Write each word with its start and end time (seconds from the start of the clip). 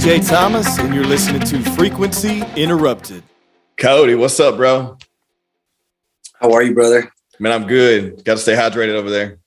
DJ 0.00 0.26
Thomas, 0.26 0.78
and 0.78 0.94
you're 0.94 1.04
listening 1.04 1.42
to 1.42 1.60
Frequency 1.72 2.42
Interrupted. 2.56 3.22
Cody, 3.76 4.14
what's 4.14 4.40
up, 4.40 4.56
bro? 4.56 4.96
How 6.40 6.52
are 6.52 6.62
you, 6.62 6.72
brother? 6.72 7.12
Man, 7.38 7.52
I'm 7.52 7.66
good. 7.66 8.24
Got 8.24 8.36
to 8.36 8.40
stay 8.40 8.54
hydrated 8.54 8.94
over 8.94 9.10
there. 9.10 9.40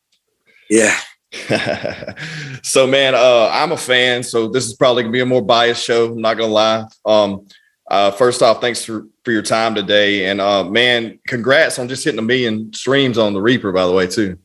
Yeah. 0.70 0.96
so, 2.62 2.86
man, 2.86 3.16
uh, 3.16 3.50
I'm 3.52 3.72
a 3.72 3.78
fan. 3.78 4.22
So 4.22 4.48
this 4.48 4.68
is 4.68 4.76
probably 4.76 5.02
gonna 5.02 5.12
be 5.12 5.22
a 5.22 5.26
more 5.26 5.42
biased 5.42 5.84
show. 5.84 6.12
I'm 6.12 6.22
not 6.22 6.36
gonna 6.36 6.54
lie. 6.54 6.86
Um, 7.04 7.48
uh, 7.90 8.12
first 8.12 8.44
off, 8.44 8.62
thanks 8.62 8.86
for, 8.86 9.08
for 9.26 9.32
your 9.32 9.42
time 9.42 9.74
today, 9.74 10.30
and 10.30 10.40
uh, 10.40 10.64
man, 10.64 11.20
congrats 11.28 11.80
on 11.80 11.88
just 11.88 12.04
hitting 12.04 12.20
a 12.20 12.22
million 12.22 12.72
streams 12.74 13.18
on 13.18 13.34
the 13.34 13.42
Reaper. 13.42 13.72
By 13.72 13.88
the 13.88 13.92
way, 13.92 14.06
too. 14.06 14.38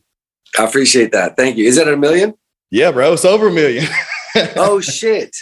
I 0.57 0.65
appreciate 0.65 1.11
that. 1.11 1.37
Thank 1.37 1.57
you. 1.57 1.67
Is 1.67 1.75
that 1.75 1.87
a 1.87 1.95
million? 1.95 2.33
Yeah, 2.71 2.91
bro. 2.91 3.13
It's 3.13 3.25
over 3.25 3.49
a 3.49 3.53
million. 3.53 3.85
oh 4.55 4.81
shit! 4.81 5.35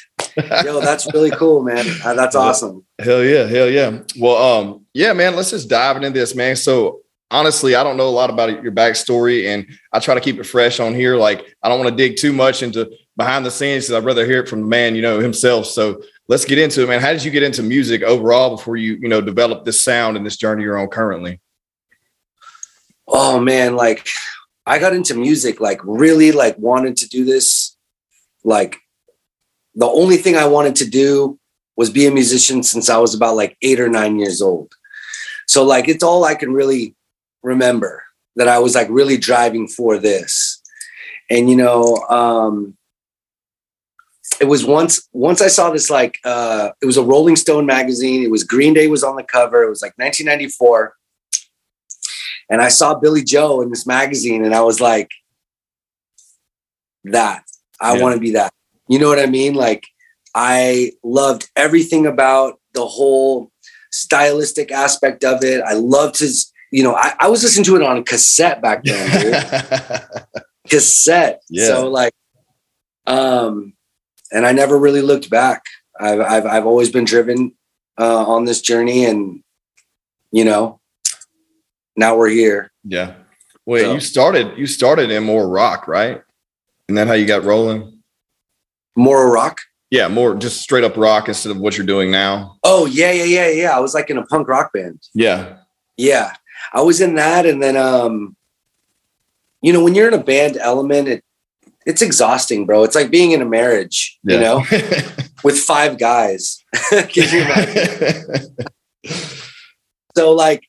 Yo, 0.63 0.79
that's 0.81 1.11
really 1.13 1.31
cool, 1.31 1.63
man. 1.63 1.85
Uh, 2.03 2.13
that's 2.13 2.35
awesome. 2.35 2.85
Hell 2.99 3.23
yeah, 3.23 3.45
hell 3.45 3.69
yeah. 3.69 3.99
Well, 4.17 4.37
um, 4.37 4.85
yeah, 4.93 5.13
man. 5.13 5.35
Let's 5.35 5.51
just 5.51 5.69
dive 5.69 5.97
into 5.97 6.11
this, 6.11 6.35
man. 6.35 6.55
So 6.55 7.01
honestly, 7.31 7.75
I 7.75 7.83
don't 7.83 7.97
know 7.97 8.07
a 8.07 8.09
lot 8.09 8.29
about 8.29 8.63
your 8.63 8.71
backstory, 8.71 9.47
and 9.47 9.67
I 9.91 9.99
try 9.99 10.13
to 10.13 10.21
keep 10.21 10.39
it 10.39 10.45
fresh 10.45 10.79
on 10.79 10.93
here. 10.93 11.15
Like, 11.15 11.55
I 11.63 11.69
don't 11.69 11.79
want 11.79 11.89
to 11.89 11.95
dig 11.95 12.17
too 12.17 12.33
much 12.33 12.63
into 12.63 12.89
behind 13.15 13.45
the 13.45 13.51
scenes. 13.51 13.85
because 13.85 14.01
I'd 14.01 14.05
rather 14.05 14.25
hear 14.25 14.41
it 14.41 14.49
from 14.49 14.61
the 14.61 14.67
man, 14.67 14.95
you 14.95 15.01
know, 15.01 15.19
himself. 15.19 15.65
So 15.65 16.01
let's 16.27 16.45
get 16.45 16.59
into 16.59 16.83
it, 16.83 16.87
man. 16.87 17.01
How 17.01 17.11
did 17.11 17.23
you 17.23 17.31
get 17.31 17.43
into 17.43 17.63
music 17.63 18.03
overall 18.03 18.55
before 18.55 18.77
you, 18.77 18.97
you 19.01 19.09
know, 19.09 19.21
develop 19.21 19.65
this 19.65 19.81
sound 19.81 20.17
and 20.17 20.25
this 20.25 20.37
journey 20.37 20.63
you're 20.63 20.77
on 20.77 20.87
currently? 20.87 21.41
Oh 23.07 23.39
man, 23.39 23.75
like 23.75 24.07
I 24.65 24.79
got 24.79 24.93
into 24.93 25.15
music, 25.15 25.61
like 25.61 25.79
really, 25.83 26.31
like 26.31 26.57
wanted 26.57 26.97
to 26.97 27.07
do 27.07 27.23
this, 27.23 27.77
like 28.43 28.77
the 29.77 29.87
only 29.87 30.17
thing 30.17 30.35
I 30.35 30.47
wanted 30.47 30.75
to 30.77 30.89
do 30.89 31.39
was 31.77 31.91
be 31.91 32.07
a 32.07 32.11
musician 32.11 32.63
since 32.63 32.89
I 32.89 32.97
was 32.97 33.13
about 33.13 33.35
like 33.35 33.55
eight 33.61 33.79
or 33.79 33.87
nine 33.87 34.17
years 34.17 34.41
old. 34.41 34.73
So 35.47 35.63
like 35.63 35.87
it's 35.87 36.03
all 36.03 36.25
I 36.25 36.33
can 36.33 36.51
really 36.51 36.95
remember 37.43 38.03
that 38.35 38.47
I 38.47 38.57
was 38.57 38.73
like 38.73 38.87
really 38.89 39.17
driving 39.17 39.67
for 39.67 39.99
this. 39.99 40.59
And 41.29 41.47
you 41.47 41.55
know, 41.55 41.97
um 42.09 42.75
it 44.41 44.45
was 44.45 44.65
once 44.65 45.07
once 45.13 45.41
I 45.41 45.47
saw 45.47 45.69
this 45.69 45.91
like 45.91 46.17
uh 46.25 46.71
it 46.81 46.87
was 46.87 46.97
a 46.97 47.03
Rolling 47.03 47.35
Stone 47.35 47.67
magazine. 47.67 48.23
It 48.23 48.31
was 48.31 48.43
Green 48.43 48.73
Day 48.73 48.87
was 48.87 49.03
on 49.03 49.15
the 49.15 49.23
cover. 49.23 49.63
It 49.63 49.69
was 49.69 49.83
like 49.83 49.93
1994. 49.97 50.95
And 52.49 52.63
I 52.63 52.69
saw 52.69 52.95
Billie 52.95 53.23
Joe 53.23 53.61
in 53.61 53.69
this 53.69 53.85
magazine 53.85 54.43
and 54.43 54.55
I 54.55 54.61
was 54.61 54.81
like 54.81 55.11
that. 57.03 57.43
I 57.79 57.95
yeah. 57.95 58.01
want 58.01 58.15
to 58.15 58.19
be 58.19 58.31
that. 58.31 58.51
You 58.87 58.99
know 58.99 59.07
what 59.07 59.19
I 59.19 59.25
mean? 59.25 59.53
Like 59.53 59.87
I 60.33 60.91
loved 61.03 61.49
everything 61.55 62.05
about 62.05 62.59
the 62.73 62.85
whole 62.85 63.51
stylistic 63.91 64.71
aspect 64.71 65.23
of 65.23 65.43
it. 65.43 65.61
I 65.63 65.73
loved 65.73 66.19
his, 66.19 66.51
you 66.71 66.83
know, 66.83 66.95
I, 66.95 67.13
I 67.19 67.27
was 67.27 67.43
listening 67.43 67.65
to 67.65 67.75
it 67.75 67.81
on 67.81 68.03
cassette 68.03 68.61
back 68.61 68.83
then, 68.83 70.13
cassette. 70.69 71.41
Yeah. 71.49 71.67
So 71.67 71.89
like, 71.89 72.13
um, 73.05 73.73
and 74.31 74.45
I 74.45 74.51
never 74.51 74.77
really 74.77 75.01
looked 75.01 75.29
back. 75.29 75.63
I've, 75.99 76.19
I've, 76.19 76.45
I've 76.45 76.65
always 76.65 76.91
been 76.91 77.05
driven 77.05 77.53
uh, 77.99 78.25
on 78.25 78.45
this 78.45 78.61
journey 78.61 79.05
and, 79.05 79.41
you 80.31 80.45
know, 80.45 80.79
now 81.95 82.15
we're 82.15 82.29
here. 82.29 82.71
Yeah. 82.83 83.15
Wait, 83.65 83.81
so. 83.81 83.93
you 83.93 83.99
started, 83.99 84.57
you 84.57 84.67
started 84.67 85.09
in 85.09 85.23
more 85.23 85.49
rock, 85.49 85.87
right? 85.87 86.21
And 86.87 86.97
then 86.97 87.07
how 87.07 87.13
you 87.13 87.25
got 87.25 87.43
rolling? 87.43 87.96
More 88.97 89.31
rock? 89.31 89.59
Yeah, 89.89 90.09
more 90.09 90.35
just 90.35 90.61
straight 90.61 90.83
up 90.83 90.97
rock 90.97 91.29
instead 91.29 91.51
of 91.51 91.59
what 91.59 91.77
you're 91.77 91.87
doing 91.87 92.11
now. 92.11 92.57
Oh 92.63 92.85
yeah, 92.85 93.11
yeah, 93.11 93.23
yeah, 93.23 93.47
yeah. 93.47 93.77
I 93.77 93.79
was 93.79 93.93
like 93.93 94.09
in 94.09 94.17
a 94.17 94.25
punk 94.25 94.49
rock 94.49 94.73
band. 94.73 95.01
Yeah. 95.13 95.59
Yeah. 95.95 96.33
I 96.73 96.81
was 96.81 96.99
in 96.99 97.15
that 97.15 97.45
and 97.45 97.63
then 97.63 97.77
um 97.77 98.35
you 99.61 99.71
know, 99.73 99.83
when 99.83 99.95
you're 99.95 100.07
in 100.07 100.13
a 100.13 100.23
band 100.23 100.57
element, 100.57 101.07
it 101.07 101.23
it's 101.85 102.01
exhausting, 102.01 102.65
bro. 102.65 102.83
It's 102.83 102.95
like 102.95 103.09
being 103.09 103.31
in 103.31 103.41
a 103.41 103.45
marriage, 103.45 104.19
yeah. 104.23 104.35
you 104.35 104.41
know, 104.41 104.63
with 105.43 105.57
five 105.57 105.97
guys. 105.97 106.61
so 110.15 110.33
like 110.33 110.63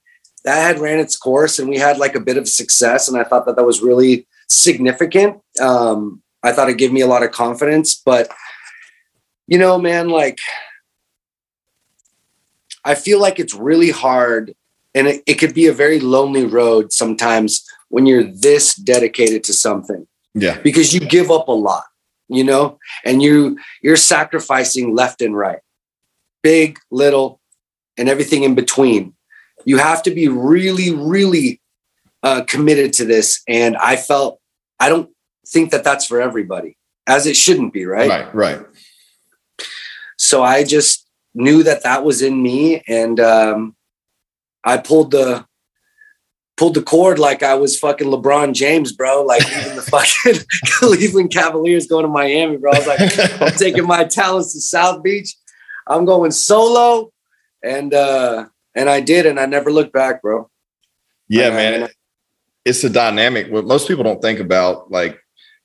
that 0.44 0.62
had 0.62 0.78
ran 0.78 1.00
its 1.00 1.17
course 1.17 1.59
and 1.59 1.69
we 1.69 1.77
had 1.77 1.99
like 1.99 2.15
a 2.15 2.21
bit 2.21 2.37
of 2.37 2.49
success 2.49 3.09
and 3.09 3.19
I 3.19 3.25
thought 3.25 3.47
that 3.47 3.56
that 3.56 3.67
was 3.67 3.83
really 3.83 4.28
significant. 4.49 5.41
Um 5.61 6.22
I 6.43 6.53
thought 6.53 6.69
it'd 6.69 6.78
give 6.78 6.93
me 6.93 7.00
a 7.00 7.06
lot 7.06 7.22
of 7.22 7.32
confidence. 7.32 7.94
But, 7.94 8.31
you 9.47 9.59
know, 9.59 9.78
man, 9.78 10.09
like, 10.09 10.38
I 12.84 12.94
feel 12.94 13.21
like 13.21 13.38
it's 13.38 13.54
really 13.54 13.91
hard 13.91 14.54
and 14.94 15.06
it, 15.06 15.22
it 15.26 15.34
could 15.34 15.54
be 15.54 15.66
a 15.66 15.72
very 15.72 16.00
lonely 16.00 16.44
road 16.44 16.93
sometimes 16.93 17.65
when 17.88 18.06
you're 18.06 18.25
this 18.25 18.75
dedicated 18.75 19.44
to 19.44 19.53
something. 19.53 20.06
Yeah. 20.34 20.59
Because 20.60 20.94
you 20.94 21.00
give 21.00 21.31
up 21.31 21.49
a 21.49 21.53
lot, 21.53 21.84
you 22.28 22.44
know, 22.44 22.78
and 23.05 23.22
you 23.22 23.59
you're 23.82 23.97
sacrificing 23.97 24.94
left 24.94 25.20
and 25.20 25.37
right. 25.37 25.60
Big, 26.43 26.78
little, 26.91 27.41
and 27.97 28.09
everything 28.09 28.44
in 28.44 28.55
between. 28.55 29.15
You 29.65 29.78
have 29.78 30.03
to 30.05 30.10
be 30.10 30.28
really, 30.28 30.94
really 30.94 31.60
uh, 32.22 32.43
committed 32.47 32.93
to 32.94 33.05
this. 33.05 33.43
And 33.49 33.76
I 33.76 33.97
felt 33.97 34.41
I 34.78 34.88
don't 34.88 35.10
think 35.48 35.70
that 35.70 35.84
that's 35.84 36.06
for 36.06 36.20
everybody, 36.20 36.76
as 37.06 37.26
it 37.26 37.36
shouldn't 37.36 37.72
be, 37.72 37.86
right? 37.86 38.09
Right, 38.09 38.34
right. 38.34 38.66
So 40.16 40.42
I 40.42 40.64
just 40.64 41.06
knew 41.34 41.62
that 41.62 41.84
that 41.84 42.04
was 42.04 42.22
in 42.22 42.42
me, 42.42 42.82
and 42.88 43.19
um, 43.20 43.76
I 44.64 44.76
pulled 44.78 45.12
the 45.12 45.47
pulled 46.56 46.75
the 46.75 46.82
cord 46.82 47.20
like 47.20 47.44
I 47.44 47.54
was 47.54 47.78
fucking 47.78 48.08
LeBron 48.08 48.53
James, 48.53 48.92
bro. 48.92 49.22
Like 49.22 49.47
even 49.47 49.76
the 49.76 49.82
fucking 50.22 50.42
Cleveland 50.66 51.31
Cavaliers 51.32 51.87
going 51.87 52.03
to 52.03 52.08
Miami, 52.08 52.56
bro. 52.56 52.72
I 52.72 52.78
was 52.78 52.87
like, 52.87 53.41
I'm 53.41 53.56
taking 53.56 53.87
my 53.87 54.04
talents 54.04 54.53
to 54.54 54.60
South 54.60 55.03
Beach. 55.03 55.34
I'm 55.87 56.04
going 56.04 56.32
solo, 56.32 57.10
and 57.64 57.94
uh, 57.94 58.47
and 58.75 58.91
I 58.91 59.00
did, 59.00 59.25
and 59.25 59.41
I 59.41 59.47
never 59.47 59.72
looked 59.72 59.92
back, 59.92 60.20
bro. 60.20 60.50
Yeah, 61.28 61.50
man. 61.50 61.88
it's 62.64 62.84
a 62.84 62.91
dynamic. 62.91 63.50
What 63.50 63.66
most 63.66 63.87
people 63.87 64.04
don't 64.04 64.20
think 64.20 64.41
about, 64.41 64.91
like 64.91 65.19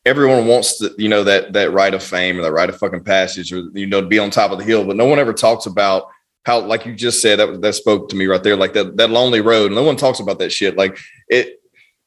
everyone 0.05 0.47
wants 0.47 0.79
to, 0.79 0.93
you 0.97 1.09
know, 1.09 1.23
that 1.23 1.53
that 1.53 1.71
rite 1.71 1.93
of 1.93 2.03
fame 2.03 2.37
or 2.37 2.41
that 2.43 2.51
right 2.51 2.69
of 2.69 2.77
fucking 2.77 3.03
passage 3.03 3.53
or 3.53 3.63
you 3.73 3.87
know, 3.87 4.01
to 4.01 4.07
be 4.07 4.19
on 4.19 4.29
top 4.29 4.51
of 4.51 4.57
the 4.57 4.63
hill, 4.63 4.85
but 4.85 4.95
no 4.95 5.05
one 5.05 5.19
ever 5.19 5.33
talks 5.33 5.65
about 5.65 6.07
how, 6.45 6.59
like 6.59 6.85
you 6.85 6.93
just 6.93 7.21
said, 7.21 7.39
that 7.39 7.61
that 7.61 7.73
spoke 7.73 8.09
to 8.09 8.15
me 8.15 8.25
right 8.25 8.43
there, 8.43 8.57
like 8.57 8.73
that 8.73 8.97
that 8.97 9.09
lonely 9.09 9.41
road. 9.41 9.71
No 9.71 9.83
one 9.83 9.95
talks 9.95 10.19
about 10.19 10.39
that 10.39 10.51
shit. 10.51 10.75
Like 10.75 10.97
it, 11.27 11.61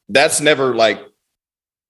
that's 0.09 0.41
never 0.41 0.75
like, 0.75 1.01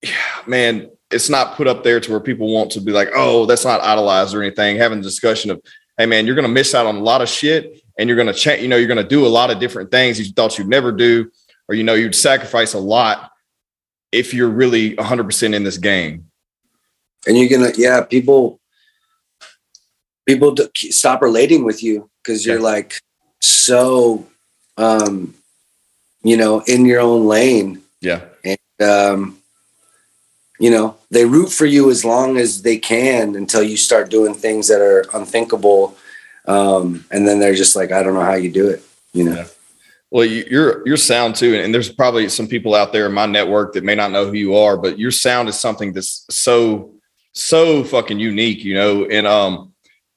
man, 0.48 0.90
it's 1.12 1.30
not 1.30 1.56
put 1.56 1.68
up 1.68 1.84
there 1.84 2.00
to 2.00 2.12
where 2.12 2.20
people 2.20 2.54
want 2.54 2.72
to 2.72 2.82
be 2.82 2.92
like, 2.92 3.10
oh, 3.16 3.46
that's 3.46 3.66
not 3.66 3.82
idolized 3.82 4.34
or 4.34 4.42
anything. 4.42 4.78
Having 4.78 5.00
a 5.00 5.04
discussion 5.04 5.52
of, 5.52 5.62
hey, 5.98 6.06
man, 6.06 6.26
you're 6.26 6.36
to 6.36 6.48
miss 6.48 6.76
out 6.76 6.86
on 6.86 6.98
a 6.98 7.02
lot 7.02 7.22
of 7.22 7.30
shit, 7.30 7.82
and 7.98 8.10
you're 8.10 8.24
to 8.24 8.34
change. 8.34 8.62
You 8.62 8.68
know, 8.68 8.78
you're 8.78 8.94
to 8.96 9.04
do 9.04 9.26
a 9.26 9.28
lot 9.28 9.52
of 9.52 9.60
different 9.60 9.92
things 9.92 10.20
you 10.20 10.34
thought 10.34 10.58
you'd 10.58 10.70
never 10.70 10.92
do, 10.92 11.30
or 11.68 11.76
you 11.76 11.84
know, 11.84 11.96
you'd 11.96 12.16
sacrifice 12.16 12.74
a 12.74 12.80
lot 12.80 13.32
if 14.12 14.34
you're 14.34 14.50
really 14.50 14.96
100% 14.96 15.54
in 15.54 15.64
this 15.64 15.78
game. 15.78 16.26
And 17.28 17.38
you're 17.38 17.50
going 17.50 17.72
to, 17.72 17.80
yeah, 17.80 18.02
people, 18.02 18.60
people 20.26 20.56
stop 20.76 21.22
relating 21.22 21.64
with 21.64 21.84
you 21.84 22.10
because 22.24 22.46
you're 22.46 22.58
yeah. 22.58 22.64
like 22.64 23.02
so, 23.42 24.26
um, 24.78 25.34
you 26.24 26.38
know, 26.38 26.62
in 26.62 26.86
your 26.86 27.02
own 27.02 27.26
lane. 27.26 27.82
Yeah. 28.02 28.22
And, 28.44 28.58
um, 28.82 29.38
you 30.60 30.72
know, 30.72 30.98
they 31.12 31.26
root 31.26 31.50
for 31.50 31.66
you 31.66 31.92
as 31.92 32.04
long 32.04 32.38
as 32.38 32.62
they 32.62 32.78
can 32.78 33.36
until 33.36 33.62
you 33.62 33.78
start 33.78 34.10
doing 34.10 34.34
things 34.34 34.68
that 34.68 34.82
are 34.82 35.06
unthinkable. 35.14 35.96
Um, 36.46 37.06
and 37.12 37.28
then 37.28 37.40
they're 37.40 37.56
just 37.56 37.76
like, 37.76 37.92
I 37.92 38.02
don't 38.04 38.14
know 38.14 38.22
how 38.22 38.34
you 38.36 38.52
do 38.52 38.70
it, 38.70 38.84
you 39.14 39.26
know? 39.26 39.36
Yeah. 39.36 39.48
Well, 40.10 40.26
your 40.26 40.88
your 40.88 40.96
sound 40.98 41.36
too, 41.36 41.56
and 41.56 41.74
there's 41.74 41.92
probably 41.92 42.30
some 42.30 42.48
people 42.48 42.76
out 42.76 42.94
there 42.94 43.08
in 43.08 43.14
my 43.14 43.26
network 43.26 43.74
that 43.74 43.84
may 43.84 43.96
not 43.96 44.12
know 44.12 44.26
who 44.26 44.34
you 44.34 44.56
are, 44.56 44.78
but 44.78 44.98
your 44.98 45.12
sound 45.12 45.50
is 45.50 45.60
something 45.60 45.92
that's 45.92 46.26
so 46.30 46.94
so 47.34 47.84
fucking 47.84 48.18
unique, 48.20 48.64
you 48.64 48.74
know. 48.74 49.06
And 49.06 49.28
um, 49.28 49.74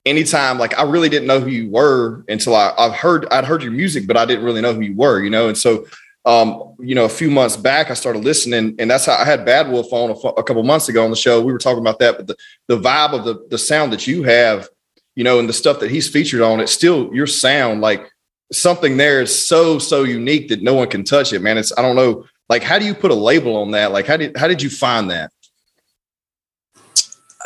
anytime 0.07 0.59
like 0.59 0.79
I 0.79 0.85
really 0.85 1.09
didn't 1.09 1.27
know 1.27 1.41
who 1.41 1.51
you 1.51 1.71
were 1.71 2.25
until 2.29 2.55
I 2.55 2.73
I've 2.79 2.93
heard 2.95 3.27
I'd 3.33 3.45
heard 3.45 3.65
your 3.65 3.73
music, 3.73 4.07
but 4.07 4.17
I 4.17 4.25
didn't 4.25 4.45
really 4.45 4.61
know 4.61 4.73
who 4.73 4.81
you 4.81 4.97
were, 4.97 5.21
you 5.23 5.31
know. 5.31 5.49
And 5.49 5.59
so, 5.59 5.87
um, 6.25 6.77
you 6.79 6.95
know, 6.95 7.05
a 7.05 7.09
few 7.09 7.31
months 7.31 7.57
back, 7.57 7.91
I 7.91 7.95
started 7.95 8.25
listening, 8.25 8.77
and 8.79 8.89
that's 8.89 9.07
how 9.07 9.15
I 9.15 9.25
had 9.25 9.45
Bad 9.45 9.71
Wolf 9.71 9.93
on 9.93 10.11
a, 10.11 10.29
a 10.41 10.45
couple 10.45 10.63
months 10.63 10.89
ago 10.89 11.05
on 11.05 11.11
the 11.11 11.17
show. 11.17 11.41
We 11.43 11.53
were 11.53 11.59
talking 11.59 11.81
about 11.81 11.99
that, 11.99 12.17
but 12.17 12.27
the 12.29 12.37
the 12.69 12.79
vibe 12.79 13.13
of 13.13 13.25
the 13.25 13.45
the 13.51 13.59
sound 13.59 13.93
that 13.93 14.07
you 14.07 14.23
have, 14.23 14.69
you 15.17 15.25
know, 15.25 15.41
and 15.41 15.49
the 15.49 15.53
stuff 15.53 15.81
that 15.81 15.91
he's 15.91 16.09
featured 16.09 16.43
on, 16.43 16.61
it's 16.61 16.73
still 16.73 17.13
your 17.13 17.27
sound 17.27 17.81
like 17.81 18.10
something 18.53 18.97
there 18.97 19.21
is 19.21 19.47
so 19.47 19.79
so 19.79 20.03
unique 20.05 20.49
that 20.49 20.63
no 20.63 20.75
one 20.75 20.89
can 20.89 21.05
touch 21.05 21.33
it 21.33 21.41
man 21.41 21.57
it's 21.57 21.73
i 21.79 21.83
don't 21.83 21.97
know 21.97 22.25
like 22.49 22.63
how 22.63 22.79
do 22.79 22.85
you 22.85 22.95
put 22.95 23.11
a 23.11 23.15
label 23.15 23.57
on 23.57 23.71
that 23.71 23.93
like 23.93 24.07
how 24.07 24.17
did 24.17 24.37
how 24.37 24.49
did 24.49 24.61
you 24.61 24.71
find 24.71 25.11
that 25.11 25.31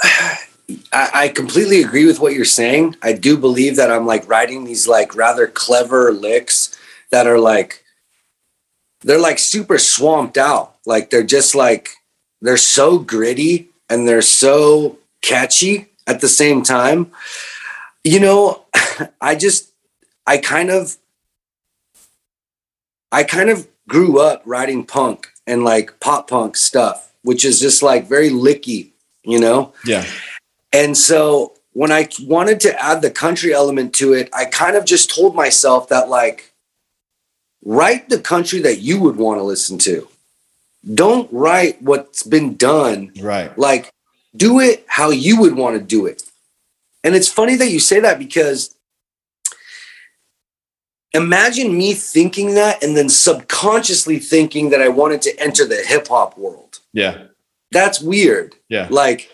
I, 0.93 1.11
I 1.15 1.29
completely 1.29 1.83
agree 1.83 2.07
with 2.07 2.21
what 2.21 2.33
you're 2.33 2.45
saying. 2.45 2.97
I 3.03 3.13
do 3.13 3.37
believe 3.37 3.77
that 3.77 3.91
I'm 3.91 4.07
like 4.07 4.29
writing 4.29 4.65
these 4.65 4.89
like 4.89 5.15
rather 5.15 5.47
clever 5.47 6.13
licks 6.13 6.79
that 7.11 7.27
are 7.27 7.39
like 7.39 7.85
they're 9.03 9.21
like 9.21 9.39
super 9.39 9.79
swamped 9.79 10.39
out. 10.39 10.77
Like 10.87 11.11
they're 11.11 11.23
just 11.23 11.55
like 11.55 11.91
they're 12.41 12.57
so 12.57 12.99
gritty 12.99 13.69
and 13.89 14.09
they're 14.09 14.23
so 14.23 14.99
catchy 15.23 15.89
at 16.07 16.21
the 16.21 16.29
same 16.29 16.63
time. 16.63 17.13
You 18.03 18.21
know, 18.21 18.65
I 19.21 19.35
just 19.35 19.71
I 20.27 20.39
kind 20.39 20.71
of 20.71 20.97
I 23.13 23.23
kind 23.23 23.51
of 23.51 23.69
grew 23.89 24.19
up 24.19 24.43
writing 24.45 24.85
punk 24.85 25.29
and 25.47 25.65
like 25.65 26.01
pop 26.01 26.29
punk 26.29 26.57
stuff, 26.57 27.13
which 27.23 27.45
is 27.45 27.61
just 27.61 27.83
like 27.83 28.09
very 28.09 28.31
licky, 28.31 28.91
you 29.23 29.39
know? 29.39 29.73
Yeah. 29.85 30.05
And 30.73 30.97
so 30.97 31.55
when 31.73 31.93
I 31.93 32.09
wanted 32.23 32.61
to 32.61 32.83
add 32.83 33.03
the 33.03 33.11
country 33.11 33.53
element 33.53 33.95
to 33.97 34.15
it, 34.15 34.29
I 34.33 34.47
kind 34.47 34.77
of 34.77 34.85
just 34.85 35.15
told 35.15 35.35
myself 35.35 35.89
that 35.91 36.09
like 36.09 36.53
write 37.65 38.09
the 38.09 38.19
country 38.19 38.61
that 38.61 38.81
you 38.81 39.01
would 39.01 39.17
want 39.17 39.39
to 39.39 39.45
listen 39.45 39.79
to. 39.79 40.09
Don't 40.93 41.33
write 41.33 41.81
what's 41.83 42.23
been 42.23 42.57
done. 42.57 43.13
Right. 43.21 43.57
Like 43.57 43.91
do 44.37 44.61
it 44.61 44.85
how 44.89 45.11
you 45.11 45.41
would 45.41 45.55
want 45.55 45.77
to 45.77 45.83
do 45.83 46.07
it. 46.07 46.23
And 47.03 47.15
it's 47.15 47.29
funny 47.29 47.57
that 47.57 47.71
you 47.71 47.79
say 47.79 48.01
that 48.01 48.19
because 48.19 48.75
imagine 51.15 51.77
me 51.77 51.95
thinking 51.95 52.55
that 52.55 52.83
and 52.83 52.97
then 52.97 53.09
subconsciously 53.09 54.19
thinking 54.19 54.71
that 54.71 54.83
I 54.83 54.89
wanted 54.89 55.23
to 55.23 55.41
enter 55.41 55.65
the 55.65 55.77
hip 55.77 56.09
hop 56.09 56.37
world. 56.37 56.81
Yeah. 56.93 57.29
That's 57.71 58.01
weird. 58.01 58.55
Yeah. 58.69 58.89
Like, 58.91 59.31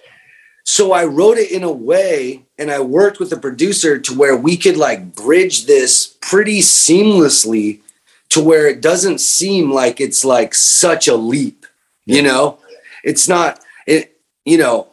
so 0.65 0.93
I 0.93 1.05
wrote 1.07 1.39
it 1.39 1.51
in 1.51 1.65
a 1.65 1.73
way 1.73 2.45
and 2.59 2.71
I 2.71 2.81
worked 2.81 3.19
with 3.19 3.31
the 3.31 3.39
producer 3.39 3.99
to 3.99 4.15
where 4.17 4.37
we 4.37 4.57
could 4.57 4.77
like 4.77 5.15
bridge 5.17 5.67
this 5.67 6.17
pretty 6.21 6.61
seamlessly 6.61 7.81
to 8.29 8.41
where 8.41 8.69
it 8.69 8.81
doesn't 8.81 9.19
seem 9.21 9.73
like 9.73 10.01
it's 10.01 10.25
like 10.25 10.55
such 10.55 11.09
a 11.09 11.17
leap, 11.17 11.67
you 12.05 12.23
know? 12.23 12.59
It's 13.03 13.27
not 13.27 13.61
it, 13.87 14.21
you 14.45 14.59
know, 14.59 14.89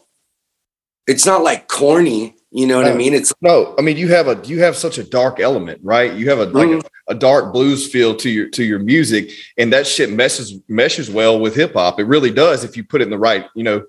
it's 1.06 1.25
not 1.25 1.44
like 1.44 1.68
corny, 1.68 2.37
you 2.57 2.65
know 2.65 2.77
what 2.77 2.88
No. 2.88 2.94
I 2.94 2.95
mean? 2.98 3.13
It's 3.13 3.31
No, 3.42 3.75
I 3.77 3.81
mean 3.83 3.98
you 3.98 4.07
have 4.09 4.27
a 4.27 4.42
you 4.45 4.62
have 4.62 4.75
such 4.75 4.98
a 4.98 5.04
dark 5.04 5.39
element, 5.39 5.80
right? 5.83 6.12
You 6.13 6.30
have 6.30 6.39
a 6.39 6.45
like 6.45 6.83
a, 7.07 7.12
a 7.12 7.15
dark 7.15 7.54
blues 7.54 7.88
feel 7.89 8.15
to 8.15 8.30
your 8.30 8.50
to 8.50 8.63
your 8.63 8.80
music, 8.80 9.30
and 9.57 9.71
that 9.74 9.86
shit 9.86 10.12
meshes 10.12 10.59
meshes 10.68 11.09
well 11.09 11.39
with 11.39 11.56
hip 11.56 11.74
hop. 11.74 12.00
It 12.00 12.06
really 12.06 12.31
does 12.31 12.63
if 12.63 12.75
you 12.75 12.83
put 12.83 13.01
it 13.01 13.06
in 13.06 13.09
the 13.12 13.18
right, 13.19 13.45
you 13.54 13.63
know, 13.63 13.86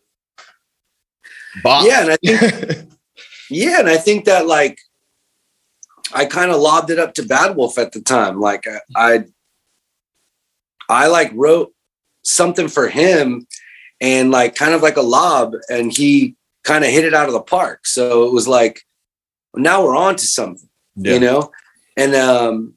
box. 1.63 1.87
yeah, 1.89 2.03
and 2.03 2.11
I 2.13 2.17
think 2.17 2.89
Yeah, 3.51 3.81
and 3.81 3.89
I 3.89 3.97
think 3.97 4.27
that 4.27 4.47
like 4.47 4.79
I 6.15 6.27
kind 6.27 6.51
of 6.51 6.61
lobbed 6.61 6.91
it 6.91 6.99
up 6.99 7.15
to 7.15 7.23
Bad 7.23 7.57
Wolf 7.57 7.79
at 7.79 7.93
the 7.93 8.03
time. 8.03 8.39
Like 8.41 8.67
I, 8.67 8.81
I, 8.95 9.25
I 10.91 11.07
like 11.07 11.33
wrote 11.35 11.73
something 12.23 12.69
for 12.69 12.89
him, 12.89 13.47
and 14.01 14.31
like 14.31 14.55
kind 14.55 14.75
of 14.75 14.83
like 14.83 14.99
a 14.99 15.03
lob, 15.03 15.55
and 15.71 15.91
he 15.91 16.35
kind 16.69 16.85
of 16.85 16.91
hit 16.91 17.05
it 17.05 17.15
out 17.15 17.27
of 17.29 17.33
the 17.33 17.41
park. 17.41 17.87
So 17.87 18.27
it 18.27 18.33
was 18.33 18.47
like 18.47 18.83
now 19.55 19.85
we're 19.85 19.97
on 19.97 20.17
to 20.17 20.27
something, 20.27 20.69
Yeah. 20.97 21.15
you 21.15 21.21
know, 21.21 21.51
and 21.97 22.15
um, 22.15 22.75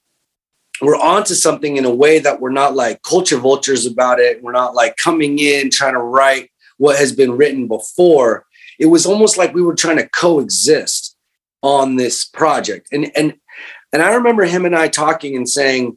we're 0.82 0.96
on 0.98 1.24
to 1.26 1.36
something 1.36 1.78
in 1.78 1.86
a 1.86 1.94
way 2.04 2.20
that 2.20 2.40
we're 2.42 2.52
not 2.52 2.74
like 2.76 3.04
culture 3.04 3.38
vultures 3.38 3.86
about 3.86 4.20
it. 4.20 4.42
We're 4.42 4.52
not 4.54 4.74
like 4.74 4.96
coming 4.98 5.38
in 5.40 5.70
trying 5.70 5.94
to 5.94 6.00
write 6.00 6.50
what 6.78 6.98
has 6.98 7.12
been 7.12 7.34
written 7.38 7.68
before 7.68 8.46
it 8.82 8.88
was 8.88 9.06
almost 9.06 9.38
like 9.38 9.54
we 9.54 9.62
were 9.62 9.76
trying 9.76 9.98
to 9.98 10.10
coexist 10.10 11.16
on 11.62 11.96
this 11.96 12.26
project 12.26 12.88
and 12.92 13.12
and 13.16 13.36
and 13.94 14.02
i 14.02 14.16
remember 14.16 14.44
him 14.44 14.66
and 14.66 14.76
i 14.76 14.88
talking 14.88 15.36
and 15.36 15.48
saying 15.48 15.96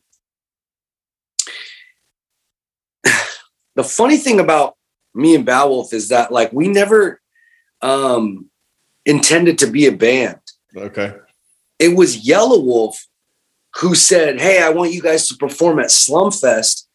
the 3.74 3.82
funny 3.82 4.18
thing 4.18 4.38
about 4.38 4.76
me 5.14 5.34
and 5.34 5.46
Bowolf 5.46 5.94
is 5.94 6.08
that 6.08 6.30
like 6.30 6.52
we 6.52 6.68
never 6.68 7.22
um 7.84 8.50
intended 9.06 9.58
to 9.58 9.66
be 9.66 9.86
a 9.86 9.92
band 9.92 10.40
okay. 10.76 11.14
it 11.78 11.96
was 11.96 12.26
Yelawolf 12.26 12.96
who 13.76 13.94
said, 13.94 14.40
Hey, 14.40 14.62
I 14.62 14.70
want 14.70 14.92
you 14.92 15.02
guys 15.02 15.28
to 15.28 15.36
perform 15.36 15.78
at 15.78 15.86
Slumfest. 15.86 16.86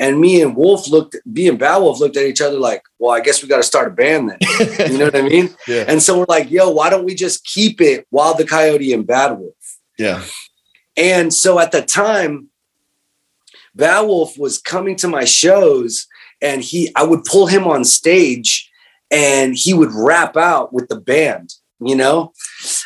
And 0.00 0.20
me 0.20 0.40
and 0.42 0.54
Wolf 0.54 0.88
looked, 0.88 1.16
me 1.26 1.48
and 1.48 1.58
Bow 1.58 1.80
Wolf 1.80 1.98
looked 1.98 2.16
at 2.16 2.26
each 2.26 2.40
other 2.40 2.58
like, 2.58 2.82
Well, 2.98 3.14
I 3.14 3.20
guess 3.20 3.42
we 3.42 3.48
got 3.48 3.58
to 3.58 3.62
start 3.62 3.88
a 3.88 3.90
band 3.90 4.30
then. 4.30 4.92
You 4.92 4.98
know 4.98 5.06
what 5.06 5.16
I 5.16 5.22
mean? 5.22 5.54
yeah. 5.68 5.84
And 5.88 6.02
so 6.02 6.18
we're 6.18 6.26
like, 6.28 6.50
Yo, 6.50 6.70
why 6.70 6.90
don't 6.90 7.04
we 7.04 7.14
just 7.14 7.44
keep 7.44 7.80
it 7.80 8.06
Wild 8.10 8.38
the 8.38 8.46
Coyote 8.46 8.92
and 8.92 9.06
Bad 9.06 9.38
Wolf? 9.38 9.54
Yeah. 9.98 10.22
And 10.96 11.32
so 11.32 11.58
at 11.58 11.72
the 11.72 11.82
time, 11.82 12.48
Bow 13.74 14.06
Wolf 14.06 14.38
was 14.38 14.58
coming 14.58 14.96
to 14.96 15.08
my 15.08 15.24
shows 15.24 16.06
and 16.40 16.62
he, 16.62 16.92
I 16.94 17.02
would 17.02 17.24
pull 17.24 17.46
him 17.46 17.66
on 17.66 17.84
stage 17.84 18.67
and 19.10 19.54
he 19.54 19.74
would 19.74 19.92
rap 19.92 20.36
out 20.36 20.72
with 20.72 20.88
the 20.88 21.00
band, 21.00 21.54
you 21.80 21.96
know? 21.96 22.32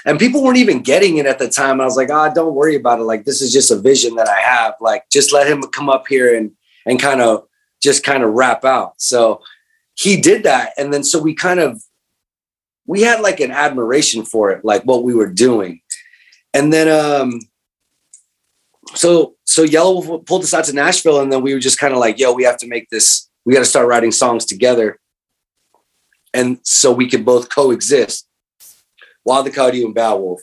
And 0.05 0.19
people 0.19 0.43
weren't 0.43 0.59
even 0.59 0.83
getting 0.83 1.19
it 1.19 1.27
at 1.27 1.39
the 1.39 1.49
time. 1.49 1.81
I 1.81 1.85
was 1.85 1.97
like, 1.97 2.11
ah, 2.11 2.29
don't 2.29 2.55
worry 2.55 2.77
about 2.77 3.01
it. 3.01 3.05
Like, 3.05 3.25
this 3.25 3.41
is 3.41 3.53
just 3.53 3.71
a 3.71 3.79
vision 3.79 4.15
that 4.17 4.29
I 4.29 4.41
have. 4.41 4.75
Like, 4.81 5.09
just 5.11 5.33
let 5.33 5.47
him 5.47 5.63
come 5.63 5.89
up 5.89 6.07
here 6.09 6.37
and, 6.37 6.53
and 6.87 7.01
kind 7.01 7.21
of 7.21 7.47
just 7.83 8.05
kind 8.05 8.23
of 8.23 8.33
rap 8.33 8.65
out. 8.65 8.95
So 9.01 9.43
he 9.95 10.21
did 10.21 10.45
that. 10.45 10.73
And 10.79 10.93
then 10.93 11.05
so 11.05 11.21
we 11.21 11.35
kind 11.35 11.61
of, 11.61 11.83
we 12.87 13.03
had 13.03 13.21
like 13.21 13.41
an 13.41 13.51
admiration 13.51 14.25
for 14.25 14.51
it, 14.51 14.65
like 14.65 14.83
what 14.85 15.05
we 15.05 15.15
were 15.15 15.31
doing. 15.31 15.81
And 16.55 16.73
then, 16.73 16.89
um, 16.89 17.41
so 18.95 19.37
so 19.45 19.63
Yellow 19.63 20.19
pulled 20.19 20.43
us 20.43 20.55
out 20.55 20.65
to 20.65 20.73
Nashville, 20.73 21.21
and 21.21 21.33
then 21.33 21.43
we 21.43 21.55
were 21.55 21.61
just 21.61 21.79
kind 21.79 21.93
of 21.93 21.99
like, 21.99 22.19
"Yo, 22.19 22.33
we 22.33 22.45
have 22.45 22.59
to 22.59 22.67
make 22.67 22.91
this. 22.91 23.29
We 23.45 23.55
got 23.55 23.61
to 23.61 23.65
start 23.65 23.89
writing 23.89 24.13
songs 24.13 24.45
together." 24.45 24.99
And 26.35 26.59
so 26.63 26.93
we 26.93 27.09
can 27.09 27.25
both 27.25 27.49
coexist, 27.49 28.27
Wild 29.25 29.47
the 29.47 29.51
Coyote 29.51 29.85
and 29.85 29.95
Bow 29.95 30.19
Wolf. 30.19 30.41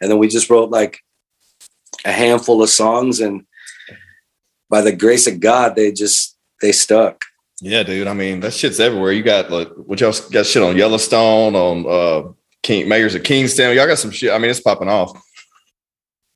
And 0.00 0.10
then 0.10 0.18
we 0.18 0.28
just 0.28 0.48
wrote 0.48 0.70
like 0.70 1.00
a 2.04 2.12
handful 2.12 2.62
of 2.62 2.70
songs, 2.70 3.20
and 3.20 3.44
by 4.70 4.80
the 4.80 4.94
grace 4.94 5.26
of 5.26 5.40
God, 5.40 5.74
they 5.74 5.92
just 5.92 6.36
they 6.60 6.72
stuck. 6.72 7.24
Yeah, 7.60 7.82
dude. 7.82 8.06
I 8.06 8.14
mean, 8.14 8.40
that 8.40 8.54
shit's 8.54 8.78
everywhere. 8.78 9.12
You 9.12 9.22
got 9.22 9.50
like 9.50 9.68
what 9.70 10.00
y'all 10.00 10.14
got 10.30 10.46
shit 10.46 10.62
on 10.62 10.76
Yellowstone, 10.76 11.56
on 11.56 11.86
uh 11.86 12.32
King 12.62 12.88
Mayors 12.88 13.14
of 13.14 13.22
Kingstown. 13.24 13.74
Y'all 13.74 13.86
got 13.86 13.98
some 13.98 14.10
shit. 14.10 14.32
I 14.32 14.38
mean, 14.38 14.50
it's 14.50 14.60
popping 14.60 14.88
off. 14.88 15.20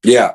Yeah. 0.04 0.34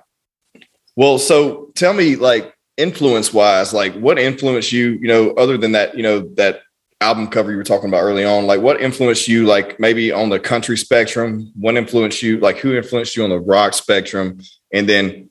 Well, 0.96 1.20
so 1.20 1.72
tell 1.75 1.94
me, 1.94 2.16
like, 2.16 2.56
influence 2.78 3.34
wise, 3.34 3.74
like, 3.74 3.94
what 3.96 4.18
influenced 4.18 4.72
you, 4.72 4.98
you 5.01 5.08
know, 5.08 5.32
other 5.32 5.58
than 5.58 5.74
that, 5.74 5.96
you 5.96 6.04
know, 6.04 6.22
that 6.36 6.62
album 7.00 7.27
cover 7.27 7.51
you 7.51 7.58
were 7.58 7.63
talking 7.63 7.89
about 7.89 8.01
early 8.01 8.25
on, 8.25 8.48
like, 8.48 8.62
what 8.62 8.82
influenced 8.82 9.27
you, 9.27 9.46
like, 9.46 9.80
maybe 9.80 10.12
on 10.12 10.30
the 10.30 10.39
country 10.39 10.77
spectrum? 10.77 11.51
What 11.56 11.77
influenced 11.77 12.24
you, 12.24 12.39
like, 12.39 12.58
who 12.58 12.75
influenced 12.75 13.16
you 13.16 13.24
on 13.24 13.30
the 13.30 13.39
rock 13.39 13.74
spectrum? 13.74 14.39
And 14.74 14.89
then 14.89 15.30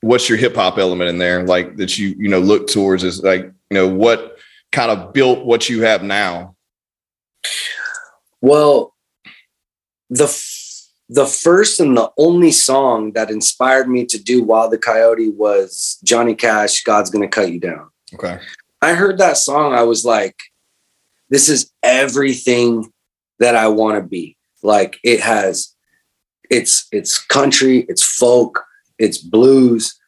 what's 0.00 0.28
your 0.28 0.38
hip 0.38 0.54
hop 0.54 0.78
element 0.78 1.08
in 1.08 1.18
there, 1.18 1.44
like, 1.44 1.76
that 1.76 1.96
you, 1.98 2.14
you 2.18 2.28
know, 2.28 2.40
look 2.40 2.66
towards 2.68 3.04
is 3.04 3.22
like, 3.22 3.44
you 3.44 3.74
know, 3.74 3.88
what 3.88 4.38
kind 4.72 4.90
of 4.90 5.12
built 5.12 5.44
what 5.44 5.68
you 5.68 5.82
have 5.82 6.02
now? 6.02 6.56
Well, 8.40 8.94
the 10.10 10.24
f- 10.24 10.64
the 11.08 11.26
first 11.26 11.78
and 11.78 11.96
the 11.96 12.10
only 12.18 12.50
song 12.50 13.12
that 13.12 13.30
inspired 13.30 13.88
me 13.88 14.04
to 14.06 14.22
do 14.22 14.42
Wild 14.42 14.72
the 14.72 14.78
Coyote 14.78 15.30
was 15.30 15.98
Johnny 16.04 16.34
Cash. 16.34 16.82
God's 16.82 17.10
gonna 17.10 17.28
cut 17.28 17.52
you 17.52 17.60
down. 17.60 17.90
Okay. 18.14 18.40
I 18.82 18.94
heard 18.94 19.18
that 19.18 19.36
song. 19.36 19.72
I 19.72 19.84
was 19.84 20.04
like, 20.04 20.36
this 21.30 21.48
is 21.48 21.70
everything 21.82 22.92
that 23.38 23.54
I 23.54 23.68
want 23.68 23.96
to 23.96 24.02
be. 24.02 24.36
Like 24.62 24.98
it 25.02 25.20
has, 25.20 25.74
it's 26.50 26.86
it's 26.92 27.18
country, 27.18 27.86
it's 27.88 28.02
folk, 28.02 28.64
it's 28.98 29.18
blues, 29.18 29.98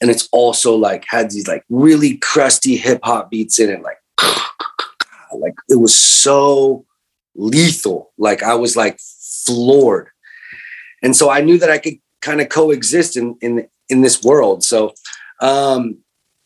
and 0.00 0.10
it's 0.10 0.28
also 0.32 0.76
like 0.76 1.04
had 1.08 1.30
these 1.30 1.48
like 1.48 1.64
really 1.68 2.16
crusty 2.18 2.76
hip 2.76 3.00
hop 3.02 3.30
beats 3.30 3.58
in 3.58 3.70
it, 3.70 3.82
like 3.82 3.98
like 5.34 5.54
it 5.68 5.80
was 5.80 5.96
so 5.96 6.86
lethal. 7.34 8.12
Like 8.16 8.42
I 8.42 8.54
was 8.54 8.76
like 8.76 8.98
floored, 9.44 10.08
and 11.02 11.14
so 11.14 11.30
I 11.30 11.40
knew 11.40 11.58
that 11.58 11.70
I 11.70 11.78
could 11.78 11.98
kind 12.20 12.40
of 12.40 12.48
coexist 12.48 13.16
in 13.16 13.36
in 13.40 13.68
in 13.88 14.02
this 14.02 14.22
world. 14.22 14.64
So 14.64 14.94
um 15.40 15.98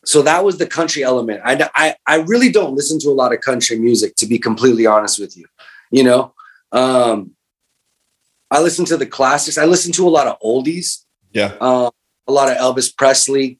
so 0.04 0.23
that 0.23 0.45
was 0.45 0.59
the 0.59 0.66
country 0.66 1.02
element. 1.02 1.40
I, 1.45 1.69
I 1.75 1.95
I 2.07 2.16
really 2.23 2.50
don't 2.50 2.75
listen 2.75 2.99
to 3.00 3.09
a 3.09 3.12
lot 3.23 3.33
of 3.35 3.40
country 3.40 3.78
music, 3.78 4.16
to 4.16 4.26
be 4.26 4.38
completely 4.38 4.87
honest 4.87 5.19
with 5.19 5.37
you. 5.37 5.47
You 5.90 6.04
know, 6.04 6.35
um, 6.73 7.33
I 8.50 8.61
listen 8.61 8.85
to 8.87 8.97
the 8.97 9.07
classics. 9.07 9.59
I 9.59 9.64
listen 9.66 9.92
to 9.92 10.07
a 10.07 10.11
lot 10.11 10.26
of 10.26 10.38
oldies, 10.40 11.04
Yeah. 11.33 11.54
um, 11.61 11.90
a 12.26 12.33
lot 12.33 12.50
of 12.50 12.57
Elvis 12.57 12.95
Presley. 12.97 13.59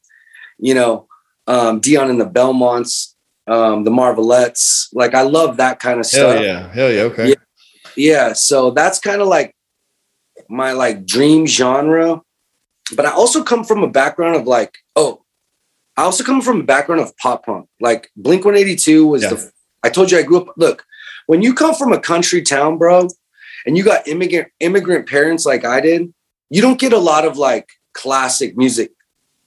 You 0.59 0.75
know, 0.75 1.09
um, 1.47 1.81
Dion 1.81 2.11
and 2.11 2.21
the 2.21 2.27
Belmonts, 2.27 3.15
um, 3.47 3.85
the 3.85 3.91
Marvelettes. 3.91 4.89
Like 4.93 5.15
I 5.15 5.23
love 5.23 5.57
that 5.59 5.79
kind 5.79 6.01
of 6.01 6.11
Hell 6.11 6.31
stuff. 6.33 6.43
yeah. 6.43 6.73
Hell 6.73 6.93
yeah. 6.93 7.03
Okay. 7.03 7.29
Yeah. 7.29 7.35
yeah, 7.97 8.33
so 8.35 8.71
that's 8.71 8.99
kind 8.99 9.21
of 9.23 9.29
like 9.29 9.55
my 10.49 10.73
like 10.73 11.07
dream 11.07 11.47
genre. 11.47 12.21
But 12.97 13.07
I 13.07 13.11
also 13.13 13.43
come 13.45 13.65
from 13.65 13.83
a 13.85 13.89
background 13.89 14.37
of 14.37 14.47
like, 14.47 14.77
oh, 14.97 15.23
I 16.01 16.05
also 16.05 16.25
come 16.25 16.41
from 16.41 16.61
a 16.61 16.65
background 16.65 17.03
of 17.03 17.15
pop 17.19 17.45
punk. 17.45 17.69
Like 17.79 18.11
Blink 18.17 18.43
182 18.45 19.07
was 19.07 19.23
Yeah. 19.23 19.31
the 19.35 19.53
I 19.83 19.91
told 19.91 20.11
you 20.11 20.19
I 20.19 20.23
grew 20.23 20.39
up. 20.39 20.49
Look, 20.57 20.85
when 21.27 21.43
you 21.43 21.53
come 21.55 21.75
from 21.75 21.93
a 21.93 22.01
country 22.01 22.41
town, 22.43 22.79
bro, 22.79 23.09
and 23.67 23.77
you 23.77 23.85
got 23.85 24.09
immigrant 24.09 24.49
immigrant 24.61 25.07
parents 25.09 25.45
like 25.45 25.65
I 25.65 25.81
did, 25.83 26.13
you 26.49 26.63
don't 26.63 26.81
get 26.81 26.95
a 26.95 26.99
lot 26.99 27.27
of 27.27 27.37
like 27.37 27.69
classic 27.93 28.57
music. 28.57 28.93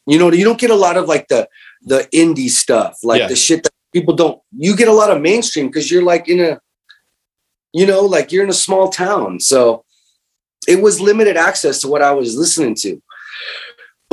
You 0.05 0.19
know, 0.19 0.31
you 0.31 0.43
don't 0.45 0.60
get 0.60 0.69
a 0.69 0.75
lot 0.75 0.95
of 0.95 1.07
like 1.07 1.27
the 1.27 1.50
the 1.81 2.07
indie 2.13 2.50
stuff, 2.50 3.00
like 3.03 3.22
Yeah. 3.22 3.27
the 3.29 3.36
shit 3.36 3.63
that 3.63 3.74
people 3.91 4.13
don't. 4.15 4.39
You 4.55 4.75
get 4.75 4.88
a 4.88 4.93
lot 5.01 5.10
of 5.10 5.22
mainstream 5.22 5.67
because 5.67 5.89
you're 5.91 6.03
like 6.13 6.29
in 6.29 6.39
a, 6.39 6.60
you 7.79 7.88
know, 7.88 8.01
like 8.01 8.31
you're 8.31 8.43
in 8.43 8.50
a 8.50 8.62
small 8.67 8.89
town. 8.89 9.39
So 9.39 9.86
it 10.67 10.81
was 10.83 11.01
limited 11.01 11.36
access 11.36 11.79
to 11.81 11.88
what 11.88 12.01
I 12.03 12.12
was 12.12 12.36
listening 12.38 12.75
to. 12.83 13.01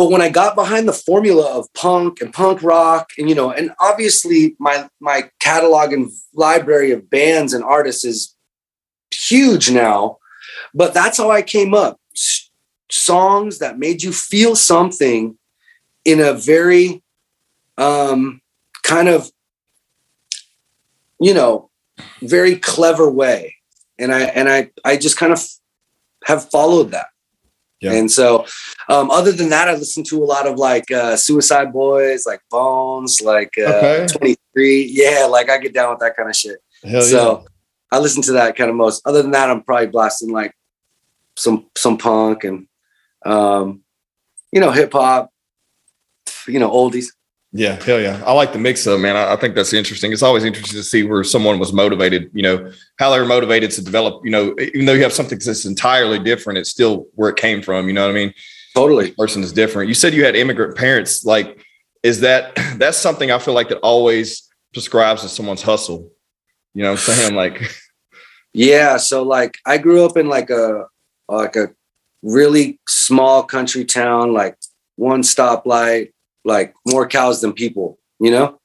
But 0.01 0.11
when 0.11 0.23
I 0.23 0.31
got 0.31 0.55
behind 0.55 0.89
the 0.89 0.95
formula 0.95 1.59
of 1.59 1.71
punk 1.75 2.23
and 2.23 2.33
punk 2.33 2.63
rock, 2.63 3.11
and 3.19 3.29
you 3.29 3.35
know, 3.35 3.51
and 3.51 3.71
obviously 3.79 4.57
my 4.59 4.89
my 4.99 5.29
catalog 5.41 5.93
and 5.93 6.11
library 6.33 6.91
of 6.93 7.11
bands 7.11 7.53
and 7.53 7.63
artists 7.63 8.03
is 8.07 8.35
huge 9.13 9.71
now, 9.71 10.17
but 10.73 10.95
that's 10.95 11.19
how 11.19 11.31
I 11.31 11.43
came 11.43 11.75
up. 11.75 12.01
S- 12.17 12.51
songs 12.91 13.59
that 13.59 13.79
made 13.79 14.03
you 14.03 14.11
feel 14.11 14.57
something 14.57 15.37
in 16.07 16.19
a 16.19 16.33
very 16.33 17.03
um 17.77 18.41
kind 18.83 19.07
of 19.07 19.31
you 21.21 21.35
know 21.35 21.69
very 22.23 22.57
clever 22.57 23.11
way 23.11 23.55
and 23.99 24.15
i 24.15 24.23
and 24.23 24.49
i 24.49 24.71
i 24.83 24.97
just 24.97 25.19
kind 25.19 25.33
of 25.33 25.47
have 26.25 26.51
followed 26.51 26.91
that 26.91 27.10
Yeah. 27.81 27.93
and 27.95 28.11
so 28.11 28.45
um 28.91 29.11
other 29.11 29.33
than 29.33 29.49
that 29.51 29.69
i 29.69 29.75
listen 29.75 30.05
to 30.05 30.23
a 30.23 30.27
lot 30.35 30.47
of 30.47 30.57
like 30.59 30.91
uh 30.91 31.17
suicide 31.17 31.73
boys 31.73 32.27
like 32.27 32.43
bones 32.51 33.23
like 33.23 33.55
uh 33.59 33.73
Okay. 33.73 34.07
23 34.13 34.83
yeah 34.93 35.25
like 35.25 35.49
i 35.49 35.57
get 35.59 35.73
down 35.73 35.91
with 35.91 36.01
that 36.01 36.15
kind 36.15 36.29
of 36.29 36.37
shit 36.37 36.59
Hell 36.85 37.03
so 37.03 37.45
I 37.93 37.99
listen 37.99 38.23
to 38.25 38.33
that 38.33 38.57
kind 38.57 38.71
of 38.71 38.77
most. 38.77 39.03
Other 39.05 39.21
than 39.21 39.33
that, 39.33 39.51
I'm 39.51 39.63
probably 39.63 39.89
blasting 39.89 40.31
like 40.31 40.55
some 41.37 41.67
some 41.77 41.99
punk 41.99 42.45
and 42.45 42.69
um, 43.27 43.83
you 44.53 44.61
know 44.61 44.71
hip 44.71 44.93
hop, 44.93 45.33
you 46.47 46.59
know 46.61 46.71
oldies. 46.71 47.07
Yeah, 47.53 47.83
hell 47.83 48.01
yeah. 48.01 48.23
I 48.25 48.33
like 48.33 48.53
the 48.53 48.59
mix 48.59 48.87
up, 48.87 49.01
man. 49.01 49.17
I, 49.17 49.33
I 49.33 49.37
think 49.37 49.57
that's 49.57 49.73
interesting. 49.73 50.13
It's 50.13 50.23
always 50.23 50.45
interesting 50.45 50.79
to 50.79 50.85
see 50.85 51.03
where 51.03 51.25
someone 51.25 51.59
was 51.59 51.73
motivated, 51.73 52.31
you 52.33 52.43
know, 52.43 52.71
how 52.99 53.11
they 53.11 53.19
were 53.19 53.27
motivated 53.27 53.73
to 53.73 53.85
develop, 53.85 54.25
you 54.25 54.31
know, 54.31 54.55
even 54.61 54.87
though 54.87 54.93
you 54.93 55.03
have 55.03 55.13
something 55.13 55.39
that's 55.39 55.65
entirely 55.65 56.21
different, 56.21 56.59
it's 56.59 56.71
still 56.71 57.09
where 57.15 57.31
it 57.31 57.37
came 57.37 57.61
from. 57.61 57.89
You 57.89 57.93
know 57.93 58.03
what 58.03 58.13
I 58.13 58.15
mean? 58.15 58.35
Totally. 58.77 59.11
Person 59.13 59.43
is 59.43 59.53
different. 59.53 59.89
You 59.89 59.95
said 59.95 60.15
you 60.15 60.25
had 60.25 60.37
immigrant 60.37 60.77
parents. 60.77 61.25
Like, 61.25 61.65
is 62.05 62.21
that 62.21 62.55
that's 62.77 62.99
something 62.99 63.33
I 63.33 63.39
feel 63.41 63.55
like 63.55 63.69
that 63.71 63.79
always 63.79 64.49
prescribes 64.73 65.23
to 65.23 65.29
someone's 65.29 65.63
hustle. 65.63 66.13
You 66.75 66.85
know 66.85 66.93
what 66.93 67.09
I'm 67.09 67.15
saying? 67.15 67.35
Like, 67.35 67.69
Yeah. 68.53 68.97
So 68.97 69.23
like 69.23 69.59
I 69.65 69.79
grew 69.79 70.05
up 70.05 70.17
in 70.17 70.29
like 70.29 70.51
a 70.51 70.87
like 71.29 71.57
a 71.57 71.71
really 72.23 72.81
small 72.89 73.43
country 73.43 73.85
town, 73.85 74.33
like 74.33 74.57
one 74.97 75.23
stoplight, 75.23 76.13
like 76.45 76.75
more 76.87 77.07
cows 77.07 77.41
than 77.41 77.53
people, 77.53 77.99
you 78.19 78.31
know? 78.31 78.61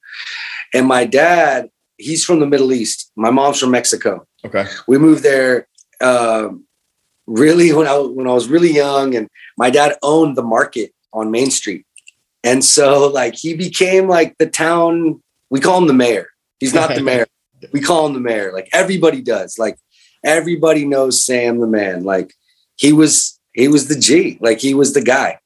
And 0.73 0.87
my 0.87 1.05
dad, 1.05 1.69
he's 1.97 2.23
from 2.23 2.39
the 2.39 2.47
Middle 2.47 2.73
East. 2.73 3.11
My 3.15 3.29
mom's 3.29 3.59
from 3.59 3.71
Mexico. 3.71 4.25
okay. 4.45 4.65
we 4.87 4.97
moved 4.97 5.23
there 5.23 5.67
um, 6.01 6.65
really 7.27 7.73
when 7.73 7.87
I 7.87 7.97
when 7.97 8.27
I 8.27 8.33
was 8.33 8.47
really 8.47 8.71
young, 8.71 9.15
and 9.15 9.27
my 9.57 9.69
dad 9.69 9.97
owned 10.03 10.35
the 10.35 10.43
market 10.43 10.93
on 11.13 11.31
Main 11.31 11.51
Street, 11.51 11.85
and 12.43 12.63
so 12.63 13.07
like 13.07 13.35
he 13.35 13.55
became 13.55 14.07
like 14.07 14.37
the 14.37 14.47
town. 14.47 15.21
We 15.49 15.59
call 15.59 15.77
him 15.79 15.87
the 15.87 15.93
mayor. 15.93 16.27
He's 16.59 16.73
not 16.73 16.95
the 16.95 17.01
mayor. 17.09 17.27
We 17.71 17.81
call 17.81 18.05
him 18.07 18.13
the 18.13 18.19
mayor. 18.19 18.51
Like 18.53 18.69
everybody 18.73 19.21
does. 19.21 19.57
Like 19.57 19.77
everybody 20.23 20.85
knows 20.85 21.25
Sam 21.25 21.59
the 21.59 21.67
man. 21.67 22.03
Like 22.03 22.33
he 22.75 22.93
was 22.93 23.39
he 23.53 23.67
was 23.67 23.87
the 23.87 23.99
G. 23.99 24.37
Like 24.41 24.59
he 24.59 24.73
was 24.73 24.93
the 24.93 25.01
guy, 25.01 25.39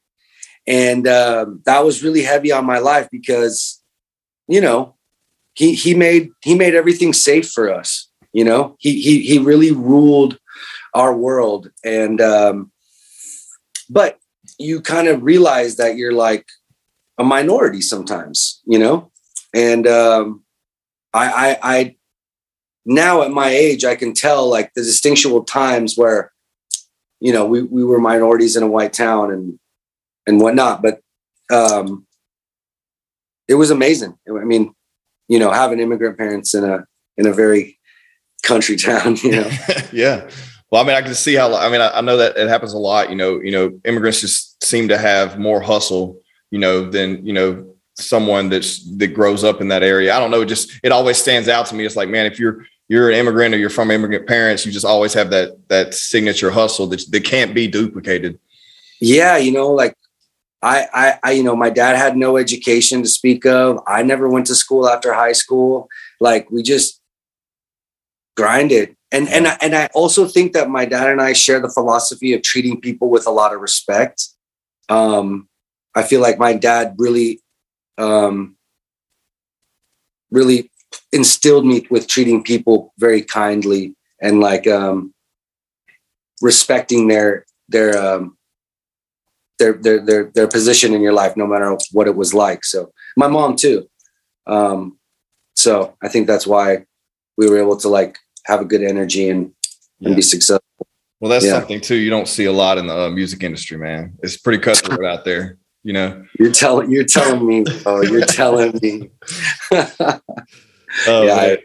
and 0.69 1.05
um, 1.07 1.61
that 1.65 1.83
was 1.83 2.03
really 2.03 2.21
heavy 2.21 2.53
on 2.53 2.65
my 2.65 2.79
life 2.79 3.09
because 3.11 3.83
you 4.47 4.61
know 4.61 4.95
he 5.53 5.73
he 5.73 5.93
made 5.93 6.29
he 6.41 6.55
made 6.55 6.75
everything 6.75 7.11
safe 7.11 7.49
for 7.49 7.73
us 7.73 8.09
you 8.33 8.43
know? 8.43 8.75
He 8.79 9.01
he 9.01 9.21
he 9.21 9.39
really 9.39 9.71
ruled 9.71 10.39
our 10.93 11.15
world. 11.15 11.71
And 11.83 12.21
um 12.21 12.71
but 13.89 14.19
you 14.57 14.81
kind 14.81 15.07
of 15.07 15.23
realize 15.23 15.77
that 15.77 15.95
you're 15.95 16.13
like 16.13 16.45
a 17.17 17.23
minority 17.23 17.81
sometimes 17.81 18.61
you 18.65 18.79
know? 18.79 19.11
And 19.53 19.87
um 19.87 20.43
i 21.13 21.57
i 21.63 21.75
i 21.77 21.95
now 22.85 23.23
at 23.23 23.31
my 23.31 23.49
age 23.49 23.83
i 23.83 23.95
can 23.95 24.13
tell 24.13 24.47
like 24.47 24.71
the 24.75 24.83
distinctual 24.83 25.43
times 25.43 25.95
where 25.97 26.31
you 27.19 27.33
know 27.33 27.45
we 27.45 27.63
we 27.63 27.83
were 27.83 27.99
minorities 27.99 28.55
in 28.55 28.61
a 28.61 28.67
white 28.67 28.93
town 28.93 29.31
and 29.31 29.59
and 30.29 30.39
whatnot 30.39 30.81
but 30.81 31.01
um 31.51 32.05
it 33.47 33.55
was 33.55 33.71
amazing 33.71 34.15
i 34.29 34.45
mean 34.45 34.73
you 35.27 35.39
know 35.39 35.51
having 35.51 35.79
immigrant 35.79 36.17
parents 36.17 36.53
in 36.53 36.63
a 36.63 36.85
in 37.17 37.27
a 37.27 37.33
very 37.33 37.77
country 38.43 38.77
town 38.77 39.17
you 39.23 39.31
know 39.31 39.49
yeah. 39.91 40.29
Well, 40.71 40.83
I 40.83 40.85
mean, 40.85 40.95
I 40.95 41.01
can 41.01 41.15
see 41.15 41.33
how. 41.33 41.55
I 41.55 41.69
mean, 41.69 41.81
I, 41.81 41.97
I 41.97 42.01
know 42.01 42.17
that 42.17 42.37
it 42.37 42.47
happens 42.47 42.73
a 42.73 42.77
lot. 42.77 43.09
You 43.09 43.15
know, 43.15 43.41
you 43.41 43.51
know, 43.51 43.79
immigrants 43.85 44.21
just 44.21 44.63
seem 44.63 44.87
to 44.89 44.99
have 44.99 45.39
more 45.39 45.61
hustle. 45.61 46.19
You 46.51 46.59
know, 46.59 46.87
than 46.87 47.25
you 47.25 47.33
know 47.33 47.73
someone 47.95 48.49
that's 48.49 48.85
that 48.97 49.07
grows 49.07 49.43
up 49.43 49.61
in 49.61 49.69
that 49.69 49.81
area. 49.81 50.15
I 50.15 50.19
don't 50.19 50.29
know. 50.29 50.45
Just 50.45 50.79
it 50.83 50.91
always 50.91 51.17
stands 51.17 51.49
out 51.49 51.65
to 51.67 51.75
me. 51.75 51.85
It's 51.85 51.95
like, 51.95 52.09
man, 52.09 52.27
if 52.27 52.39
you're 52.39 52.65
you're 52.87 53.09
an 53.09 53.15
immigrant 53.15 53.55
or 53.55 53.57
you're 53.57 53.69
from 53.71 53.89
immigrant 53.89 54.27
parents, 54.27 54.63
you 54.65 54.71
just 54.71 54.85
always 54.85 55.13
have 55.13 55.31
that 55.31 55.57
that 55.69 55.95
signature 55.95 56.51
hustle 56.51 56.85
that 56.87 57.03
that 57.09 57.23
can't 57.23 57.55
be 57.55 57.67
duplicated. 57.67 58.39
yeah 59.01 59.37
you 59.37 59.51
know 59.51 59.69
like 59.69 59.95
I, 60.61 60.87
I 60.93 61.19
i 61.23 61.31
you 61.31 61.43
know 61.43 61.55
my 61.55 61.69
dad 61.69 61.95
had 61.95 62.17
no 62.17 62.37
education 62.37 63.01
to 63.01 63.09
speak 63.09 63.45
of. 63.45 63.79
I 63.87 64.03
never 64.03 64.27
went 64.27 64.47
to 64.47 64.55
school 64.55 64.89
after 64.89 65.13
high 65.13 65.33
school. 65.33 65.87
Like 66.19 66.49
we 66.51 66.63
just 66.63 67.01
grinded. 68.35 68.95
And 69.11 69.27
and 69.29 69.47
I, 69.47 69.57
and 69.61 69.75
i 69.75 69.89
also 69.93 70.27
think 70.27 70.53
that 70.53 70.69
my 70.69 70.85
dad 70.85 71.09
and 71.09 71.21
i 71.21 71.33
share 71.33 71.59
the 71.59 71.69
philosophy 71.69 72.33
of 72.33 72.41
treating 72.41 72.79
people 72.79 73.09
with 73.09 73.25
a 73.25 73.31
lot 73.31 73.53
of 73.53 73.61
respect. 73.61 74.27
Um 74.89 75.47
i 75.95 76.03
feel 76.03 76.21
like 76.21 76.37
my 76.37 76.53
dad 76.53 76.95
really 76.97 77.41
um 77.97 78.55
really 80.31 80.69
instilled 81.11 81.65
me 81.65 81.87
with 81.89 82.07
treating 82.07 82.43
people 82.43 82.93
very 82.97 83.21
kindly 83.21 83.95
and 84.21 84.39
like 84.39 84.67
um 84.67 85.13
respecting 86.41 87.07
their 87.07 87.45
their 87.67 87.97
um 87.97 88.37
their 89.59 89.73
their 89.73 89.99
their 90.05 90.23
their 90.33 90.47
position 90.47 90.93
in 90.93 91.01
your 91.01 91.13
life, 91.13 91.35
no 91.37 91.45
matter 91.45 91.77
what 91.91 92.07
it 92.07 92.15
was 92.15 92.33
like. 92.33 92.63
So 92.65 92.91
my 93.15 93.27
mom 93.27 93.55
too. 93.55 93.87
Um, 94.47 94.97
so 95.55 95.95
I 96.01 96.07
think 96.07 96.25
that's 96.27 96.47
why 96.47 96.85
we 97.37 97.49
were 97.49 97.57
able 97.59 97.77
to 97.77 97.89
like 97.89 98.17
have 98.45 98.61
a 98.61 98.65
good 98.65 98.81
energy 98.83 99.29
and 99.29 99.51
and 100.01 100.15
be 100.15 100.21
successful. 100.21 100.63
Well, 101.19 101.29
that's 101.29 101.45
Yeah. 101.45 101.59
something 101.59 101.81
too 101.81 101.95
you 101.95 102.09
don't 102.09 102.27
see 102.27 102.45
a 102.45 102.51
lot 102.51 102.77
in 102.77 102.87
the 102.87 102.97
uh, 102.97 103.09
music 103.09 103.43
industry, 103.43 103.77
man. 103.77 104.13
It's 104.23 104.37
pretty 104.37 104.59
cutthroat 104.63 105.03
out 105.05 105.25
there. 105.25 105.57
You 105.83 105.93
know. 105.93 106.25
You're 106.39 106.51
telling 106.51 106.89
you're 106.91 107.03
telling 107.05 107.45
me, 107.45 107.65
oh, 107.85 108.01
you're 108.03 108.25
telling 108.25 108.79
me. 108.81 109.09
Oh, 111.07 111.23
Yeah, 111.23 111.35
man. 111.35 111.57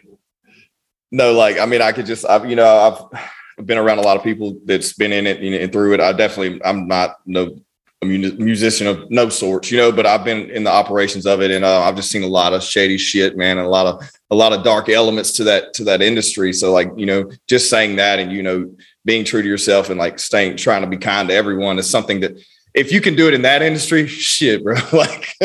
no, 1.11 1.33
like 1.33 1.59
I 1.59 1.65
mean, 1.67 1.81
I 1.81 1.93
could 1.93 2.05
just, 2.07 2.27
I've 2.27 2.45
you 2.49 2.57
know, 2.57 2.67
I've 2.67 3.19
I've 3.59 3.67
been 3.67 3.79
around 3.79 3.99
a 3.99 4.03
lot 4.03 4.17
of 4.19 4.23
people 4.23 4.59
that's 4.67 4.93
been 4.93 5.13
in 5.13 5.27
it 5.27 5.41
you 5.41 5.53
know, 5.53 5.57
and 5.59 5.73
through 5.73 5.95
it. 5.95 6.01
I 6.01 6.13
definitely, 6.13 6.61
I'm 6.65 6.87
not 6.89 7.17
no 7.25 7.57
a 8.05 8.35
musician 8.37 8.87
of 8.87 9.11
no 9.11 9.29
sorts, 9.29 9.71
you 9.71 9.79
know, 9.79 9.93
but 9.93 10.07
I've 10.07 10.25
been 10.25 10.51
in 10.51 10.65
the 10.65 10.71
operations 10.71 11.27
of 11.27 11.41
it, 11.43 11.51
and 11.51 11.65
uh, 11.65 11.81
I've 11.83 11.97
just 11.97 12.11
seen 12.11 12.23
a 12.23 12.29
lot 12.29 12.53
of 12.53 12.63
shady 12.63 12.99
shit, 12.99 13.37
man, 13.37 13.59
and 13.59 13.67
a 13.67 13.71
lot 13.71 13.87
of 13.87 14.03
a 14.31 14.35
lot 14.35 14.53
of 14.53 14.65
dark 14.65 14.89
elements 14.89 15.33
to 15.33 15.45
that 15.45 15.75
to 15.75 15.85
that 15.85 16.03
industry. 16.03 16.53
So, 16.53 16.73
like, 16.73 16.91
you 16.97 17.07
know, 17.07 17.31
just 17.49 17.71
saying 17.71 17.97
that, 17.97 18.19
and 18.19 18.33
you 18.33 18.43
know, 18.43 18.71
being 19.05 19.25
true 19.25 19.43
to 19.43 19.49
yourself, 19.49 19.91
and 19.91 19.99
like 19.99 20.19
staying, 20.19 20.57
trying 20.57 20.83
to 20.83 20.89
be 20.89 20.97
kind 20.97 21.29
to 21.29 21.35
everyone 21.35 21.79
is 21.79 21.89
something 21.89 22.21
that. 22.21 22.39
If 22.75 22.91
you 22.91 23.01
can 23.01 23.15
do 23.15 23.29
it 23.29 23.35
in 23.35 23.43
that 23.43 23.63
industry, 23.63 24.09
shit, 24.09 24.65
bro. 24.65 24.75
Like, 24.93 25.37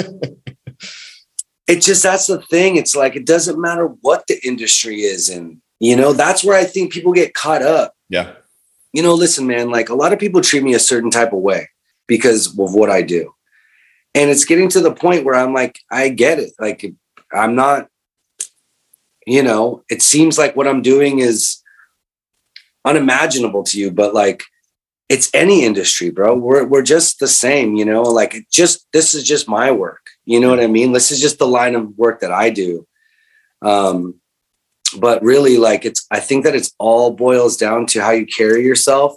it 1.68 1.82
just 1.84 2.02
that's 2.02 2.26
the 2.26 2.42
thing. 2.42 2.76
It's 2.76 2.96
like 2.96 3.16
it 3.16 3.26
doesn't 3.26 3.62
matter 3.62 3.86
what 4.02 4.24
the 4.28 4.40
industry 4.44 5.02
is 5.02 5.30
in. 5.30 5.62
You 5.80 5.96
know, 5.96 6.14
that's 6.14 6.44
where 6.44 6.58
I 6.58 6.64
think 6.64 6.92
people 6.92 7.14
get 7.14 7.36
caught 7.36 7.62
up. 7.62 7.94
yeah, 8.10 8.34
you 8.94 9.04
know, 9.04 9.14
listen, 9.14 9.46
man, 9.46 9.70
like 9.70 9.90
a 9.90 9.96
lot 9.96 10.14
of 10.14 10.20
people 10.20 10.42
treat 10.42 10.64
me 10.64 10.74
a 10.74 10.80
certain 10.80 11.12
type 11.12 11.34
of 11.34 11.40
way 11.40 11.70
because 12.10 12.48
of 12.48 12.74
what 12.74 12.90
I 12.90 13.02
do. 13.02 13.34
And 14.14 14.30
it's 14.30 14.44
getting 14.44 14.68
to 14.70 14.82
the 14.82 14.94
point 14.94 15.24
where 15.24 15.36
I'm 15.36 15.54
like, 15.54 15.80
I 15.90 16.10
get 16.10 16.40
it. 16.40 16.52
Like, 16.60 16.94
I'm 17.32 17.56
not, 17.56 17.88
you 19.26 19.44
know, 19.44 19.84
it 19.90 20.02
seems 20.02 20.38
like 20.38 20.58
what 20.58 20.68
I'm 20.68 20.82
doing 20.82 21.20
is 21.20 21.62
unimaginable 22.84 23.64
to 23.64 23.80
you, 23.80 23.92
but 23.92 24.14
like 24.14 24.44
it's 25.10 25.30
any 25.34 25.64
industry, 25.64 26.10
bro. 26.10 26.36
We're 26.36 26.66
we're 26.66 26.84
just 26.84 27.20
the 27.20 27.28
same, 27.28 27.76
you 27.76 27.86
know. 27.86 28.02
Like 28.04 28.48
just 28.52 28.88
this 28.94 29.16
is 29.16 29.24
just 29.24 29.48
my 29.48 29.72
work. 29.72 30.08
You 30.26 30.40
know 30.40 30.50
what 30.50 30.60
I 30.60 30.68
mean? 30.68 30.92
This 30.92 31.12
is 31.12 31.20
just 31.22 31.40
the 31.40 31.48
line 31.48 31.76
of 31.76 31.98
work 31.98 32.22
that 32.22 32.32
I 32.32 32.50
do. 32.50 32.88
Um, 33.62 34.16
but 35.00 35.22
really, 35.24 35.58
like 35.58 35.86
it's 35.86 36.06
I 36.12 36.20
think 36.20 36.44
that 36.44 36.56
it's 36.56 36.74
all 36.80 37.12
boils 37.12 37.58
down 37.58 37.86
to 37.88 38.02
how 38.02 38.12
you 38.12 38.26
carry 38.26 38.64
yourself, 38.64 39.16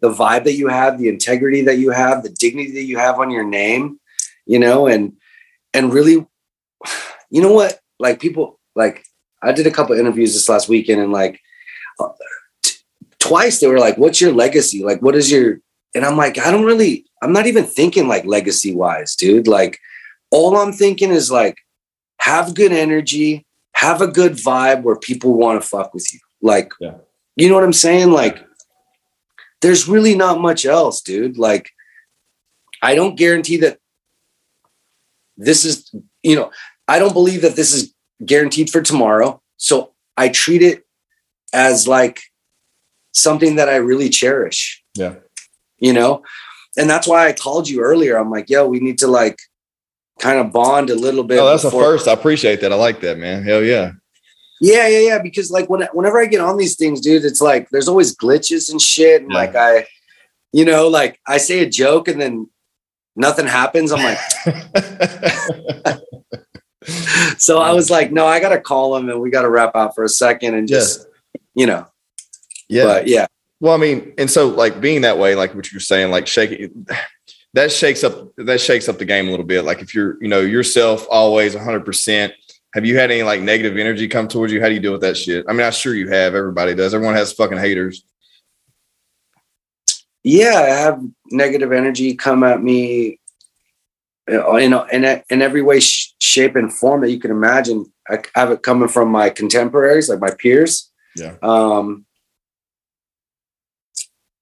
the 0.00 0.12
vibe 0.12 0.44
that 0.44 0.54
you 0.54 0.68
have, 0.68 0.98
the 0.98 1.08
integrity 1.08 1.62
that 1.62 1.78
you 1.78 1.90
have, 1.90 2.22
the 2.22 2.30
dignity 2.30 2.72
that 2.72 2.84
you 2.84 2.98
have 2.98 3.18
on 3.18 3.30
your 3.30 3.44
name, 3.44 3.98
you 4.46 4.58
know, 4.58 4.86
and 4.86 5.14
and 5.74 5.92
really, 5.92 6.26
you 7.30 7.42
know 7.42 7.52
what? 7.52 7.80
Like 7.98 8.20
people 8.20 8.58
like 8.74 9.04
I 9.42 9.52
did 9.52 9.66
a 9.66 9.70
couple 9.70 9.98
interviews 9.98 10.34
this 10.34 10.48
last 10.48 10.68
weekend, 10.68 11.00
and 11.00 11.12
like 11.12 11.40
uh, 11.98 12.08
twice 13.18 13.60
they 13.60 13.66
were 13.66 13.78
like, 13.78 13.98
"What's 13.98 14.20
your 14.20 14.32
legacy? 14.32 14.82
Like, 14.82 15.02
what 15.02 15.14
is 15.14 15.30
your?" 15.30 15.60
And 15.94 16.04
I'm 16.04 16.16
like, 16.16 16.38
I 16.38 16.50
don't 16.50 16.64
really. 16.64 17.04
I'm 17.22 17.32
not 17.32 17.46
even 17.46 17.64
thinking 17.64 18.08
like 18.08 18.24
legacy 18.24 18.74
wise, 18.74 19.14
dude. 19.14 19.46
Like, 19.46 19.78
all 20.30 20.56
I'm 20.56 20.72
thinking 20.72 21.10
is 21.10 21.30
like, 21.30 21.58
have 22.18 22.54
good 22.54 22.72
energy, 22.72 23.46
have 23.72 24.00
a 24.00 24.06
good 24.06 24.32
vibe 24.32 24.82
where 24.82 24.96
people 24.96 25.34
want 25.34 25.60
to 25.60 25.68
fuck 25.68 25.92
with 25.92 26.06
you. 26.12 26.20
Like, 26.40 26.72
yeah. 26.80 26.94
you 27.36 27.48
know 27.48 27.54
what 27.54 27.64
I'm 27.64 27.72
saying? 27.72 28.12
Like, 28.12 28.42
there's 29.60 29.88
really 29.88 30.14
not 30.14 30.40
much 30.40 30.64
else, 30.64 31.00
dude. 31.00 31.38
Like, 31.38 31.70
I 32.82 32.94
don't 32.94 33.16
guarantee 33.16 33.58
that 33.58 33.78
this 35.36 35.64
is, 35.64 35.94
you 36.22 36.36
know, 36.36 36.50
I 36.88 36.98
don't 36.98 37.12
believe 37.12 37.42
that 37.42 37.56
this 37.56 37.72
is 37.72 37.94
guaranteed 38.24 38.70
for 38.70 38.82
tomorrow. 38.82 39.40
So 39.56 39.92
I 40.16 40.28
treat 40.28 40.62
it 40.62 40.84
as 41.52 41.86
like 41.86 42.20
something 43.12 43.56
that 43.56 43.68
I 43.68 43.76
really 43.76 44.08
cherish. 44.08 44.82
Yeah. 44.94 45.16
You 45.78 45.92
know, 45.92 46.22
and 46.76 46.88
that's 46.88 47.08
why 47.08 47.26
I 47.26 47.32
called 47.32 47.68
you 47.68 47.80
earlier. 47.80 48.16
I'm 48.16 48.30
like, 48.30 48.50
yo, 48.50 48.66
we 48.66 48.80
need 48.80 48.98
to 48.98 49.06
like 49.06 49.38
kind 50.18 50.38
of 50.38 50.52
bond 50.52 50.90
a 50.90 50.94
little 50.94 51.24
bit. 51.24 51.38
Oh, 51.38 51.46
that's 51.46 51.64
before. 51.64 51.82
the 51.82 51.88
first. 51.88 52.08
I 52.08 52.12
appreciate 52.12 52.60
that. 52.60 52.72
I 52.72 52.76
like 52.76 53.00
that, 53.00 53.18
man. 53.18 53.42
Hell 53.42 53.62
yeah. 53.62 53.92
Yeah, 54.60 54.86
yeah, 54.88 54.98
yeah. 54.98 55.18
Because 55.22 55.50
like 55.50 55.68
when, 55.70 55.82
whenever 55.92 56.20
I 56.20 56.26
get 56.26 56.40
on 56.40 56.58
these 56.58 56.76
things, 56.76 57.00
dude, 57.00 57.24
it's 57.24 57.40
like 57.40 57.70
there's 57.70 57.88
always 57.88 58.14
glitches 58.14 58.70
and 58.70 58.80
shit. 58.80 59.22
And 59.22 59.32
yeah. 59.32 59.38
like 59.38 59.56
I, 59.56 59.86
you 60.52 60.64
know, 60.64 60.88
like 60.88 61.18
I 61.26 61.38
say 61.38 61.60
a 61.60 61.68
joke 61.68 62.08
and 62.08 62.20
then 62.20 62.48
nothing 63.16 63.46
happens. 63.46 63.90
I'm 63.90 64.02
like, 64.04 64.18
so 67.38 67.58
I 67.58 67.72
was 67.72 67.90
like, 67.90 68.12
no, 68.12 68.26
I 68.26 68.38
gotta 68.40 68.60
call 68.60 68.96
him 68.96 69.08
and 69.08 69.20
we 69.20 69.30
gotta 69.30 69.50
wrap 69.50 69.74
out 69.74 69.94
for 69.94 70.04
a 70.04 70.08
second 70.08 70.54
and 70.54 70.68
just, 70.68 71.06
yeah. 71.34 71.40
you 71.54 71.66
know, 71.66 71.86
yeah. 72.68 72.84
But 72.84 73.06
yeah. 73.08 73.26
Well, 73.60 73.74
I 73.74 73.78
mean, 73.78 74.14
and 74.16 74.30
so 74.30 74.48
like 74.48 74.80
being 74.80 75.02
that 75.02 75.18
way, 75.18 75.34
like 75.34 75.54
what 75.54 75.70
you're 75.72 75.80
saying, 75.80 76.10
like 76.10 76.26
shaking 76.26 76.86
that 77.54 77.72
shakes 77.72 78.04
up 78.04 78.32
that 78.36 78.60
shakes 78.60 78.88
up 78.88 78.98
the 78.98 79.04
game 79.04 79.28
a 79.28 79.30
little 79.30 79.46
bit. 79.46 79.62
Like 79.64 79.80
if 79.80 79.94
you're, 79.94 80.22
you 80.22 80.28
know, 80.28 80.40
yourself 80.40 81.06
always 81.10 81.54
100 81.54 81.84
percent 81.84 82.32
have 82.74 82.84
you 82.84 82.96
had 82.96 83.10
any 83.10 83.22
like 83.22 83.40
negative 83.40 83.76
energy 83.76 84.08
come 84.08 84.28
towards 84.28 84.52
you? 84.52 84.60
How 84.60 84.68
do 84.68 84.74
you 84.74 84.80
deal 84.80 84.92
with 84.92 85.00
that 85.00 85.16
shit? 85.16 85.44
I 85.48 85.52
mean, 85.52 85.66
I'm 85.66 85.72
sure 85.72 85.94
you 85.94 86.08
have. 86.08 86.34
Everybody 86.34 86.74
does. 86.74 86.94
Everyone 86.94 87.16
has 87.16 87.32
fucking 87.32 87.58
haters. 87.58 88.04
Yeah, 90.22 90.54
I 90.54 90.68
have 90.68 91.02
negative 91.30 91.72
energy 91.72 92.14
come 92.14 92.44
at 92.44 92.62
me 92.62 93.18
uh, 94.30 94.54
in 94.56 94.74
in 94.92 95.22
in 95.30 95.42
every 95.42 95.62
way, 95.62 95.80
shape, 95.80 96.56
and 96.56 96.72
form 96.72 97.00
that 97.00 97.10
you 97.10 97.18
can 97.18 97.30
imagine. 97.30 97.90
I 98.08 98.22
have 98.34 98.50
it 98.50 98.62
coming 98.62 98.88
from 98.88 99.10
my 99.10 99.30
contemporaries, 99.30 100.08
like 100.08 100.20
my 100.20 100.30
peers. 100.30 100.90
Yeah. 101.16 101.34
Um, 101.42 102.04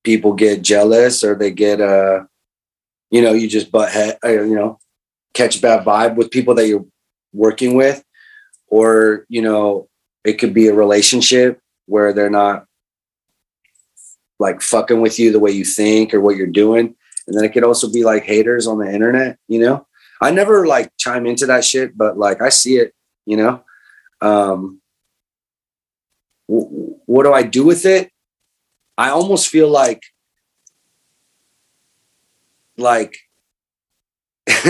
people 0.04 0.32
get 0.32 0.62
jealous 0.62 1.22
or 1.22 1.34
they 1.34 1.50
get 1.50 1.80
uh, 1.80 2.24
you 3.10 3.22
know, 3.22 3.32
you 3.32 3.48
just 3.48 3.72
butt 3.72 3.90
head, 3.90 4.18
uh, 4.24 4.28
you 4.28 4.54
know, 4.54 4.78
catch 5.34 5.58
a 5.58 5.60
bad 5.60 5.84
vibe 5.84 6.16
with 6.16 6.30
people 6.30 6.54
that 6.54 6.68
you're 6.68 6.86
working 7.32 7.74
with 7.74 8.02
or 8.68 9.26
you 9.28 9.42
know 9.42 9.88
it 10.24 10.34
could 10.34 10.54
be 10.54 10.68
a 10.68 10.74
relationship 10.74 11.60
where 11.86 12.12
they're 12.12 12.30
not 12.30 12.66
like 14.38 14.62
fucking 14.62 15.00
with 15.00 15.18
you 15.18 15.32
the 15.32 15.40
way 15.40 15.50
you 15.50 15.64
think 15.64 16.14
or 16.14 16.20
what 16.20 16.36
you're 16.36 16.46
doing. 16.46 16.94
And 17.26 17.36
then 17.36 17.44
it 17.44 17.52
could 17.52 17.64
also 17.64 17.90
be 17.90 18.04
like 18.04 18.24
haters 18.24 18.66
on 18.66 18.78
the 18.78 18.92
internet 18.92 19.38
you 19.48 19.60
know? 19.60 19.86
I 20.20 20.30
never 20.30 20.66
like 20.66 20.90
chime 20.98 21.26
into 21.26 21.46
that 21.46 21.64
shit 21.64 21.96
but 21.96 22.18
like 22.18 22.40
i 22.42 22.48
see 22.48 22.76
it 22.76 22.94
you 23.26 23.36
know? 23.36 23.62
Um 24.20 24.80
w- 26.48 26.96
what 27.06 27.24
do 27.24 27.32
i 27.32 27.42
do 27.42 27.64
with 27.64 27.84
it? 27.84 28.10
I 28.96 29.10
almost 29.10 29.48
feel 29.48 29.68
like 29.68 30.02
like 32.76 33.16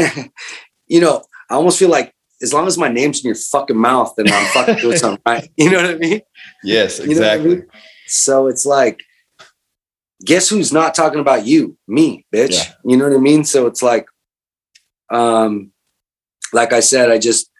you 0.87 1.01
know 1.01 1.23
i 1.51 1.55
almost 1.55 1.79
feel 1.79 1.91
like 1.91 2.15
as 2.43 2.53
long 2.53 2.67
as 2.67 2.79
my 2.79 2.89
name's 2.89 3.21
in 3.21 3.29
your 3.29 3.35
fucking 3.35 3.77
mouth, 3.77 4.15
then 4.17 4.33
I'm 4.33 4.47
fucking 4.53 4.77
doing 4.77 4.97
something 4.99 5.23
right. 5.27 5.49
You 5.57 5.71
know 5.71 5.83
what 5.83 5.91
I 5.91 5.95
mean? 5.95 6.21
Yes, 6.63 7.01
exactly. 7.01 7.51
I 7.51 7.55
mean? 7.57 7.67
So 8.07 8.47
it's 8.47 8.65
like, 8.65 9.03
guess 10.25 10.49
who's 10.49 10.73
not 10.73 10.95
talking 10.95 11.21
about 11.21 11.47
you? 11.47 11.77
Me, 11.87 12.27
bitch. 12.35 12.53
Yeah. 12.53 12.73
You 12.85 12.97
know 12.97 13.09
what 13.09 13.17
I 13.17 13.21
mean? 13.21 13.45
So 13.45 13.67
it's 13.67 13.83
like, 13.83 14.07
um, 15.11 15.73
like 16.53 16.73
I 16.73 16.81
said, 16.81 17.11
I 17.11 17.19
just 17.19 17.51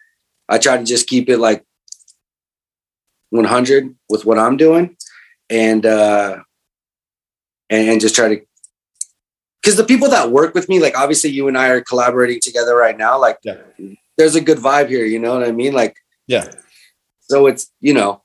I 0.47 0.57
try 0.57 0.77
to 0.77 0.83
just 0.83 1.07
keep 1.07 1.29
it 1.29 1.37
like 1.37 1.63
100 3.31 3.95
with 4.09 4.25
what 4.25 4.39
I'm 4.39 4.57
doing, 4.57 4.95
and 5.49 5.85
uh, 5.85 6.37
and 7.69 8.01
just 8.01 8.15
try 8.15 8.29
to 8.29 8.41
because 9.61 9.77
the 9.77 9.83
people 9.83 10.09
that 10.09 10.31
work 10.31 10.55
with 10.55 10.69
me, 10.69 10.79
like 10.79 10.97
obviously 10.97 11.29
you 11.31 11.47
and 11.47 11.57
I 11.57 11.69
are 11.69 11.81
collaborating 11.81 12.39
together 12.39 12.75
right 12.75 12.97
now, 12.97 13.19
like. 13.19 13.37
Yeah 13.43 13.57
there's 14.19 14.35
a 14.35 14.41
good 14.41 14.57
vibe 14.57 14.89
here. 14.89 15.05
You 15.05 15.17
know 15.17 15.33
what 15.33 15.47
I 15.47 15.53
mean? 15.53 15.73
Like, 15.73 15.95
yeah. 16.27 16.51
So 17.21 17.47
it's, 17.47 17.71
you 17.79 17.93
know, 17.93 18.21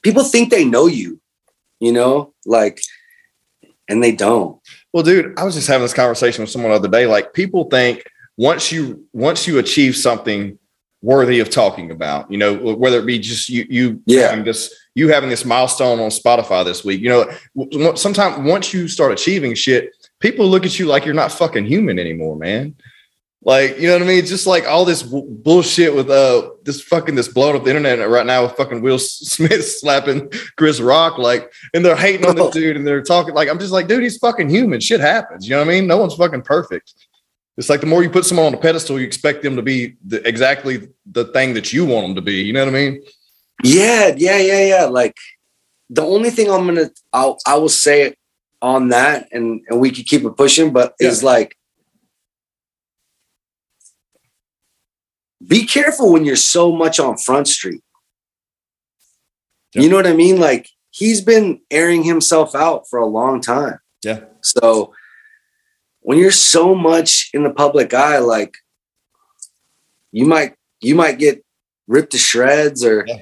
people 0.00 0.24
think 0.24 0.50
they 0.50 0.64
know 0.64 0.86
you, 0.86 1.20
you 1.78 1.92
know, 1.92 2.32
like, 2.46 2.80
and 3.88 4.02
they 4.02 4.12
don't. 4.12 4.58
Well, 4.94 5.02
dude, 5.02 5.38
I 5.38 5.44
was 5.44 5.54
just 5.54 5.68
having 5.68 5.82
this 5.82 5.92
conversation 5.92 6.42
with 6.42 6.50
someone 6.50 6.70
the 6.70 6.76
other 6.76 6.88
day. 6.88 7.06
Like, 7.06 7.34
people 7.34 7.64
think 7.64 8.04
once 8.38 8.72
you 8.72 9.06
once 9.12 9.46
you 9.46 9.58
achieve 9.58 9.96
something 9.96 10.58
worthy 11.02 11.40
of 11.40 11.50
talking 11.50 11.90
about, 11.90 12.30
you 12.30 12.38
know, 12.38 12.54
whether 12.54 13.00
it 13.00 13.06
be 13.06 13.18
just 13.18 13.50
you 13.50 13.66
you 13.68 14.02
yeah. 14.06 14.28
having 14.28 14.44
this 14.44 14.74
you 14.94 15.08
having 15.08 15.28
this 15.28 15.44
milestone 15.44 16.00
on 16.00 16.08
Spotify 16.08 16.64
this 16.64 16.84
week, 16.84 17.02
you 17.02 17.10
know, 17.10 17.94
sometimes 17.96 18.48
once 18.48 18.72
you 18.72 18.88
start 18.88 19.12
achieving 19.12 19.54
shit, 19.54 19.90
people 20.20 20.48
look 20.48 20.64
at 20.64 20.78
you 20.78 20.86
like 20.86 21.04
you're 21.04 21.14
not 21.14 21.32
fucking 21.32 21.66
human 21.66 21.98
anymore, 21.98 22.36
man. 22.36 22.74
Like, 23.44 23.78
you 23.78 23.88
know 23.88 23.94
what 23.94 24.02
I 24.02 24.06
mean? 24.06 24.18
It's 24.18 24.30
just 24.30 24.46
like 24.46 24.66
all 24.68 24.84
this 24.84 25.02
w- 25.02 25.26
bullshit 25.28 25.94
with 25.94 26.08
uh 26.08 26.50
this 26.62 26.80
fucking 26.80 27.16
this 27.16 27.26
blowing 27.26 27.56
up 27.56 27.64
the 27.64 27.70
internet 27.70 28.08
right 28.08 28.24
now 28.24 28.44
with 28.44 28.52
fucking 28.52 28.82
Will 28.82 28.98
Smith 29.00 29.66
slapping 29.66 30.30
Chris 30.56 30.80
Rock, 30.80 31.18
like, 31.18 31.52
and 31.74 31.84
they're 31.84 31.96
hating 31.96 32.24
on 32.24 32.36
this 32.36 32.50
dude 32.50 32.76
and 32.76 32.86
they're 32.86 33.02
talking 33.02 33.34
like 33.34 33.48
I'm 33.48 33.58
just 33.58 33.72
like, 33.72 33.88
dude, 33.88 34.04
he's 34.04 34.18
fucking 34.18 34.48
human. 34.48 34.80
Shit 34.80 35.00
happens. 35.00 35.48
You 35.48 35.56
know 35.56 35.58
what 35.58 35.68
I 35.68 35.74
mean? 35.74 35.86
No 35.88 35.98
one's 35.98 36.14
fucking 36.14 36.42
perfect. 36.42 36.94
It's 37.56 37.68
like 37.68 37.80
the 37.80 37.86
more 37.86 38.02
you 38.02 38.10
put 38.10 38.24
someone 38.24 38.46
on 38.46 38.54
a 38.54 38.58
pedestal, 38.58 38.98
you 38.98 39.06
expect 39.06 39.42
them 39.42 39.56
to 39.56 39.62
be 39.62 39.96
the, 40.06 40.26
exactly 40.26 40.88
the 41.04 41.24
thing 41.26 41.54
that 41.54 41.72
you 41.72 41.84
want 41.84 42.06
them 42.06 42.14
to 42.14 42.22
be. 42.22 42.42
You 42.42 42.52
know 42.52 42.64
what 42.64 42.74
I 42.74 42.78
mean? 42.78 43.02
Yeah, 43.64 44.14
yeah, 44.16 44.38
yeah, 44.38 44.66
yeah. 44.66 44.84
Like 44.84 45.16
the 45.90 46.02
only 46.02 46.30
thing 46.30 46.48
I'm 46.48 46.66
gonna 46.66 46.90
I'll 47.12 47.38
I 47.44 47.56
will 47.56 47.68
say 47.68 48.14
on 48.62 48.88
that, 48.90 49.28
and 49.32 49.62
and 49.68 49.80
we 49.80 49.90
could 49.90 50.06
keep 50.06 50.24
it 50.24 50.36
pushing, 50.36 50.72
but 50.72 50.94
yeah. 51.00 51.08
is 51.08 51.24
like 51.24 51.56
be 55.46 55.66
careful 55.66 56.12
when 56.12 56.24
you're 56.24 56.36
so 56.36 56.72
much 56.72 57.00
on 57.00 57.16
Front 57.16 57.48
Street. 57.48 57.82
Yep. 59.74 59.84
You 59.84 59.90
know 59.90 59.96
what 59.96 60.06
I 60.06 60.12
mean? 60.12 60.38
Like 60.38 60.68
he's 60.90 61.20
been 61.20 61.60
airing 61.70 62.04
himself 62.04 62.54
out 62.54 62.88
for 62.88 62.98
a 62.98 63.06
long 63.06 63.40
time. 63.40 63.78
Yeah. 64.04 64.20
So 64.42 64.94
when 66.00 66.18
you're 66.18 66.30
so 66.30 66.74
much 66.74 67.30
in 67.32 67.42
the 67.42 67.50
public 67.50 67.94
eye, 67.94 68.18
like 68.18 68.56
you 70.10 70.26
might 70.26 70.54
you 70.80 70.94
might 70.94 71.18
get 71.18 71.44
ripped 71.86 72.12
to 72.12 72.18
shreds 72.18 72.84
or 72.84 73.04
yeah. 73.06 73.16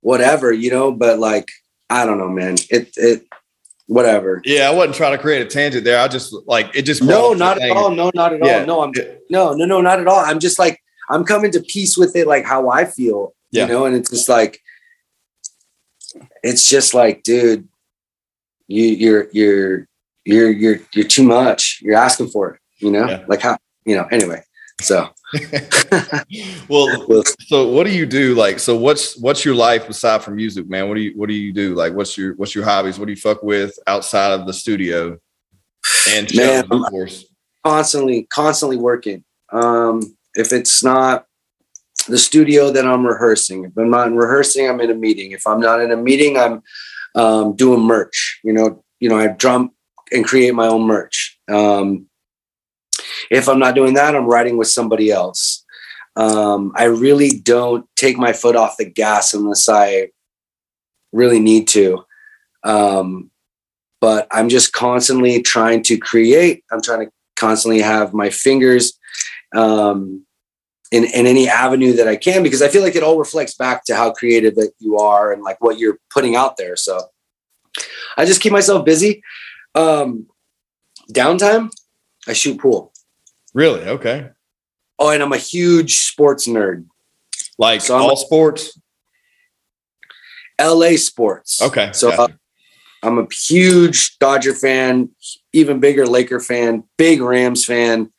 whatever, 0.00 0.52
you 0.52 0.70
know, 0.70 0.92
but 0.92 1.18
like 1.18 1.48
I 1.88 2.04
don't 2.04 2.18
know, 2.18 2.28
man. 2.28 2.56
It 2.70 2.92
it 2.96 3.26
whatever. 3.86 4.42
Yeah, 4.44 4.68
I 4.68 4.74
wasn't 4.74 4.96
trying 4.96 5.12
to 5.12 5.18
create 5.18 5.42
a 5.42 5.46
tangent 5.46 5.84
there. 5.84 6.00
I 6.00 6.08
just 6.08 6.34
like 6.46 6.74
it 6.74 6.82
just 6.82 7.02
No, 7.02 7.32
not 7.32 7.60
at 7.60 7.70
all. 7.70 7.90
No, 7.90 8.10
not 8.14 8.32
at 8.32 8.44
yeah. 8.44 8.60
all. 8.60 8.66
No, 8.66 8.82
I'm 8.82 8.92
no, 9.30 9.54
no, 9.54 9.64
no, 9.64 9.80
not 9.80 10.00
at 10.00 10.08
all. 10.08 10.18
I'm 10.18 10.40
just 10.40 10.58
like 10.58 10.82
I'm 11.08 11.24
coming 11.24 11.50
to 11.52 11.60
peace 11.60 11.96
with 11.96 12.16
it, 12.16 12.26
like 12.26 12.44
how 12.44 12.68
I 12.70 12.84
feel, 12.84 13.34
yeah. 13.50 13.66
you 13.66 13.72
know, 13.72 13.84
and 13.84 13.96
it's 13.96 14.10
just 14.10 14.28
like, 14.28 14.60
it's 16.42 16.68
just 16.68 16.94
like, 16.94 17.22
dude, 17.22 17.68
you, 18.66 18.84
you're, 18.84 19.28
you're, 19.32 19.88
you're, 20.24 20.50
you're, 20.50 20.76
you're 20.92 21.06
too 21.06 21.24
much. 21.24 21.80
You're 21.82 21.96
asking 21.96 22.28
for 22.28 22.54
it, 22.54 22.60
you 22.78 22.90
know, 22.90 23.08
yeah. 23.08 23.24
like 23.28 23.40
how, 23.40 23.56
you 23.84 23.96
know, 23.96 24.06
anyway. 24.10 24.42
So 24.80 25.08
well, 26.68 27.22
so 27.40 27.68
what 27.68 27.86
do 27.86 27.92
you 27.92 28.06
do? 28.06 28.34
Like, 28.34 28.58
so 28.58 28.76
what's 28.76 29.16
what's 29.18 29.44
your 29.44 29.54
life 29.54 29.88
aside 29.88 30.22
from 30.22 30.36
music, 30.36 30.68
man? 30.68 30.88
What 30.88 30.94
do 30.94 31.02
you 31.02 31.12
what 31.16 31.28
do 31.28 31.34
you 31.34 31.52
do? 31.52 31.74
Like, 31.74 31.92
what's 31.92 32.16
your 32.16 32.34
what's 32.36 32.54
your 32.54 32.64
hobbies? 32.64 32.98
What 32.98 33.06
do 33.06 33.12
you 33.12 33.16
fuck 33.16 33.42
with 33.42 33.78
outside 33.86 34.32
of 34.32 34.46
the 34.46 34.52
studio? 34.54 35.18
And 36.10 36.34
Man, 36.34 36.64
shows, 36.64 36.70
of 36.70 36.90
course. 36.90 37.24
constantly, 37.64 38.24
constantly 38.30 38.76
working. 38.78 39.24
Um, 39.52 40.16
if 40.38 40.52
it's 40.52 40.84
not 40.84 41.26
the 42.06 42.16
studio, 42.16 42.70
then 42.70 42.86
I'm 42.86 43.04
rehearsing. 43.04 43.64
If 43.64 43.76
I'm 43.76 43.90
not 43.90 44.06
in 44.06 44.16
rehearsing, 44.16 44.68
I'm 44.68 44.80
in 44.80 44.90
a 44.90 44.94
meeting. 44.94 45.32
If 45.32 45.46
I'm 45.46 45.60
not 45.60 45.80
in 45.80 45.90
a 45.90 45.96
meeting, 45.96 46.38
I'm 46.38 46.62
um, 47.16 47.56
doing 47.56 47.80
merch. 47.80 48.40
You 48.44 48.52
know, 48.52 48.84
you 49.00 49.08
know, 49.08 49.18
I 49.18 49.26
drum 49.26 49.72
and 50.12 50.24
create 50.24 50.54
my 50.54 50.68
own 50.68 50.82
merch. 50.82 51.38
Um, 51.50 52.06
if 53.30 53.48
I'm 53.48 53.58
not 53.58 53.74
doing 53.74 53.94
that, 53.94 54.14
I'm 54.14 54.26
writing 54.26 54.56
with 54.56 54.68
somebody 54.68 55.10
else. 55.10 55.64
Um, 56.14 56.72
I 56.76 56.84
really 56.84 57.30
don't 57.40 57.84
take 57.96 58.16
my 58.16 58.32
foot 58.32 58.56
off 58.56 58.76
the 58.76 58.84
gas 58.88 59.34
unless 59.34 59.68
I 59.68 60.10
really 61.12 61.40
need 61.40 61.66
to. 61.68 62.04
Um, 62.62 63.32
but 64.00 64.28
I'm 64.30 64.48
just 64.48 64.72
constantly 64.72 65.42
trying 65.42 65.82
to 65.84 65.98
create. 65.98 66.64
I'm 66.70 66.80
trying 66.80 67.06
to 67.06 67.12
constantly 67.34 67.80
have 67.80 68.14
my 68.14 68.30
fingers 68.30 68.98
um, 69.54 70.24
in, 70.90 71.04
in 71.04 71.26
any 71.26 71.48
avenue 71.48 71.92
that 71.94 72.08
I 72.08 72.16
can 72.16 72.42
because 72.42 72.62
I 72.62 72.68
feel 72.68 72.82
like 72.82 72.96
it 72.96 73.02
all 73.02 73.18
reflects 73.18 73.54
back 73.54 73.84
to 73.86 73.96
how 73.96 74.12
creative 74.12 74.54
that 74.56 74.72
you 74.78 74.96
are 74.98 75.32
and 75.32 75.42
like 75.42 75.60
what 75.62 75.78
you're 75.78 75.98
putting 76.10 76.34
out 76.36 76.56
there. 76.56 76.76
So 76.76 77.00
I 78.16 78.24
just 78.24 78.40
keep 78.40 78.52
myself 78.52 78.84
busy. 78.84 79.22
Um, 79.74 80.26
downtime, 81.12 81.70
I 82.26 82.32
shoot 82.32 82.58
pool. 82.58 82.92
Really? 83.54 83.82
Okay. 83.82 84.30
Oh, 84.98 85.10
and 85.10 85.22
I'm 85.22 85.32
a 85.32 85.38
huge 85.38 85.98
sports 86.00 86.46
nerd. 86.48 86.86
Like 87.58 87.80
So 87.80 87.96
all 87.96 88.16
sports? 88.16 88.78
LA 90.60 90.96
sports. 90.96 91.62
Okay. 91.62 91.90
So 91.92 92.10
gotcha. 92.10 92.22
uh, 92.22 92.36
I'm 93.02 93.18
a 93.18 93.26
huge 93.32 94.18
Dodger 94.18 94.54
fan, 94.54 95.10
even 95.52 95.78
bigger 95.78 96.06
Laker 96.06 96.40
fan, 96.40 96.82
big 96.96 97.20
Rams 97.20 97.64
fan. 97.64 98.12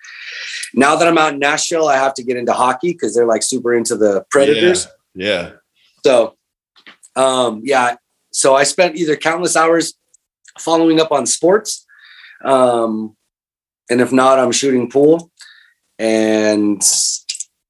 Now 0.73 0.95
that 0.95 1.07
I'm 1.07 1.17
out 1.17 1.33
in 1.33 1.39
Nashville, 1.39 1.87
I 1.87 1.95
have 1.95 2.13
to 2.15 2.23
get 2.23 2.37
into 2.37 2.53
hockey 2.53 2.91
because 2.93 3.15
they're 3.15 3.25
like 3.25 3.43
super 3.43 3.73
into 3.73 3.95
the 3.95 4.25
Predators. 4.29 4.87
Yeah. 5.15 5.51
So, 6.05 6.35
um, 7.15 7.61
yeah. 7.63 7.95
So 8.31 8.55
I 8.55 8.63
spent 8.63 8.95
either 8.95 9.15
countless 9.15 9.55
hours 9.55 9.95
following 10.59 10.99
up 10.99 11.11
on 11.11 11.25
sports, 11.25 11.85
um, 12.45 13.15
and 13.89 14.01
if 14.01 14.11
not, 14.11 14.37
I'm 14.39 14.51
shooting 14.51 14.89
pool, 14.89 15.31
and 15.97 16.81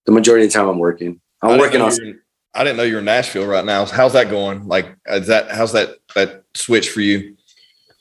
the 0.05 0.12
majority 0.12 0.45
of 0.45 0.51
the 0.51 0.57
time 0.59 0.67
I'm 0.67 0.79
working. 0.79 1.21
I'm 1.41 1.57
working 1.57 1.81
on. 1.81 1.91
you 1.95 2.01
were 2.03 2.09
in- 2.09 2.21
I 2.55 2.63
didn't 2.63 2.77
know 2.77 2.83
you 2.83 2.93
were 2.95 2.99
in 2.99 3.05
Nashville 3.05 3.45
right 3.45 3.63
now. 3.63 3.85
How's 3.85 4.13
that 4.13 4.29
going? 4.29 4.67
Like, 4.67 4.88
is 5.07 5.27
that 5.27 5.51
how's 5.51 5.71
that 5.73 5.99
that 6.15 6.43
switch 6.55 6.89
for 6.89 6.99
you? 6.99 7.38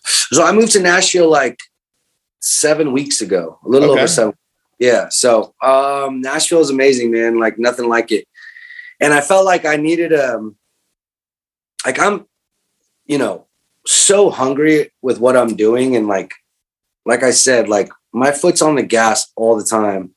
So 0.04 0.42
I 0.42 0.52
moved 0.52 0.72
to 0.72 0.80
Nashville 0.80 1.30
like 1.30 1.58
seven 2.40 2.92
weeks 2.92 3.20
ago, 3.20 3.58
a 3.64 3.68
little 3.68 3.90
Okay. 3.90 4.00
over 4.00 4.08
seven. 4.08 4.34
Yeah. 4.78 5.08
So 5.08 5.54
um, 5.62 6.20
Nashville 6.20 6.60
is 6.60 6.70
amazing, 6.70 7.10
man. 7.10 7.38
Like 7.38 7.58
nothing 7.58 7.88
like 7.88 8.12
it. 8.12 8.26
And 9.00 9.12
I 9.12 9.20
felt 9.20 9.44
like 9.44 9.64
I 9.64 9.76
needed 9.76 10.12
um, 10.12 10.56
like 11.84 11.98
I'm, 11.98 12.26
you 13.06 13.18
know, 13.18 13.46
so 13.86 14.30
hungry 14.30 14.90
with 15.02 15.18
what 15.18 15.36
I'm 15.36 15.56
doing, 15.56 15.96
and 15.96 16.06
like, 16.06 16.34
like 17.06 17.22
I 17.22 17.30
said, 17.30 17.68
like 17.68 17.90
my 18.12 18.32
foot's 18.32 18.60
on 18.60 18.74
the 18.74 18.82
gas 18.82 19.30
all 19.36 19.56
the 19.56 19.64
time. 19.64 20.14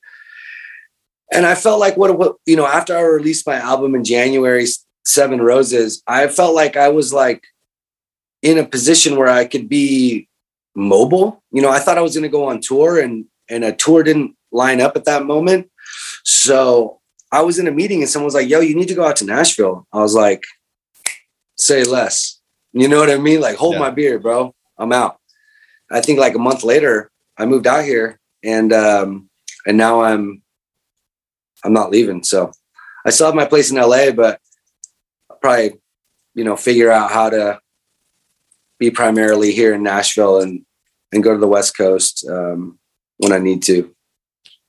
And 1.34 1.46
I 1.46 1.56
felt 1.56 1.80
like 1.80 1.96
what, 1.96 2.18
what 2.18 2.36
you 2.46 2.58
know, 2.58 2.68
after 2.68 2.98
I 2.98 3.02
released 3.02 3.48
my 3.48 3.56
album 3.56 3.96
in 3.96 4.04
January, 4.04 4.66
Seven 5.06 5.42
Roses, 5.42 6.04
I 6.06 6.28
felt 6.28 6.54
like 6.54 6.76
I 6.76 6.90
was 6.90 7.14
like 7.14 7.44
in 8.42 8.58
a 8.58 8.66
position 8.66 9.16
where 9.16 9.30
I 9.30 9.46
could 9.46 9.70
be 9.70 10.28
mobile. 10.76 11.42
You 11.52 11.62
know, 11.62 11.70
I 11.70 11.80
thought 11.80 11.98
I 11.98 12.02
was 12.02 12.16
going 12.16 12.24
to 12.24 12.30
go 12.30 12.46
on 12.46 12.60
tour 12.60 13.00
and 13.00 13.26
and 13.50 13.64
a 13.64 13.72
tour 13.72 14.04
didn't 14.04 14.36
line 14.52 14.82
up 14.82 14.96
at 14.96 15.06
that 15.06 15.26
moment. 15.26 15.70
So 16.24 17.00
I 17.32 17.42
was 17.42 17.60
in 17.60 17.68
a 17.68 17.72
meeting 17.72 18.02
and 18.02 18.10
someone 18.10 18.26
was 18.26 18.34
like, 18.36 18.50
"Yo, 18.50 18.60
you 18.60 18.76
need 18.76 18.88
to 18.90 18.94
go 18.96 19.06
out 19.06 19.16
to 19.18 19.26
Nashville." 19.26 19.88
I 19.94 20.00
was 20.00 20.14
like, 20.16 20.44
"Say 21.56 21.84
less." 21.84 22.40
You 22.74 22.88
know 22.88 23.00
what 23.00 23.10
I 23.10 23.18
mean? 23.18 23.42
Like, 23.42 23.58
hold 23.58 23.74
Yeah. 23.74 23.80
my 23.80 23.90
beer, 23.90 24.20
bro. 24.20 24.54
I'm 24.78 24.94
out. 24.94 25.18
I 25.92 26.02
think 26.02 26.20
like 26.20 26.36
a 26.36 26.40
month 26.40 26.64
later, 26.64 27.12
I 27.38 27.46
moved 27.46 27.68
out 27.68 27.84
here 27.84 28.20
and 28.44 28.72
um 28.74 29.30
and 29.66 29.78
now 29.78 30.02
I'm 30.02 30.42
I'm 31.64 31.74
not 31.74 31.92
leaving. 31.92 32.24
So 32.24 32.52
I 33.06 33.10
still 33.10 33.28
have 33.28 33.36
my 33.36 33.46
place 33.46 33.72
in 33.72 33.78
LA, 33.78 34.12
but 34.12 34.40
I'll 35.30 35.38
probably, 35.38 35.80
you 36.34 36.44
know, 36.44 36.56
figure 36.56 36.90
out 36.92 37.12
how 37.12 37.30
to 37.30 37.60
be 38.80 38.90
primarily 38.90 39.52
here 39.52 39.74
in 39.74 39.84
Nashville 39.84 40.40
and 40.42 40.66
and 41.12 41.24
go 41.24 41.34
to 41.34 41.40
the 41.40 41.48
West 41.48 41.78
Coast 41.78 42.26
um, 42.30 42.80
when 43.18 43.32
I 43.34 43.38
need 43.38 43.62
to. 43.64 43.94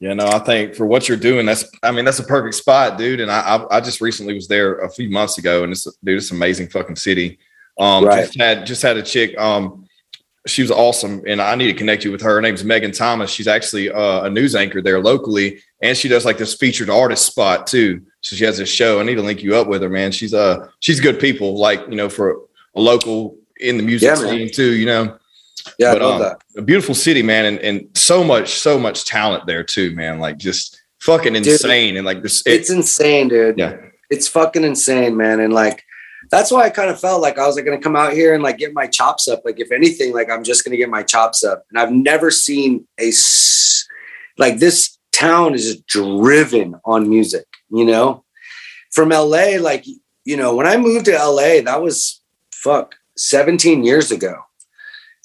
Yeah, 0.02 0.14
no, 0.14 0.26
I 0.26 0.40
think 0.40 0.74
for 0.74 0.84
what 0.84 1.08
you're 1.08 1.16
doing, 1.16 1.46
that's 1.46 1.64
I 1.80 1.92
mean, 1.92 2.04
that's 2.04 2.18
a 2.18 2.24
perfect 2.24 2.56
spot, 2.56 2.98
dude. 2.98 3.20
And 3.20 3.30
I 3.30 3.40
I, 3.70 3.76
I 3.76 3.80
just 3.80 4.00
recently 4.00 4.34
was 4.34 4.48
there 4.48 4.78
a 4.80 4.90
few 4.90 5.08
months 5.08 5.38
ago, 5.38 5.62
and 5.62 5.70
it's 5.70 5.84
dude, 6.02 6.16
it's 6.16 6.30
an 6.32 6.38
amazing 6.38 6.70
fucking 6.70 6.96
city. 6.96 7.38
Um, 7.78 8.04
Right. 8.04 8.24
just 8.24 8.36
had 8.36 8.66
just 8.66 8.82
had 8.82 8.96
a 8.96 9.02
chick. 9.02 9.38
Um, 9.38 9.86
she 10.44 10.60
was 10.62 10.72
awesome, 10.72 11.22
and 11.28 11.40
I 11.40 11.54
need 11.54 11.68
to 11.68 11.78
connect 11.78 12.04
you 12.04 12.10
with 12.10 12.20
her. 12.22 12.34
Her 12.34 12.40
name's 12.40 12.64
Megan 12.64 12.90
Thomas. 12.90 13.30
She's 13.30 13.46
actually 13.46 13.92
uh, 13.92 14.24
a 14.24 14.28
news 14.30 14.56
anchor 14.56 14.82
there 14.82 14.98
locally, 15.00 15.62
and 15.82 15.96
she 15.96 16.08
does 16.08 16.24
like 16.24 16.36
this 16.36 16.54
featured 16.54 16.90
artist 16.90 17.24
spot 17.24 17.68
too. 17.68 18.02
So 18.22 18.34
she 18.34 18.44
has 18.44 18.58
a 18.58 18.66
show. 18.66 18.98
I 18.98 19.04
need 19.04 19.14
to 19.14 19.22
link 19.22 19.40
you 19.44 19.54
up 19.54 19.68
with 19.68 19.82
her, 19.82 19.88
man. 19.88 20.10
She's 20.10 20.34
uh 20.34 20.66
she's 20.80 20.98
good 20.98 21.20
people, 21.20 21.56
like 21.58 21.78
you 21.88 21.94
know, 21.94 22.08
for 22.08 22.38
a 22.74 22.80
local 22.80 23.36
in 23.60 23.76
the 23.76 23.84
music 23.84 24.08
Yeah, 24.08 24.20
man. 24.20 24.30
scene 24.30 24.50
too. 24.50 24.72
You 24.72 24.86
know, 24.86 25.16
Yeah, 25.78 25.92
But, 25.92 26.02
I 26.02 26.04
love 26.06 26.14
um, 26.14 26.20
that. 26.22 26.42
a 26.56 26.62
beautiful 26.62 26.94
city, 26.94 27.22
man, 27.22 27.44
and, 27.44 27.58
and 27.60 27.88
so 27.96 28.24
much, 28.24 28.54
so 28.54 28.78
much 28.78 29.04
talent 29.04 29.46
there 29.46 29.62
too, 29.64 29.94
man. 29.94 30.18
Like 30.18 30.38
just 30.38 30.80
fucking 31.00 31.34
Dude, 31.34 31.46
insane, 31.46 31.96
and 31.96 32.04
like 32.06 32.22
this, 32.22 32.42
it, 32.46 32.52
It's 32.52 32.70
insane, 32.70 33.28
dude. 33.28 33.58
yeah, 33.58 33.76
It's 34.10 34.28
fucking 34.28 34.64
insane, 34.64 35.16
man. 35.16 35.40
And 35.40 35.52
like, 35.52 35.84
that's 36.30 36.50
why 36.50 36.62
I 36.64 36.70
kind 36.70 36.90
of 36.90 37.00
felt 37.00 37.20
like 37.20 37.38
I 37.38 37.46
was 37.46 37.56
like 37.56 37.64
going 37.64 37.78
to 37.78 37.82
come 37.82 37.96
out 37.96 38.12
here 38.12 38.34
and 38.34 38.42
like 38.42 38.58
get 38.58 38.72
my 38.72 38.86
chops 38.86 39.28
up. 39.28 39.42
Like, 39.44 39.60
if 39.60 39.70
anything, 39.72 40.12
like 40.12 40.30
I'm 40.30 40.44
just 40.44 40.64
going 40.64 40.70
to 40.72 40.76
get 40.76 40.88
my 40.88 41.02
chops 41.02 41.44
up. 41.44 41.64
And 41.70 41.78
I've 41.78 41.92
never 41.92 42.30
seen 42.30 42.86
a 42.98 43.08
s- 43.08 43.86
like 44.38 44.58
this 44.58 44.98
town 45.12 45.54
is 45.54 45.64
just 45.64 45.86
driven 45.86 46.76
on 46.84 47.08
music. 47.08 47.46
You 47.70 47.84
know, 47.84 48.24
from 48.92 49.10
LA, 49.10 49.56
like 49.60 49.84
you 50.24 50.36
know, 50.36 50.54
when 50.54 50.66
I 50.66 50.76
moved 50.76 51.06
to 51.06 51.12
LA, 51.12 51.60
that 51.62 51.82
was 51.82 52.20
fuck 52.52 52.94
17 53.16 53.82
years 53.84 54.10
ago. 54.12 54.34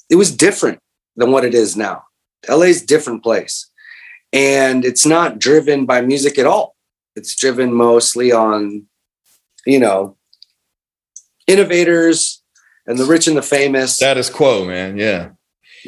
It 0.08 0.16
was 0.16 0.34
different 0.34 0.80
than 1.16 1.30
what 1.32 1.44
it 1.44 1.54
is 1.54 1.76
now. 1.76 2.04
LA's 2.48 2.82
a 2.82 2.86
different 2.86 3.22
place. 3.22 3.70
And 4.32 4.84
it's 4.84 5.06
not 5.06 5.38
driven 5.38 5.86
by 5.86 6.00
music 6.00 6.38
at 6.38 6.46
all. 6.46 6.76
It's 7.16 7.34
driven 7.34 7.72
mostly 7.72 8.30
on, 8.30 8.86
you 9.66 9.80
know, 9.80 10.16
innovators 11.46 12.42
and 12.86 12.98
the 12.98 13.04
rich 13.04 13.26
and 13.26 13.36
the 13.36 13.42
famous. 13.42 13.94
status 13.94 14.30
quo, 14.30 14.64
man. 14.66 14.96
Yeah, 14.96 15.30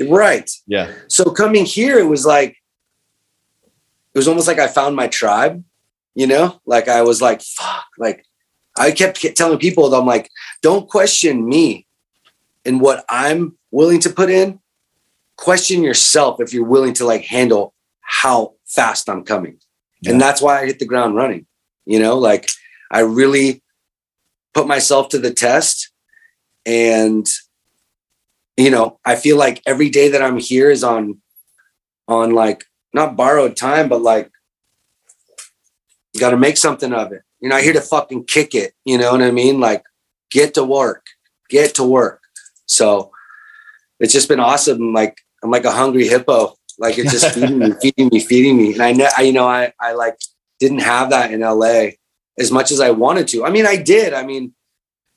right. 0.08 0.50
yeah, 0.66 0.92
So 1.08 1.30
coming 1.30 1.64
here, 1.64 1.98
it 1.98 2.08
was 2.08 2.26
like, 2.26 2.56
it 4.14 4.18
was 4.18 4.26
almost 4.26 4.48
like 4.48 4.58
I 4.58 4.66
found 4.66 4.96
my 4.96 5.06
tribe, 5.06 5.62
you 6.14 6.26
know, 6.26 6.60
like 6.66 6.88
I 6.88 7.02
was 7.02 7.22
like, 7.22 7.42
fuck, 7.42 7.84
like 7.98 8.24
I 8.76 8.90
kept 8.90 9.24
telling 9.36 9.58
people 9.58 9.88
that 9.88 9.98
I'm 9.98 10.06
like, 10.06 10.28
don't 10.62 10.88
question 10.88 11.46
me 11.48 11.86
and 12.64 12.80
what 12.80 13.04
I'm 13.08 13.56
willing 13.70 14.00
to 14.00 14.10
put 14.10 14.30
in. 14.30 14.60
Question 15.36 15.82
yourself 15.82 16.40
if 16.40 16.52
you're 16.52 16.64
willing 16.64 16.94
to 16.94 17.06
like 17.06 17.24
handle 17.24 17.74
how 18.00 18.54
fast 18.66 19.08
I'm 19.08 19.24
coming. 19.24 19.58
Yeah. 20.02 20.12
And 20.12 20.20
that's 20.20 20.42
why 20.42 20.60
I 20.60 20.66
hit 20.66 20.78
the 20.78 20.86
ground 20.86 21.14
running, 21.14 21.46
you 21.86 21.98
know, 21.98 22.18
like 22.18 22.48
I 22.90 23.00
really 23.00 23.62
put 24.52 24.66
myself 24.66 25.08
to 25.10 25.18
the 25.18 25.32
test 25.32 25.90
and 26.66 27.26
you 28.56 28.70
know 28.70 28.98
i 29.04 29.16
feel 29.16 29.36
like 29.36 29.62
every 29.66 29.88
day 29.88 30.08
that 30.08 30.22
i'm 30.22 30.38
here 30.38 30.70
is 30.70 30.84
on 30.84 31.20
on 32.08 32.32
like 32.32 32.64
not 32.92 33.16
borrowed 33.16 33.56
time 33.56 33.88
but 33.88 34.02
like 34.02 34.30
you 36.12 36.20
got 36.20 36.30
to 36.30 36.36
make 36.36 36.56
something 36.56 36.92
of 36.92 37.12
it 37.12 37.22
you're 37.40 37.50
not 37.50 37.62
here 37.62 37.72
to 37.72 37.80
fucking 37.80 38.24
kick 38.24 38.54
it 38.54 38.74
you 38.84 38.98
know 38.98 39.12
what 39.12 39.22
i 39.22 39.30
mean 39.30 39.60
like 39.60 39.84
get 40.30 40.54
to 40.54 40.64
work 40.64 41.06
get 41.48 41.74
to 41.74 41.84
work 41.84 42.20
so 42.66 43.09
it's 44.00 44.12
just 44.12 44.28
been 44.28 44.40
awesome. 44.40 44.92
Like 44.92 45.18
i'm 45.42 45.50
like 45.50 45.64
a 45.64 45.70
hungry 45.70 46.08
hippo. 46.08 46.54
Like 46.78 46.98
it's 46.98 47.12
just 47.12 47.34
feeding 47.34 47.58
me 47.58 47.72
feeding 47.82 48.08
me 48.08 48.20
feeding 48.20 48.56
me. 48.56 48.72
And 48.72 48.82
i 48.82 48.92
know 48.92 49.08
I, 49.16 49.22
you 49.22 49.32
know 49.32 49.46
i 49.46 49.72
i 49.80 49.92
like 49.92 50.16
didn't 50.58 50.80
have 50.80 51.10
that 51.10 51.32
in 51.32 51.40
la 51.40 51.88
as 52.38 52.50
much 52.50 52.70
as 52.70 52.80
i 52.80 52.90
wanted 52.90 53.28
to. 53.28 53.44
I 53.44 53.50
mean 53.50 53.66
i 53.66 53.76
did. 53.76 54.12
I 54.14 54.24
mean 54.24 54.54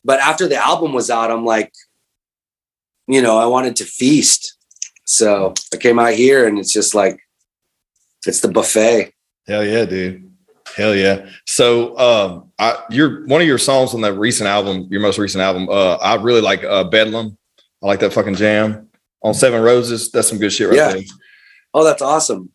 but 0.05 0.19
after 0.19 0.47
the 0.47 0.57
album 0.57 0.93
was 0.93 1.09
out 1.09 1.31
i'm 1.31 1.45
like 1.45 1.73
you 3.07 3.21
know 3.21 3.37
i 3.37 3.45
wanted 3.45 3.75
to 3.77 3.85
feast. 3.85 4.57
So 5.05 5.53
i 5.73 5.77
came 5.77 5.99
out 5.99 6.13
here 6.13 6.47
and 6.47 6.59
it's 6.59 6.73
just 6.73 6.93
like 6.93 7.19
it's 8.25 8.41
the 8.41 8.47
buffet. 8.47 9.13
Hell 9.47 9.65
yeah, 9.65 9.85
dude. 9.85 10.31
Hell 10.75 10.95
yeah. 10.95 11.27
So 11.45 11.97
um 11.97 12.51
I 12.57 12.83
your 12.89 13.25
one 13.27 13.41
of 13.41 13.47
your 13.47 13.57
songs 13.57 13.93
on 13.93 14.01
that 14.01 14.13
recent 14.13 14.47
album, 14.47 14.87
your 14.89 15.01
most 15.01 15.17
recent 15.17 15.41
album, 15.41 15.69
uh 15.69 15.95
I 15.95 16.15
really 16.15 16.41
like 16.41 16.63
uh 16.63 16.83
Bedlam. 16.85 17.37
I 17.83 17.87
like 17.87 17.99
that 17.99 18.13
fucking 18.13 18.35
jam 18.35 18.87
on 19.21 19.33
Seven 19.33 19.61
Roses. 19.61 20.09
That's 20.11 20.29
some 20.29 20.37
good 20.39 20.53
shit 20.53 20.69
right 20.69 20.77
Yeah. 20.77 20.93
there. 20.93 21.03
Oh, 21.73 21.83
that's 21.83 22.01
awesome. 22.01 22.49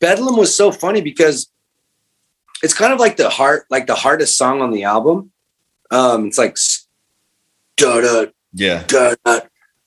Bedlam 0.00 0.36
was 0.36 0.54
so 0.54 0.70
funny 0.70 1.00
because 1.00 1.50
it's 2.62 2.74
kind 2.74 2.92
of 2.92 3.00
like 3.00 3.16
the 3.16 3.30
heart, 3.30 3.64
like 3.70 3.86
the 3.86 3.94
hardest 3.94 4.36
song 4.36 4.60
on 4.60 4.70
the 4.70 4.84
album. 4.84 5.30
Um, 5.90 6.26
it's 6.26 6.36
like 6.38 6.56
da 7.76 8.00
da 8.00 8.26
Yeah. 8.52 8.82
da 8.86 9.14
da 9.24 9.40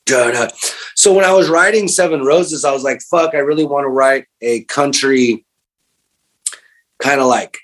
da 0.05 0.31
da. 0.31 0.47
So 0.95 1.13
when 1.13 1.25
I 1.25 1.33
was 1.33 1.49
writing 1.49 1.87
Seven 1.87 2.23
Roses, 2.23 2.65
I 2.65 2.71
was 2.71 2.83
like, 2.83 3.01
"Fuck, 3.01 3.35
I 3.35 3.39
really 3.39 3.65
want 3.65 3.83
to 3.83 3.89
write 3.89 4.25
a 4.41 4.63
country 4.63 5.45
kind 6.99 7.19
of 7.21 7.27
like 7.27 7.57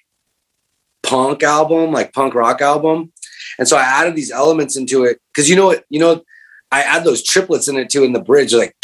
punk 1.01 1.41
album, 1.41 1.91
like 1.91 2.13
punk 2.13 2.35
rock 2.35 2.61
album." 2.61 3.12
And 3.59 3.67
so 3.67 3.77
I 3.77 3.83
added 3.83 4.15
these 4.15 4.31
elements 4.31 4.75
into 4.77 5.03
it 5.03 5.19
because 5.33 5.49
you 5.49 5.55
know 5.55 5.67
what, 5.67 5.85
you 5.89 5.99
know, 5.99 6.23
I 6.71 6.81
add 6.81 7.03
those 7.03 7.23
triplets 7.23 7.67
in 7.67 7.77
it 7.77 7.89
too 7.89 8.03
in 8.03 8.13
the 8.13 8.21
bridge, 8.21 8.53
like. 8.53 8.75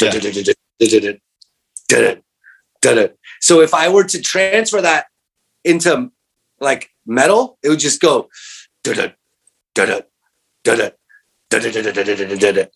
So 3.40 3.60
if 3.60 3.74
I 3.74 3.88
were 3.88 4.04
to 4.04 4.20
transfer 4.20 4.80
that 4.80 5.06
into 5.64 6.10
like 6.60 6.90
metal, 7.04 7.58
it 7.62 7.68
would 7.68 7.80
just 7.80 8.00
go 8.00 8.28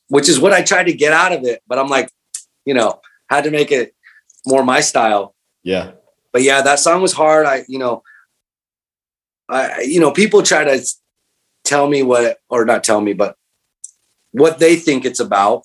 which 0.08 0.28
is 0.28 0.40
what 0.40 0.52
I 0.52 0.62
tried 0.62 0.84
to 0.84 0.92
get 0.92 1.12
out 1.12 1.32
of 1.32 1.44
it. 1.44 1.62
But 1.66 1.78
I'm 1.78 1.88
like, 1.88 2.10
you 2.64 2.74
know, 2.74 3.00
had 3.28 3.44
to 3.44 3.50
make 3.50 3.70
it 3.70 3.94
more 4.46 4.64
my 4.64 4.80
style. 4.80 5.34
Yeah. 5.62 5.92
But 6.32 6.42
yeah, 6.42 6.62
that 6.62 6.80
song 6.80 7.00
was 7.00 7.12
hard. 7.12 7.46
I, 7.46 7.64
you 7.68 7.78
know, 7.78 8.02
I, 9.48 9.82
you 9.82 10.00
know, 10.00 10.10
people 10.10 10.42
try 10.42 10.64
to 10.64 10.84
tell 11.64 11.88
me 11.88 12.02
what, 12.02 12.38
or 12.48 12.64
not 12.64 12.84
tell 12.84 13.00
me, 13.00 13.12
but 13.12 13.36
what 14.32 14.58
they 14.58 14.76
think 14.76 15.04
it's 15.04 15.20
about. 15.20 15.64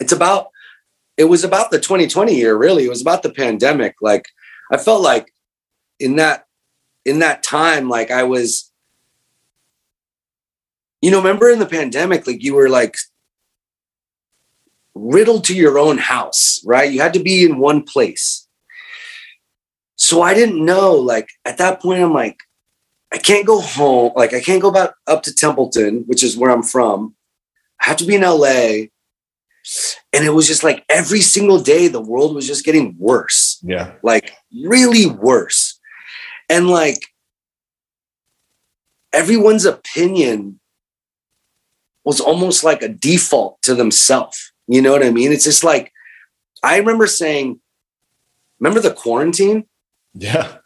It's 0.00 0.12
about, 0.12 0.48
it 1.16 1.24
was 1.24 1.44
about 1.44 1.70
the 1.70 1.80
2020 1.80 2.34
year, 2.34 2.56
really. 2.56 2.84
It 2.84 2.90
was 2.90 3.02
about 3.02 3.22
the 3.22 3.32
pandemic. 3.32 3.96
Like, 4.00 4.26
I 4.70 4.76
felt 4.76 5.02
like 5.02 5.32
in 5.98 6.16
that, 6.16 6.46
in 7.04 7.20
that 7.20 7.42
time, 7.42 7.88
like 7.88 8.10
I 8.10 8.24
was, 8.24 8.72
you 11.00 11.10
know, 11.10 11.18
remember 11.18 11.48
in 11.48 11.58
the 11.58 11.66
pandemic, 11.66 12.26
like 12.26 12.42
you 12.42 12.54
were 12.54 12.68
like 12.68 12.96
riddled 14.94 15.44
to 15.44 15.54
your 15.54 15.78
own 15.78 15.98
house, 15.98 16.60
right? 16.64 16.90
You 16.90 17.00
had 17.00 17.14
to 17.14 17.22
be 17.22 17.44
in 17.44 17.58
one 17.58 17.82
place. 17.82 18.46
So 19.96 20.22
I 20.22 20.34
didn't 20.34 20.64
know, 20.64 20.92
like 20.92 21.28
at 21.44 21.58
that 21.58 21.80
point, 21.80 22.02
I'm 22.02 22.12
like, 22.12 22.38
I 23.12 23.18
can't 23.18 23.46
go 23.46 23.60
home. 23.60 24.12
Like 24.16 24.34
I 24.34 24.40
can't 24.40 24.60
go 24.62 24.70
back 24.70 24.90
up 25.06 25.22
to 25.24 25.34
Templeton, 25.34 26.04
which 26.06 26.22
is 26.22 26.36
where 26.36 26.50
I'm 26.50 26.62
from. 26.62 27.14
I 27.80 27.86
have 27.86 27.96
to 27.98 28.04
be 28.04 28.14
in 28.16 28.22
LA. 28.22 28.88
And 30.12 30.24
it 30.24 30.32
was 30.34 30.46
just 30.46 30.64
like 30.64 30.84
every 30.88 31.20
single 31.20 31.60
day, 31.60 31.88
the 31.88 32.00
world 32.00 32.34
was 32.34 32.46
just 32.46 32.64
getting 32.64 32.96
worse 32.98 33.58
Yeah. 33.62 33.92
like 34.02 34.32
really 34.64 35.06
worse. 35.06 35.78
And 36.48 36.68
like 36.68 36.98
everyone's 39.12 39.64
opinion 39.64 40.60
was 42.04 42.20
almost 42.20 42.64
like 42.64 42.82
a 42.82 42.88
default 42.88 43.60
to 43.62 43.74
themselves. 43.74 44.52
You 44.66 44.80
know 44.82 44.92
what 44.92 45.04
I 45.04 45.10
mean? 45.10 45.32
It's 45.32 45.44
just 45.44 45.64
like 45.64 45.92
I 46.62 46.78
remember 46.78 47.06
saying, 47.06 47.60
remember 48.58 48.80
the 48.80 48.92
quarantine? 48.92 49.66
Yeah. 50.14 50.56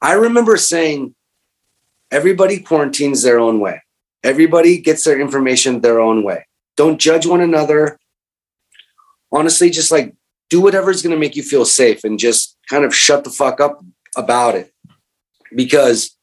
I 0.00 0.12
remember 0.12 0.56
saying 0.56 1.14
everybody 2.10 2.60
quarantines 2.60 3.22
their 3.22 3.38
own 3.38 3.60
way. 3.60 3.82
Everybody 4.22 4.78
gets 4.78 5.04
their 5.04 5.20
information 5.20 5.80
their 5.80 6.00
own 6.00 6.22
way. 6.24 6.46
Don't 6.76 7.00
judge 7.00 7.26
one 7.26 7.40
another. 7.40 7.98
Honestly, 9.30 9.70
just 9.70 9.92
like 9.92 10.14
do 10.50 10.60
whatever's 10.60 11.02
going 11.02 11.14
to 11.14 11.18
make 11.18 11.36
you 11.36 11.42
feel 11.42 11.64
safe 11.64 12.04
and 12.04 12.18
just 12.18 12.56
kind 12.68 12.84
of 12.84 12.94
shut 12.94 13.24
the 13.24 13.30
fuck 13.30 13.60
up 13.60 13.84
about 14.16 14.54
it 14.54 14.72
because 15.54 16.16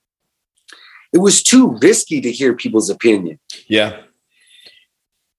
it 1.13 1.19
was 1.19 1.43
too 1.43 1.77
risky 1.81 2.19
to 2.21 2.31
hear 2.31 2.53
people's 2.53 2.89
opinion. 2.89 3.39
Yeah. 3.67 4.01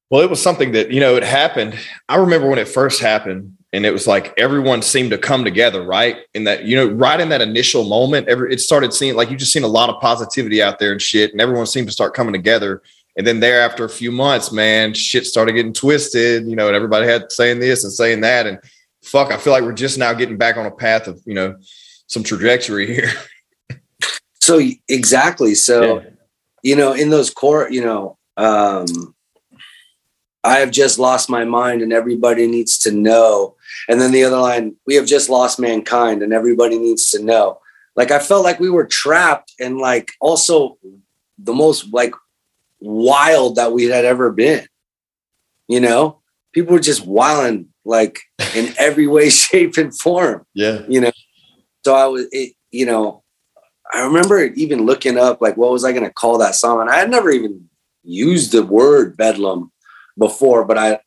Well, 0.09 0.23
it 0.23 0.31
was 0.31 0.41
something 0.41 0.73
that, 0.73 0.93
you 0.93 1.01
know, 1.01 1.17
it 1.17 1.25
happened. 1.25 1.77
I 2.09 2.17
remember 2.17 2.49
when 2.49 2.59
it 2.59 2.69
first 2.69 3.03
happened 3.03 3.57
and 3.73 3.85
it 3.85 3.93
was 3.93 4.07
like 4.07 4.33
everyone 4.39 4.81
seemed 4.83 5.11
to 5.11 5.19
come 5.19 5.45
together, 5.45 5.83
right? 5.83 6.19
In 6.35 6.45
that, 6.45 6.65
you 6.65 6.77
know, 6.77 6.87
right 6.87 7.21
in 7.21 7.29
that 7.31 7.43
initial 7.43 7.85
moment, 7.85 8.29
every 8.29 8.53
it 8.53 8.61
started 8.61 8.93
seeing 8.93 9.17
like 9.17 9.31
you 9.31 9.37
just 9.37 9.53
seen 9.53 9.65
a 9.65 9.69
lot 9.69 9.91
of 9.91 10.01
positivity 10.01 10.63
out 10.63 10.79
there 10.79 10.93
and 10.93 11.03
shit, 11.03 11.33
and 11.33 11.41
everyone 11.41 11.67
seemed 11.67 11.89
to 11.89 11.93
start 11.93 12.15
coming 12.15 12.33
together. 12.33 12.83
And 13.17 13.27
then 13.27 13.41
there 13.41 13.61
after 13.61 13.85
a 13.85 13.89
few 13.89 14.13
months, 14.13 14.53
man, 14.53 14.93
shit 14.93 15.27
started 15.27 15.53
getting 15.53 15.73
twisted, 15.73 16.47
you 16.47 16.55
know, 16.55 16.67
and 16.67 16.77
everybody 16.77 17.07
had 17.07 17.33
saying 17.33 17.61
this 17.61 17.83
and 17.83 17.93
saying 17.93 18.21
that. 18.21 18.47
And 18.47 18.59
fuck, 19.03 19.33
I 19.33 19.39
feel 19.39 19.53
like 19.55 19.63
we're 19.63 19.73
just 19.73 19.99
now 19.99 20.13
getting 20.13 20.37
back 20.37 20.59
on 20.59 20.67
a 20.67 20.71
path 20.71 21.07
of, 21.09 21.23
you 21.25 21.35
know, 21.35 21.57
some 22.07 22.23
trajectory 22.23 22.87
here. 22.87 23.11
So 24.39 24.61
exactly. 24.87 25.57
So 25.57 25.99
Yeah. 25.99 26.11
you 26.63 26.77
know, 26.77 26.93
in 26.93 27.11
those 27.11 27.31
core, 27.31 27.69
you 27.69 27.85
know, 27.85 28.17
um, 28.37 29.13
I 30.45 30.59
have 30.61 30.71
just 30.71 31.01
lost 31.01 31.29
my 31.29 31.45
mind 31.45 31.83
and 31.83 31.93
everybody 31.93 32.47
needs 32.47 32.79
to 32.81 32.93
know. 32.93 33.56
And 33.89 34.01
then 34.01 34.13
the 34.13 34.25
other 34.25 34.39
line, 34.39 34.77
we 34.87 34.95
have 34.97 35.07
just 35.07 35.29
lost 35.29 35.59
mankind 35.61 36.23
and 36.23 36.33
everybody 36.33 36.79
needs 36.79 37.11
to 37.11 37.23
know. 37.23 37.61
Like 37.95 38.11
I 38.11 38.19
felt 38.19 38.45
like 38.45 38.61
we 38.61 38.71
were 38.71 38.87
trapped 38.87 39.53
and 39.61 39.79
like 39.79 40.13
also 40.21 40.79
the 41.39 41.55
most 41.55 41.93
like 41.93 42.15
wild 42.81 43.57
that 43.57 43.73
we 43.73 43.85
had 43.85 44.05
ever 44.05 44.31
been. 44.33 44.67
You 45.69 45.81
know, 45.81 46.21
people 46.53 46.75
were 46.75 46.81
just 46.81 47.07
wilding 47.07 47.69
like 47.85 48.21
in 48.55 48.75
every 48.79 49.07
way, 49.07 49.31
shape, 49.45 49.77
and 49.77 49.97
form 49.99 50.45
Yeah. 50.55 50.83
you 50.89 51.01
know 51.01 51.13
so 51.85 51.95
i 51.95 52.07
was 52.07 52.27
it 52.33 52.55
you 52.73 52.85
know 52.85 53.23
i 53.95 54.03
remember 54.03 54.43
even 54.43 54.87
looking 54.87 55.17
up 55.17 55.41
like 55.41 55.57
what 55.57 55.71
was 55.71 55.85
i 55.85 55.93
going 55.93 56.03
to 56.03 56.11
call 56.13 56.37
that 56.39 56.57
song 56.57 56.81
and 56.81 56.91
i 56.91 56.97
had 56.97 57.09
never 57.11 57.31
even 57.31 57.69
used 58.03 58.51
the 58.51 58.65
word 58.65 59.17
bedlam 59.17 59.71
before 60.19 60.65
but 60.65 60.77
i 60.77 60.99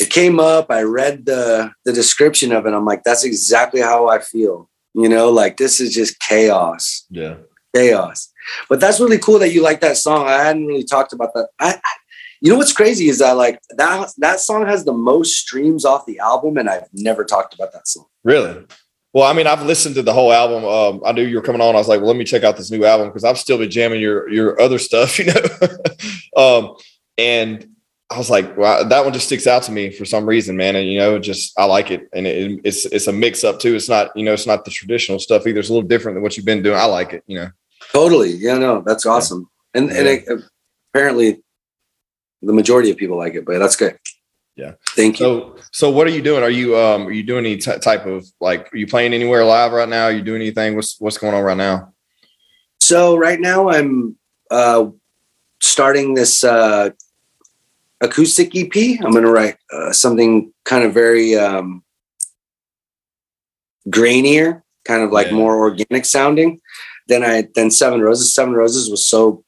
it 0.00 0.10
came 0.10 0.40
up 0.40 0.70
i 0.70 0.82
read 0.82 1.26
the 1.26 1.70
the 1.84 1.92
description 1.92 2.52
of 2.52 2.66
it 2.66 2.72
i'm 2.74 2.84
like 2.84 3.02
that's 3.04 3.24
exactly 3.24 3.80
how 3.80 4.08
i 4.08 4.18
feel 4.18 4.68
you 4.94 5.08
know 5.08 5.30
like 5.30 5.56
this 5.56 5.80
is 5.80 5.94
just 5.94 6.18
chaos 6.20 7.04
Yeah. 7.10 7.36
chaos 7.74 8.32
but 8.68 8.80
that's 8.80 9.00
really 9.00 9.18
cool 9.18 9.38
that 9.38 9.52
you 9.52 9.62
like 9.62 9.80
that 9.80 9.96
song 9.96 10.26
i 10.26 10.42
hadn't 10.42 10.66
really 10.66 10.84
talked 10.84 11.12
about 11.12 11.32
that 11.34 11.48
i, 11.60 11.70
I 11.74 11.80
you 12.40 12.50
know 12.52 12.58
what's 12.58 12.72
crazy 12.72 13.08
is 13.08 13.18
that 13.20 13.32
like 13.32 13.58
that 13.76 14.10
that 14.18 14.40
song 14.40 14.66
has 14.66 14.84
the 14.84 14.92
most 14.92 15.34
streams 15.38 15.84
off 15.84 16.06
the 16.06 16.18
album 16.18 16.56
and 16.58 16.68
i've 16.68 16.88
never 16.92 17.24
talked 17.24 17.54
about 17.54 17.72
that 17.72 17.88
song 17.88 18.06
Really? 18.24 18.64
Well, 19.12 19.30
I 19.30 19.32
mean, 19.32 19.46
I've 19.46 19.62
listened 19.64 19.94
to 19.94 20.02
the 20.02 20.12
whole 20.14 20.32
album. 20.32 20.64
Um, 20.64 21.00
I 21.06 21.12
knew 21.12 21.22
you 21.22 21.36
were 21.36 21.42
coming 21.42 21.60
on. 21.60 21.76
I 21.76 21.78
was 21.78 21.86
like, 21.86 22.00
well, 22.00 22.08
let 22.08 22.16
me 22.16 22.24
check 22.24 22.42
out 22.42 22.56
this 22.56 22.70
new 22.72 22.84
album 22.84 23.08
because 23.08 23.22
I've 23.22 23.38
still 23.38 23.58
been 23.58 23.70
jamming 23.70 24.00
your 24.00 24.28
your 24.28 24.60
other 24.60 24.78
stuff, 24.78 25.18
you 25.20 25.26
know. 25.26 25.42
um, 26.36 26.76
and 27.16 27.64
I 28.14 28.18
was 28.18 28.30
like, 28.30 28.56
wow, 28.56 28.84
that 28.84 29.04
one 29.04 29.12
just 29.12 29.26
sticks 29.26 29.46
out 29.46 29.64
to 29.64 29.72
me 29.72 29.90
for 29.90 30.04
some 30.04 30.24
reason, 30.24 30.56
man. 30.56 30.76
And 30.76 30.86
you 30.86 30.98
know, 30.98 31.18
just 31.18 31.52
I 31.58 31.64
like 31.64 31.90
it, 31.90 32.08
and 32.12 32.26
it, 32.26 32.60
it's 32.62 32.86
it's 32.86 33.08
a 33.08 33.12
mix 33.12 33.42
up 33.42 33.58
too. 33.58 33.74
It's 33.74 33.88
not 33.88 34.16
you 34.16 34.24
know, 34.24 34.32
it's 34.32 34.46
not 34.46 34.64
the 34.64 34.70
traditional 34.70 35.18
stuff 35.18 35.46
either. 35.46 35.58
It's 35.58 35.68
a 35.68 35.72
little 35.72 35.88
different 35.88 36.14
than 36.16 36.22
what 36.22 36.36
you've 36.36 36.46
been 36.46 36.62
doing. 36.62 36.78
I 36.78 36.84
like 36.84 37.12
it, 37.12 37.24
you 37.26 37.38
know. 37.38 37.50
Totally. 37.92 38.30
Yeah, 38.30 38.58
no, 38.58 38.82
that's 38.86 39.04
awesome. 39.04 39.50
And 39.74 39.90
and 39.90 40.06
it, 40.06 40.28
apparently 40.92 41.42
the 42.40 42.52
majority 42.52 42.90
of 42.90 42.96
people 42.96 43.16
like 43.16 43.34
it, 43.34 43.44
but 43.44 43.58
that's 43.58 43.76
good. 43.76 43.98
Yeah. 44.56 44.74
Thank 44.90 45.18
you. 45.18 45.26
So 45.26 45.56
so 45.72 45.90
what 45.90 46.06
are 46.06 46.10
you 46.10 46.22
doing? 46.22 46.44
Are 46.44 46.50
you 46.50 46.78
um 46.78 47.08
are 47.08 47.12
you 47.12 47.24
doing 47.24 47.44
any 47.44 47.56
t- 47.56 47.78
type 47.78 48.06
of 48.06 48.24
like 48.40 48.72
are 48.72 48.76
you 48.76 48.86
playing 48.86 49.12
anywhere 49.12 49.44
live 49.44 49.72
right 49.72 49.88
now? 49.88 50.04
Are 50.04 50.12
you 50.12 50.22
doing 50.22 50.40
anything? 50.40 50.76
What's 50.76 51.00
what's 51.00 51.18
going 51.18 51.34
on 51.34 51.42
right 51.42 51.56
now? 51.56 51.92
So 52.80 53.16
right 53.16 53.40
now 53.40 53.70
I'm 53.70 54.16
uh 54.50 54.86
starting 55.60 56.14
this 56.14 56.44
uh 56.44 56.90
acoustic 58.00 58.54
EP. 58.54 59.00
I'm 59.02 59.12
going 59.12 59.24
to 59.24 59.30
write 59.30 59.56
uh, 59.72 59.92
something 59.92 60.52
kind 60.64 60.84
of 60.84 60.92
very 60.94 61.36
um 61.36 61.82
grainier, 63.88 64.62
kind 64.84 65.02
of 65.02 65.10
like 65.12 65.28
Yeah. 65.28 65.34
more 65.34 65.58
organic 65.58 66.04
sounding. 66.04 66.60
Then 67.08 67.22
I 67.22 67.48
then 67.54 67.70
Seven 67.70 68.00
Roses. 68.00 68.34
Seven 68.34 68.54
Roses 68.54 68.90
was 68.90 69.06
so 69.06 69.44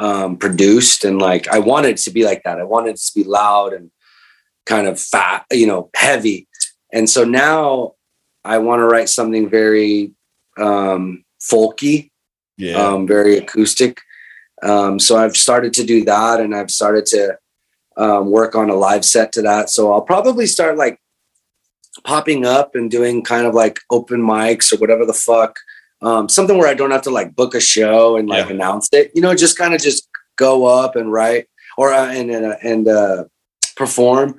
um 0.00 0.36
produced 0.36 1.04
and 1.04 1.20
like 1.20 1.46
I 1.48 1.60
wanted 1.60 1.90
it 1.90 1.96
to 1.98 2.10
be 2.10 2.24
like 2.24 2.42
that. 2.44 2.58
I 2.58 2.64
wanted 2.64 2.90
it 2.96 3.00
to 3.00 3.12
be 3.14 3.24
loud 3.24 3.72
and 3.72 3.90
kind 4.66 4.86
of 4.86 4.98
fat, 5.00 5.44
you 5.52 5.66
know, 5.66 5.90
heavy. 5.94 6.48
And 6.92 7.08
so 7.08 7.24
now 7.24 7.92
I 8.44 8.58
want 8.58 8.80
to 8.80 8.86
write 8.86 9.08
something 9.08 9.48
very 9.48 10.12
um 10.58 11.24
folky 11.40 12.10
Yeah. 12.56 12.76
um, 12.76 13.06
very 13.06 13.36
acoustic. 13.38 14.00
Um, 14.62 14.98
so 14.98 15.16
I've 15.18 15.36
started 15.36 15.74
to 15.74 15.84
do 15.84 16.04
that, 16.04 16.40
and 16.40 16.54
I've 16.54 16.70
started 16.70 17.04
to 17.06 17.36
um, 17.96 18.30
work 18.30 18.54
on 18.54 18.70
a 18.70 18.74
live 18.74 19.04
set 19.04 19.32
to 19.32 19.42
that. 19.42 19.70
So 19.70 19.92
I'll 19.92 20.02
probably 20.02 20.46
start 20.46 20.76
like 20.76 21.00
popping 22.04 22.44
up 22.44 22.74
and 22.74 22.90
doing 22.90 23.22
kind 23.22 23.46
of 23.46 23.54
like 23.54 23.78
open 23.90 24.20
mics 24.20 24.72
or 24.72 24.78
whatever 24.78 25.06
the 25.06 25.12
fuck. 25.14 25.58
Um, 26.02 26.28
something 26.28 26.58
where 26.58 26.68
I 26.68 26.74
don't 26.74 26.90
have 26.90 27.02
to 27.02 27.10
like 27.10 27.34
book 27.34 27.54
a 27.54 27.60
show 27.60 28.16
and 28.16 28.28
like 28.28 28.46
Yeah. 28.46 28.54
announce 28.54 28.88
it. 28.92 29.10
You 29.14 29.22
know, 29.22 29.34
just 29.34 29.56
kind 29.56 29.74
of 29.74 29.80
just 29.80 30.08
go 30.36 30.66
up 30.66 30.96
and 30.96 31.12
write 31.12 31.46
or 31.78 31.92
uh, 31.92 32.08
and 32.12 32.30
and, 32.30 32.44
uh, 32.46 32.56
and 32.62 32.88
uh, 32.88 33.24
perform, 33.76 34.36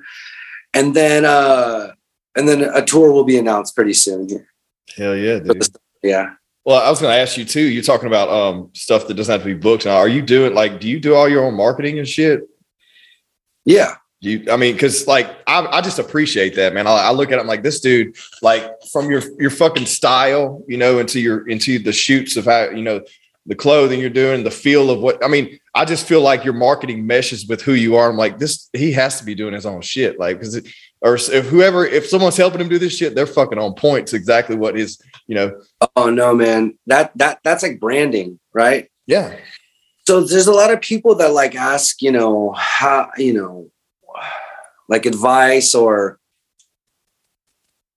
and 0.74 0.94
then 0.94 1.24
uh, 1.24 1.92
and 2.36 2.48
then 2.48 2.62
a 2.62 2.84
tour 2.84 3.10
will 3.12 3.24
be 3.24 3.38
announced 3.38 3.74
pretty 3.74 3.94
soon. 3.94 4.28
Hell 4.96 5.16
yeah, 5.16 5.38
dude. 5.40 5.66
Yeah. 6.02 6.34
Well, 6.64 6.82
I 6.82 6.90
was 6.90 7.00
going 7.00 7.12
to 7.12 7.18
ask 7.18 7.36
you 7.36 7.44
too. 7.44 7.60
You're 7.60 7.82
talking 7.82 8.06
about 8.06 8.28
um 8.28 8.70
stuff 8.74 9.06
that 9.08 9.14
doesn't 9.14 9.32
have 9.32 9.42
to 9.42 9.46
be 9.46 9.54
booked. 9.54 9.86
Now, 9.86 9.96
are 9.96 10.08
you 10.08 10.22
doing 10.22 10.54
like? 10.54 10.78
Do 10.80 10.88
you 10.88 11.00
do 11.00 11.14
all 11.14 11.28
your 11.28 11.44
own 11.44 11.54
marketing 11.54 11.98
and 11.98 12.06
shit? 12.06 12.42
Yeah. 13.66 13.96
You, 14.20 14.46
I 14.50 14.56
mean, 14.56 14.72
because 14.72 15.06
like 15.06 15.28
I, 15.46 15.66
I 15.66 15.80
just 15.82 15.98
appreciate 15.98 16.54
that, 16.56 16.72
man. 16.72 16.86
I, 16.86 17.08
I 17.08 17.10
look 17.12 17.30
at 17.30 17.38
him 17.38 17.46
like 17.46 17.62
this 17.62 17.80
dude, 17.80 18.16
like 18.40 18.64
from 18.90 19.10
your 19.10 19.22
your 19.38 19.50
fucking 19.50 19.84
style, 19.84 20.64
you 20.66 20.78
know, 20.78 20.98
into 20.98 21.20
your 21.20 21.46
into 21.46 21.78
the 21.78 21.92
shoots 21.92 22.36
of 22.36 22.46
how 22.46 22.70
you 22.70 22.82
know 22.82 23.02
the 23.44 23.54
clothing 23.54 24.00
you're 24.00 24.08
doing, 24.08 24.42
the 24.42 24.50
feel 24.50 24.90
of 24.90 25.00
what. 25.00 25.22
I 25.22 25.28
mean, 25.28 25.60
I 25.74 25.84
just 25.84 26.06
feel 26.06 26.22
like 26.22 26.44
your 26.44 26.54
marketing 26.54 27.06
meshes 27.06 27.46
with 27.46 27.60
who 27.60 27.74
you 27.74 27.96
are. 27.96 28.08
I'm 28.08 28.16
like 28.16 28.38
this. 28.38 28.70
He 28.72 28.90
has 28.92 29.18
to 29.18 29.24
be 29.24 29.34
doing 29.34 29.52
his 29.52 29.66
own 29.66 29.82
shit, 29.82 30.18
like 30.18 30.40
because 30.40 30.66
or 31.02 31.16
if 31.16 31.46
whoever 31.48 31.84
if 31.84 32.06
someone's 32.06 32.38
helping 32.38 32.62
him 32.62 32.70
do 32.70 32.78
this 32.78 32.96
shit, 32.96 33.14
they're 33.14 33.26
fucking 33.26 33.58
on 33.58 33.74
point 33.74 34.14
exactly 34.14 34.56
what 34.56 34.78
is 34.78 34.98
you 35.26 35.34
know. 35.34 35.60
Oh 35.94 36.08
no, 36.08 36.34
man. 36.34 36.78
That 36.86 37.12
that 37.16 37.40
that's 37.44 37.62
like 37.62 37.80
branding, 37.80 38.40
right? 38.54 38.90
Yeah, 39.06 39.36
so 40.06 40.20
there's 40.20 40.46
a 40.46 40.52
lot 40.52 40.72
of 40.72 40.80
people 40.80 41.14
that 41.16 41.32
like 41.32 41.54
ask 41.54 42.00
you 42.00 42.12
know 42.12 42.52
how 42.56 43.10
you 43.16 43.34
know 43.34 43.70
like 44.88 45.06
advice 45.06 45.74
or 45.74 46.18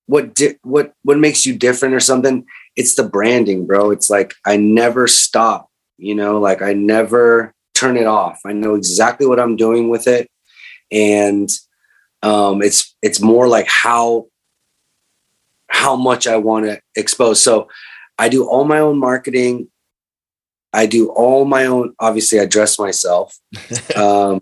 what 0.07 0.33
di- 0.33 0.57
what 0.63 0.93
what 1.03 1.19
makes 1.19 1.45
you 1.45 1.55
different 1.55 1.93
or 1.93 1.99
something. 1.99 2.45
It's 2.75 2.95
the 2.95 3.03
branding 3.03 3.67
bro. 3.67 3.91
It's 3.91 4.09
like 4.09 4.33
i 4.45 4.57
never 4.57 5.07
stop 5.07 5.69
you 5.99 6.15
know? 6.15 6.39
Like 6.39 6.61
i 6.61 6.73
never 6.73 7.53
turn 7.75 7.97
it 7.97 8.07
off. 8.07 8.39
I 8.45 8.53
know 8.53 8.75
exactly 8.75 9.27
what 9.27 9.39
i'm 9.39 9.55
doing 9.55 9.89
with 9.89 10.07
it. 10.07 10.29
And 10.91 11.49
um 12.23 12.61
it's 12.63 12.95
it's 13.01 13.21
more 13.21 13.47
like 13.47 13.67
how 13.67 14.27
how 15.67 15.95
much 15.95 16.25
i 16.25 16.37
want 16.37 16.65
to 16.65 16.81
expose. 16.95 17.41
So 17.41 17.67
i 18.17 18.29
do 18.29 18.47
all 18.47 18.65
my 18.65 18.79
own 18.79 18.97
marketing 18.97 19.67
I 20.71 20.85
do 20.85 21.09
all 21.09 21.45
my 21.45 21.65
own. 21.65 21.93
Obviously, 21.99 22.39
I 22.39 22.45
dress 22.45 22.77
myself. 22.77 23.37
um, 23.95 24.39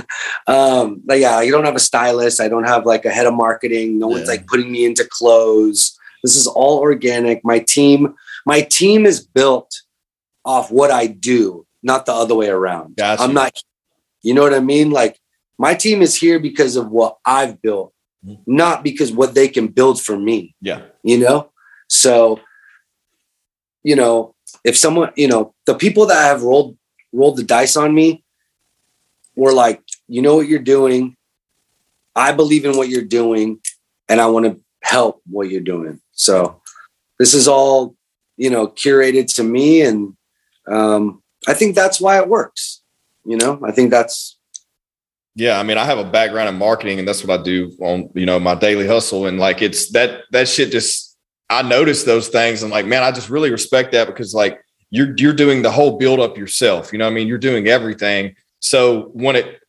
um, 0.46 1.02
but 1.04 1.18
yeah, 1.18 1.36
I 1.36 1.48
don't 1.48 1.64
have 1.64 1.76
a 1.76 1.80
stylist. 1.80 2.40
I 2.40 2.48
don't 2.48 2.66
have 2.66 2.86
like 2.86 3.04
a 3.04 3.10
head 3.10 3.26
of 3.26 3.34
marketing. 3.34 3.98
No 3.98 4.08
one's 4.08 4.28
like 4.28 4.46
putting 4.46 4.70
me 4.72 4.84
into 4.84 5.06
clothes. 5.10 5.96
This 6.22 6.36
is 6.36 6.46
all 6.46 6.78
organic. 6.80 7.44
My 7.44 7.60
team, 7.60 8.14
my 8.44 8.62
team 8.62 9.06
is 9.06 9.24
built 9.24 9.72
off 10.44 10.70
what 10.70 10.90
I 10.90 11.06
do, 11.06 11.66
not 11.82 12.04
the 12.06 12.12
other 12.12 12.34
way 12.34 12.48
around. 12.48 12.96
Gotcha. 12.96 13.22
I'm 13.22 13.32
not. 13.32 13.62
You 14.22 14.34
know 14.34 14.42
what 14.42 14.54
I 14.54 14.60
mean? 14.60 14.90
Like 14.90 15.18
my 15.58 15.74
team 15.74 16.02
is 16.02 16.16
here 16.16 16.38
because 16.38 16.76
of 16.76 16.90
what 16.90 17.18
I've 17.24 17.62
built, 17.62 17.92
Mhm. 18.26 18.38
not 18.46 18.82
because 18.82 19.12
what 19.12 19.34
they 19.34 19.48
can 19.48 19.68
build 19.68 20.00
for 20.00 20.18
me 20.18 20.54
yeah, 20.60 20.82
you 21.02 21.16
know 21.16 21.50
so 21.88 22.38
you 23.82 23.96
know 23.96 24.34
if 24.64 24.76
someone 24.76 25.12
you 25.16 25.28
know 25.28 25.54
the 25.66 25.74
people 25.74 26.06
that 26.06 26.22
have 26.22 26.42
rolled 26.42 26.76
rolled 27.12 27.36
the 27.36 27.42
dice 27.42 27.76
on 27.76 27.94
me 27.94 28.24
were 29.36 29.52
like 29.52 29.82
you 30.08 30.22
know 30.22 30.36
what 30.36 30.48
you're 30.48 30.58
doing. 30.58 31.16
I 32.16 32.32
believe 32.32 32.64
in 32.64 32.76
what 32.76 32.88
you're 32.88 33.04
doing 33.04 33.60
and 34.08 34.20
i 34.20 34.26
want 34.26 34.44
to 34.44 34.60
help 34.82 35.22
what 35.30 35.48
you're 35.48 35.60
doing. 35.60 36.00
So 36.12 36.60
this 37.18 37.34
is 37.34 37.46
all 37.46 37.94
you 38.36 38.50
know 38.50 38.68
curated 38.68 39.34
to 39.36 39.42
me 39.42 39.82
and 39.82 40.16
um 40.66 41.22
i 41.46 41.54
think 41.54 41.74
that's 41.74 42.00
why 42.00 42.18
it 42.18 42.28
works 42.28 42.80
you 43.24 43.36
know? 43.36 43.60
I 43.64 43.72
think 43.72 43.90
that's 43.90 44.38
Yeah, 45.34 45.58
I 45.58 45.62
mean, 45.62 45.78
I 45.78 45.84
have 45.84 45.98
a 45.98 46.04
background 46.04 46.48
in 46.48 46.56
marketing, 46.56 46.98
and 46.98 47.06
that's 47.06 47.24
what 47.24 47.38
I 47.38 47.42
do 47.42 47.70
on 47.80 48.10
you 48.14 48.26
know 48.26 48.40
my 48.40 48.54
daily 48.54 48.86
hustle, 48.86 49.26
and 49.26 49.38
like 49.38 49.62
it's 49.62 49.90
that 49.92 50.22
that 50.32 50.48
shit 50.48 50.72
just 50.72 51.09
I 51.50 51.62
notice 51.62 52.04
those 52.04 52.28
things, 52.28 52.62
and 52.62 52.70
like 52.70 52.86
man, 52.86 53.02
I 53.02 53.10
just 53.10 53.28
really 53.28 53.50
respect 53.50 53.92
that 53.92 54.06
because 54.06 54.32
like 54.32 54.62
you're 54.90 55.14
you're 55.16 55.34
doing 55.34 55.62
the 55.62 55.70
whole 55.70 55.98
build 55.98 56.20
up 56.20 56.38
yourself. 56.38 56.92
You 56.92 56.98
know, 56.98 57.06
I 57.06 57.10
mean, 57.10 57.28
you're 57.28 57.38
doing 57.38 57.68
everything. 57.68 58.36
So 58.60 59.10
when 59.12 59.36
it 59.36 59.60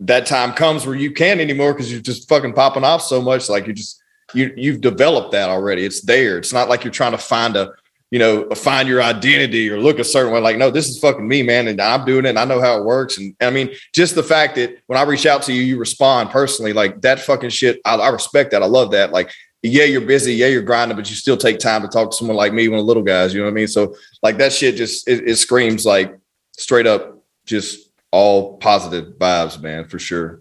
that 0.00 0.26
time 0.26 0.52
comes 0.52 0.86
where 0.86 0.94
you 0.94 1.12
can't 1.12 1.40
anymore 1.40 1.72
because 1.72 1.90
you're 1.90 2.00
just 2.00 2.28
fucking 2.28 2.52
popping 2.52 2.84
off 2.84 3.02
so 3.02 3.20
much, 3.20 3.48
like 3.48 3.66
you 3.66 3.72
just 3.72 4.00
you 4.34 4.52
you've 4.56 4.80
developed 4.80 5.32
that 5.32 5.48
already. 5.48 5.84
It's 5.84 6.02
there. 6.02 6.38
It's 6.38 6.52
not 6.52 6.68
like 6.68 6.84
you're 6.84 6.92
trying 6.92 7.12
to 7.12 7.18
find 7.18 7.56
a 7.56 7.72
you 8.10 8.18
know, 8.18 8.48
find 8.56 8.88
your 8.88 9.02
identity 9.02 9.70
or 9.70 9.78
look 9.78 10.00
a 10.00 10.04
certain 10.04 10.32
way. 10.32 10.40
Like, 10.40 10.56
no, 10.56 10.70
this 10.70 10.88
is 10.88 10.98
fucking 10.98 11.26
me, 11.26 11.44
man, 11.44 11.68
and 11.68 11.80
I'm 11.80 12.04
doing 12.04 12.24
it. 12.24 12.30
And 12.30 12.38
I 12.40 12.44
know 12.44 12.60
how 12.60 12.76
it 12.76 12.84
works. 12.84 13.18
And 13.18 13.36
I 13.40 13.50
mean, 13.50 13.70
just 13.94 14.16
the 14.16 14.22
fact 14.22 14.56
that 14.56 14.78
when 14.88 14.98
I 14.98 15.02
reach 15.02 15.26
out 15.26 15.42
to 15.42 15.52
you, 15.52 15.62
you 15.62 15.78
respond 15.78 16.30
personally. 16.30 16.72
Like 16.72 17.00
that 17.02 17.20
fucking 17.20 17.50
shit. 17.50 17.80
I, 17.84 17.94
I 17.94 18.08
respect 18.08 18.50
that. 18.50 18.62
I 18.64 18.66
love 18.66 18.90
that. 18.90 19.12
Like, 19.12 19.30
yeah, 19.62 19.84
you're 19.84 20.00
busy. 20.00 20.34
Yeah, 20.34 20.46
you're 20.46 20.62
grinding, 20.62 20.96
but 20.96 21.08
you 21.10 21.16
still 21.16 21.36
take 21.36 21.58
time 21.58 21.82
to 21.82 21.88
talk 21.88 22.10
to 22.10 22.16
someone 22.16 22.36
like 22.36 22.52
me, 22.52 22.68
one 22.68 22.78
of 22.78 22.84
the 22.84 22.86
little 22.88 23.02
guys. 23.02 23.32
You 23.34 23.40
know 23.40 23.46
what 23.46 23.52
I 23.52 23.54
mean? 23.54 23.68
So, 23.68 23.94
like 24.22 24.38
that 24.38 24.52
shit 24.52 24.76
just 24.76 25.06
it, 25.08 25.28
it 25.28 25.36
screams 25.36 25.84
like 25.84 26.18
straight 26.56 26.86
up, 26.86 27.22
just 27.46 27.90
all 28.10 28.56
positive 28.58 29.14
vibes, 29.18 29.60
man, 29.60 29.84
for 29.86 29.98
sure. 29.98 30.40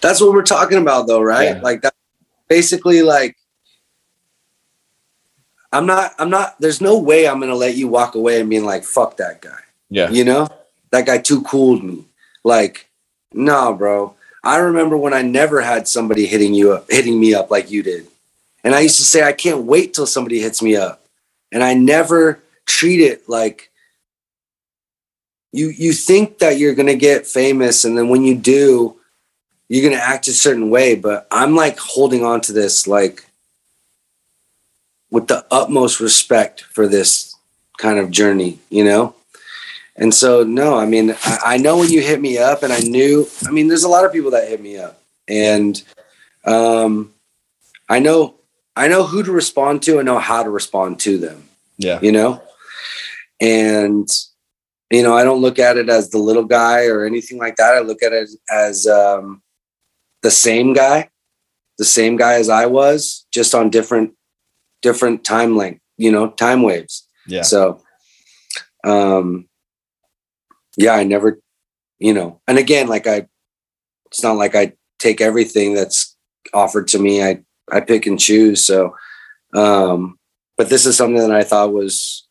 that's 0.00 0.20
what 0.20 0.32
we're 0.32 0.42
talking 0.42 0.78
about 0.78 1.06
though 1.08 1.20
right 1.20 1.56
Yeah. 1.56 1.60
like 1.62 1.82
that 1.82 1.94
basically 2.48 3.02
like 3.02 3.36
i'm 5.72 5.84
not 5.86 6.12
i'm 6.20 6.30
not 6.30 6.54
there's 6.60 6.80
no 6.80 6.96
way 6.98 7.26
i'm 7.26 7.40
gonna 7.40 7.54
let 7.56 7.74
you 7.74 7.88
walk 7.88 8.14
away 8.14 8.40
and 8.40 8.48
being 8.48 8.64
like 8.64 8.84
fuck 8.84 9.16
that 9.16 9.40
guy 9.42 9.58
Yeah. 9.90 10.10
you 10.10 10.22
know 10.24 10.46
that 10.92 11.06
guy 11.06 11.18
too 11.18 11.42
cooled 11.42 11.82
me 11.82 12.04
like 12.44 12.88
nah 13.32 13.72
bro 13.72 14.14
i 14.44 14.58
remember 14.58 14.96
when 14.96 15.12
i 15.12 15.22
never 15.22 15.60
had 15.60 15.88
somebody 15.88 16.26
hitting 16.26 16.54
you 16.54 16.72
up 16.72 16.86
hitting 16.88 17.18
me 17.18 17.34
up 17.34 17.50
like 17.50 17.68
you 17.70 17.82
did 17.82 18.06
and 18.64 18.74
i 18.74 18.80
used 18.80 18.96
to 18.96 19.04
say 19.04 19.22
i 19.22 19.32
can't 19.32 19.64
wait 19.64 19.94
till 19.94 20.06
somebody 20.06 20.40
hits 20.40 20.62
me 20.62 20.74
up. 20.74 21.02
And 21.52 21.62
i 21.62 21.74
never 21.74 22.42
treat 22.66 23.00
it 23.00 23.28
like 23.28 23.70
you 25.52 25.68
you 25.68 25.92
think 25.92 26.38
that 26.38 26.58
you're 26.58 26.74
gonna 26.74 26.96
get 26.96 27.26
famous 27.26 27.84
and 27.84 27.96
then 27.96 28.08
when 28.08 28.24
you 28.24 28.34
do 28.34 28.96
you're 29.68 29.88
gonna 29.88 30.02
act 30.02 30.28
a 30.28 30.32
certain 30.32 30.70
way. 30.70 30.94
But 30.96 31.28
i'm 31.30 31.54
like 31.54 31.78
holding 31.78 32.24
on 32.24 32.40
to 32.42 32.52
this 32.52 32.88
like 32.88 33.24
with 35.10 35.28
the 35.28 35.46
utmost 35.50 36.00
respect 36.00 36.62
for 36.62 36.88
this 36.88 37.36
kind 37.78 37.98
of 37.98 38.10
journey 38.10 38.58
you 38.70 38.84
know? 38.84 39.14
And 39.96 40.12
so 40.12 40.42
no 40.42 40.76
i 40.76 40.86
mean 40.86 41.14
I, 41.22 41.38
I 41.44 41.56
know 41.58 41.78
when 41.78 41.90
you 41.90 42.00
hit 42.00 42.20
me 42.20 42.38
up 42.38 42.64
and 42.64 42.72
i 42.72 42.80
knew 42.80 43.28
i 43.46 43.50
mean 43.52 43.68
there's 43.68 43.84
a 43.84 43.88
lot 43.88 44.04
of 44.04 44.12
people 44.12 44.32
that 44.32 44.48
hit 44.48 44.60
me 44.60 44.78
up. 44.78 45.00
And 45.28 45.80
um 46.44 47.12
i 47.88 48.00
know 48.00 48.34
i 48.76 48.88
know 48.88 49.04
who 49.04 49.22
to 49.22 49.32
respond 49.32 49.82
to 49.82 49.98
and 49.98 50.06
know 50.06 50.18
how 50.18 50.42
to 50.42 50.50
respond 50.50 50.98
to 51.00 51.18
them. 51.18 51.48
Yeah. 51.78 51.98
you 52.02 52.12
know? 52.12 52.42
And 53.40 54.08
you 54.90 55.02
know 55.02 55.16
i 55.16 55.24
don't 55.24 55.40
look 55.40 55.58
at 55.58 55.76
it 55.76 55.88
as 55.88 56.10
the 56.10 56.18
little 56.18 56.44
guy 56.44 56.86
or 56.86 57.04
anything 57.04 57.38
like 57.38 57.56
that. 57.56 57.74
I 57.74 57.80
look 57.80 58.02
at 58.02 58.12
it 58.12 58.28
as 58.50 58.86
um 58.86 59.42
the 60.22 60.30
same 60.30 60.72
guy 60.72 61.10
the 61.78 61.84
same 61.84 62.16
guy 62.16 62.34
as 62.34 62.48
i 62.48 62.66
was 62.66 63.26
just 63.32 63.54
on 63.54 63.70
different 63.70 64.14
different 64.82 65.24
time 65.24 65.56
length 65.56 65.80
you 65.96 66.12
know 66.12 66.30
time 66.30 66.62
waves. 66.62 67.06
Yeah. 67.26 67.42
so 67.42 67.80
um 68.84 69.48
yeah 70.76 70.92
i 70.92 71.02
never 71.04 71.40
you 71.98 72.12
know 72.12 72.40
and 72.46 72.58
again 72.58 72.86
like 72.86 73.06
i 73.06 73.26
it's 74.06 74.22
not 74.22 74.36
like 74.36 74.54
i 74.54 74.72
take 75.04 75.20
everything 75.20 75.74
that's 75.74 76.16
offered 76.52 76.88
to 76.88 76.98
me. 76.98 77.22
I 77.22 77.42
i 77.72 77.80
pick 77.80 78.06
and 78.06 78.18
choose 78.20 78.64
so 78.64 78.94
um 79.54 80.18
but 80.56 80.68
this 80.68 80.86
is 80.86 80.96
something 80.96 81.18
that 81.18 81.30
i 81.30 81.42
thought 81.44 81.72
was 81.72 82.26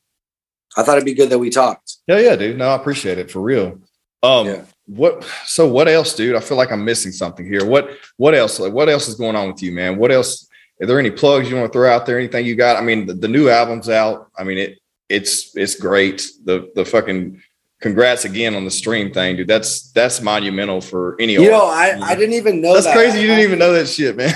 i 0.77 0.84
thought 0.84 0.97
it'd 0.97 1.05
be 1.05 1.13
good 1.13 1.29
that 1.29 1.39
we 1.39 1.49
talked 1.49 1.97
Yeah, 2.07 2.19
yeah, 2.19 2.36
dude. 2.36 2.57
No, 2.57 2.69
I 2.69 2.75
appreciate 2.75 3.17
it 3.17 3.31
for 3.31 3.39
real. 3.41 3.79
Um, 4.23 4.47
Yeah. 4.47 4.63
what? 4.86 5.23
So, 5.45 5.67
what 5.67 5.88
else, 5.88 6.15
dude? 6.15 6.36
I 6.36 6.39
feel 6.41 6.57
like 6.57 6.71
I'm 6.71 6.84
missing 6.86 7.11
something 7.11 7.45
here. 7.45 7.65
What? 7.65 7.89
What 8.17 8.34
else? 8.36 8.59
Like, 8.59 8.73
what 8.73 8.89
else 8.89 9.07
is 9.07 9.15
going 9.15 9.36
on 9.36 9.47
with 9.51 9.61
you, 9.63 9.71
man? 9.71 9.97
What 9.97 10.11
else? 10.11 10.47
Are 10.81 10.86
there 10.88 10.99
any 10.99 11.11
plugs 11.11 11.49
you 11.49 11.55
want 11.55 11.71
to 11.71 11.77
throw 11.77 11.89
out 11.89 12.05
there? 12.05 12.17
Anything 12.19 12.45
you 12.45 12.55
got? 12.55 12.75
I 12.77 12.81
mean, 12.81 13.05
the, 13.05 13.13
the 13.13 13.27
new 13.27 13.47
album's 13.49 13.88
out. 13.89 14.29
I 14.38 14.43
mean, 14.43 14.57
it 14.57 14.79
it's 15.09 15.55
it's 15.55 15.75
great. 15.75 16.25
The 16.45 16.71
the 16.75 16.84
fucking 16.86 17.41
congrats 17.84 18.23
again 18.25 18.55
on 18.55 18.63
the 18.65 18.71
stream 18.71 19.13
thing, 19.13 19.36
dude. 19.36 19.47
That's 19.47 19.91
that's 19.91 20.21
monumental 20.21 20.81
for 20.81 21.15
any. 21.19 21.34
you 21.34 21.51
know 21.51 21.65
i 21.67 21.99
i 22.01 22.15
didn't 22.15 22.34
even 22.34 22.61
know 22.61 22.73
that's 22.73 22.86
that. 22.88 22.95
crazy. 22.95 23.19
You 23.19 23.27
didn't 23.27 23.43
even 23.43 23.59
know 23.59 23.73
that 23.73 23.88
shit, 23.88 24.15
man. 24.15 24.34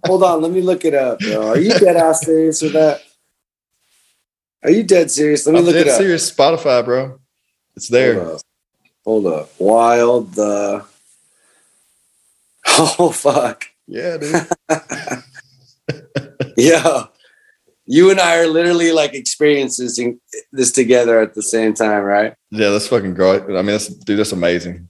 hold 0.06 0.24
on 0.24 0.42
let 0.42 0.50
me 0.50 0.60
look 0.62 0.84
it 0.84 0.94
up 0.94 1.20
bro. 1.20 1.48
are 1.50 1.58
you 1.58 1.70
dead 1.78 1.96
ass 1.96 2.24
serious 2.24 2.60
with 2.62 2.72
that 2.72 3.02
are 4.64 4.70
you 4.70 4.82
dead 4.82 5.10
serious 5.10 5.46
let 5.46 5.52
me 5.52 5.58
I'm 5.60 5.64
look 5.66 5.74
dead 5.74 5.86
it 5.86 5.90
up 5.90 5.98
serious. 5.98 6.32
Spotify, 6.32 6.84
bro. 6.84 7.20
It's 7.76 7.88
there. 7.88 8.14
Hold 8.24 8.34
up. 8.34 8.40
Hold 9.04 9.26
up. 9.26 9.50
Wild 9.58 10.34
the 10.34 10.84
Oh 12.66 13.10
fuck. 13.10 13.66
Yeah, 13.86 14.16
dude. 14.16 14.48
Yeah. 16.56 17.04
You 17.92 18.10
and 18.10 18.18
I 18.18 18.38
are 18.38 18.46
literally 18.46 18.90
like 18.90 19.12
experiencing 19.12 20.18
this 20.50 20.72
together 20.72 21.20
at 21.20 21.34
the 21.34 21.42
same 21.42 21.74
time, 21.74 22.04
right? 22.04 22.32
Yeah, 22.50 22.70
that's 22.70 22.88
fucking 22.88 23.12
great. 23.12 23.42
I 23.42 23.48
mean, 23.48 23.66
that's 23.66 23.88
dude, 23.88 24.18
that's 24.18 24.32
amazing. 24.32 24.88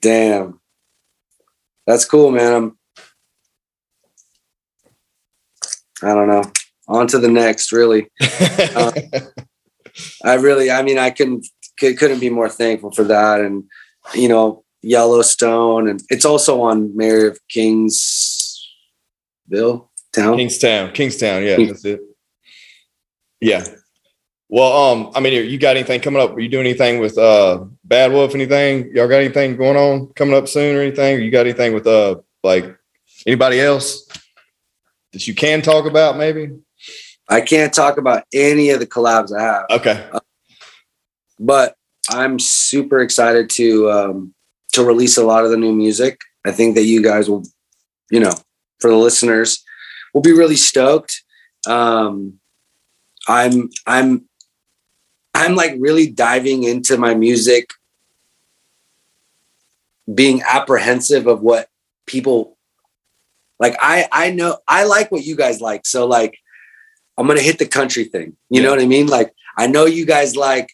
Damn. 0.00 0.60
That's 1.88 2.04
cool, 2.04 2.30
man. 2.30 2.52
I'm 2.52 2.78
I 6.04 6.14
don't 6.14 6.28
know. 6.28 6.44
On 6.86 7.08
to 7.08 7.18
the 7.18 7.26
next, 7.26 7.72
really. 7.72 8.08
Uh, 8.20 8.92
I 10.24 10.34
really, 10.34 10.70
I 10.70 10.82
mean, 10.82 10.98
I 10.98 11.10
couldn't 11.10 11.48
couldn't 11.78 12.20
be 12.20 12.30
more 12.30 12.48
thankful 12.48 12.92
for 12.92 13.02
that, 13.02 13.40
and 13.40 13.64
you 14.14 14.28
know, 14.28 14.62
Yellowstone, 14.82 15.88
and 15.88 16.00
it's 16.10 16.24
also 16.24 16.62
on 16.62 16.96
Mayor 16.96 17.26
of 17.26 17.40
Kingsville 17.52 19.88
town. 20.12 20.36
Kingstown, 20.36 20.92
Kingstown, 20.92 21.42
yeah, 21.42 21.56
that's 21.66 21.84
it. 21.84 22.00
Yeah. 23.40 23.64
Well, 24.48 24.72
um, 24.72 25.12
I 25.14 25.20
mean, 25.20 25.50
you 25.50 25.58
got 25.58 25.76
anything 25.76 26.00
coming 26.00 26.20
up? 26.20 26.36
Are 26.36 26.40
you 26.40 26.48
doing 26.48 26.66
anything 26.66 26.98
with 27.00 27.16
uh 27.16 27.64
Bad 27.84 28.12
Wolf? 28.12 28.34
Anything? 28.34 28.94
Y'all 28.94 29.08
got 29.08 29.16
anything 29.16 29.56
going 29.56 29.76
on 29.76 30.08
coming 30.14 30.34
up 30.34 30.46
soon 30.46 30.76
or 30.76 30.80
anything? 30.80 31.22
You 31.22 31.30
got 31.30 31.46
anything 31.46 31.72
with 31.72 31.86
uh 31.86 32.16
like 32.42 32.76
anybody 33.26 33.60
else 33.60 34.06
that 35.12 35.26
you 35.26 35.34
can 35.34 35.62
talk 35.62 35.86
about? 35.86 36.18
Maybe. 36.18 36.50
I 37.28 37.40
can't 37.40 37.72
talk 37.72 37.96
about 37.96 38.24
any 38.34 38.70
of 38.70 38.80
the 38.80 38.86
collabs 38.86 39.34
I 39.34 39.42
have. 39.42 39.64
Okay. 39.70 40.06
Uh, 40.12 40.20
but 41.40 41.74
I'm 42.10 42.38
super 42.38 43.00
excited 43.00 43.48
to 43.50 43.90
um, 43.90 44.34
to 44.72 44.84
release 44.84 45.16
a 45.16 45.24
lot 45.24 45.44
of 45.44 45.50
the 45.50 45.56
new 45.56 45.72
music. 45.72 46.20
I 46.44 46.52
think 46.52 46.74
that 46.74 46.84
you 46.84 47.02
guys 47.02 47.30
will, 47.30 47.44
you 48.10 48.20
know, 48.20 48.32
for 48.80 48.90
the 48.90 48.96
listeners, 48.96 49.61
will 50.12 50.22
be 50.22 50.32
really 50.32 50.56
stoked. 50.56 51.22
Um, 51.66 52.40
I'm 53.28 53.70
I'm 53.86 54.28
I'm 55.34 55.54
like 55.54 55.74
really 55.78 56.08
diving 56.10 56.64
into 56.64 56.96
my 56.96 57.14
music, 57.14 57.70
being 60.12 60.42
apprehensive 60.42 61.26
of 61.26 61.40
what 61.40 61.68
people 62.06 62.56
like. 63.58 63.76
I 63.80 64.08
I 64.12 64.30
know 64.30 64.58
I 64.66 64.84
like 64.84 65.10
what 65.10 65.24
you 65.24 65.36
guys 65.36 65.60
like, 65.60 65.86
so 65.86 66.06
like 66.06 66.38
I'm 67.16 67.26
gonna 67.26 67.40
hit 67.40 67.58
the 67.58 67.66
country 67.66 68.04
thing. 68.04 68.36
You 68.50 68.60
yeah. 68.60 68.62
know 68.62 68.70
what 68.70 68.80
I 68.80 68.86
mean? 68.86 69.06
Like 69.06 69.32
I 69.56 69.66
know 69.66 69.86
you 69.86 70.04
guys 70.04 70.36
like 70.36 70.72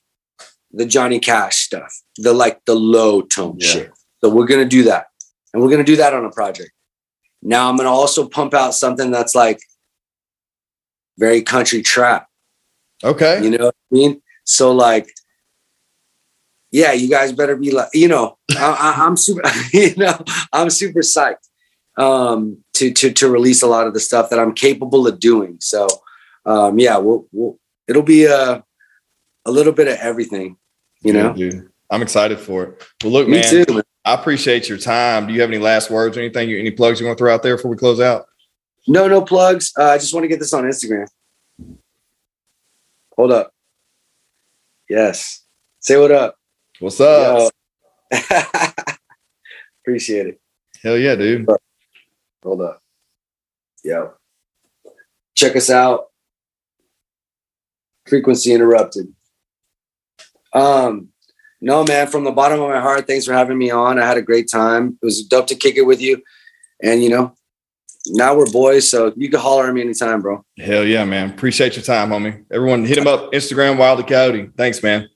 the 0.72 0.86
Johnny 0.86 1.18
Cash 1.18 1.58
stuff, 1.58 2.02
the 2.16 2.32
like 2.32 2.64
the 2.64 2.74
low 2.74 3.22
tone 3.22 3.56
yeah. 3.58 3.68
shit. 3.68 3.92
So 4.20 4.30
we're 4.30 4.46
gonna 4.46 4.64
do 4.64 4.84
that, 4.84 5.08
and 5.52 5.62
we're 5.62 5.70
gonna 5.70 5.84
do 5.84 5.96
that 5.96 6.14
on 6.14 6.24
a 6.24 6.30
project. 6.30 6.70
Now 7.42 7.68
I'm 7.68 7.76
gonna 7.76 7.90
also 7.90 8.28
pump 8.28 8.54
out 8.54 8.74
something 8.74 9.10
that's 9.10 9.34
like 9.34 9.60
very 11.18 11.42
country 11.42 11.82
trap. 11.82 12.28
Okay, 13.04 13.42
you 13.42 13.50
know 13.50 13.66
what 13.66 13.74
I 13.74 13.94
mean? 13.94 14.22
So 14.44 14.72
like, 14.72 15.08
yeah, 16.70 16.92
you 16.92 17.08
guys 17.08 17.32
better 17.32 17.56
be 17.56 17.70
like, 17.70 17.88
you 17.94 18.08
know, 18.08 18.38
I, 18.50 18.94
am 19.06 19.16
super, 19.16 19.42
you 19.72 19.94
know, 19.96 20.18
I'm 20.52 20.70
super 20.70 21.00
psyched 21.00 21.48
um, 21.96 22.58
to 22.74 22.92
to 22.92 23.12
to 23.12 23.30
release 23.30 23.62
a 23.62 23.66
lot 23.66 23.86
of 23.86 23.94
the 23.94 24.00
stuff 24.00 24.30
that 24.30 24.38
I'm 24.38 24.54
capable 24.54 25.06
of 25.06 25.20
doing. 25.20 25.58
So 25.60 25.86
um, 26.46 26.78
yeah, 26.78 26.96
we'll, 26.98 27.26
we'll 27.32 27.58
it'll 27.86 28.02
be 28.02 28.24
a 28.24 28.64
a 29.44 29.50
little 29.50 29.72
bit 29.72 29.88
of 29.88 29.98
everything, 29.98 30.56
you 31.02 31.12
know. 31.12 31.32
dude. 31.32 31.68
I'm 31.90 32.02
excited 32.02 32.38
for 32.38 32.64
it. 32.64 32.84
Well, 33.02 33.12
look, 33.12 33.28
Me 33.28 33.40
man, 33.40 33.50
too, 33.50 33.64
man, 33.72 33.82
I 34.04 34.14
appreciate 34.14 34.68
your 34.68 34.78
time. 34.78 35.26
Do 35.26 35.32
you 35.32 35.40
have 35.40 35.50
any 35.50 35.58
last 35.58 35.90
words 35.90 36.16
or 36.16 36.20
anything? 36.20 36.50
Any 36.50 36.70
plugs 36.70 37.00
you 37.00 37.06
want 37.06 37.18
to 37.18 37.22
throw 37.22 37.34
out 37.34 37.42
there 37.42 37.56
before 37.56 37.70
we 37.70 37.76
close 37.76 38.00
out? 38.00 38.26
No, 38.86 39.06
no 39.06 39.20
plugs. 39.20 39.72
Uh, 39.78 39.90
I 39.90 39.98
just 39.98 40.14
want 40.14 40.24
to 40.24 40.28
get 40.28 40.38
this 40.38 40.54
on 40.54 40.64
Instagram. 40.64 41.06
Hold 43.16 43.32
up. 43.32 43.52
Yes. 44.88 45.44
Say 45.80 45.98
what 45.98 46.10
up. 46.10 46.36
What's 46.80 47.00
up? 47.00 47.52
Appreciate 49.82 50.28
it. 50.28 50.40
Hell 50.82 50.96
yeah, 50.96 51.16
dude. 51.16 51.46
Hold 52.42 52.62
up. 52.62 52.82
Yo. 53.84 54.12
Check 55.34 55.56
us 55.56 55.68
out. 55.68 56.06
Frequency 58.06 58.52
interrupted. 58.52 59.12
Um, 60.52 61.08
no, 61.60 61.84
man, 61.84 62.06
from 62.06 62.24
the 62.24 62.30
bottom 62.30 62.60
of 62.60 62.68
my 62.68 62.80
heart, 62.80 63.06
thanks 63.06 63.24
for 63.24 63.32
having 63.32 63.58
me 63.58 63.70
on. 63.70 63.98
I 63.98 64.06
had 64.06 64.16
a 64.16 64.22
great 64.22 64.48
time. 64.48 64.98
It 65.02 65.04
was 65.04 65.22
dope 65.22 65.48
to 65.48 65.54
kick 65.54 65.76
it 65.76 65.82
with 65.82 66.00
you. 66.00 66.22
And 66.82 67.02
you 67.02 67.10
know, 67.10 67.34
now 68.06 68.36
we're 68.36 68.50
boys, 68.50 68.88
so 68.88 69.12
you 69.16 69.28
can 69.28 69.40
holler 69.40 69.68
at 69.68 69.74
me 69.74 69.80
anytime, 69.80 70.22
bro. 70.22 70.44
Hell 70.58 70.84
yeah, 70.84 71.04
man. 71.04 71.30
Appreciate 71.30 71.76
your 71.76 71.84
time, 71.84 72.10
homie. 72.10 72.44
Everyone 72.50 72.84
hit 72.84 72.98
him 72.98 73.06
up, 73.06 73.32
Instagram 73.32 73.78
Wild 73.78 73.98
the 73.98 74.04
Coyote. 74.04 74.50
Thanks, 74.56 74.82
man. 74.82 75.08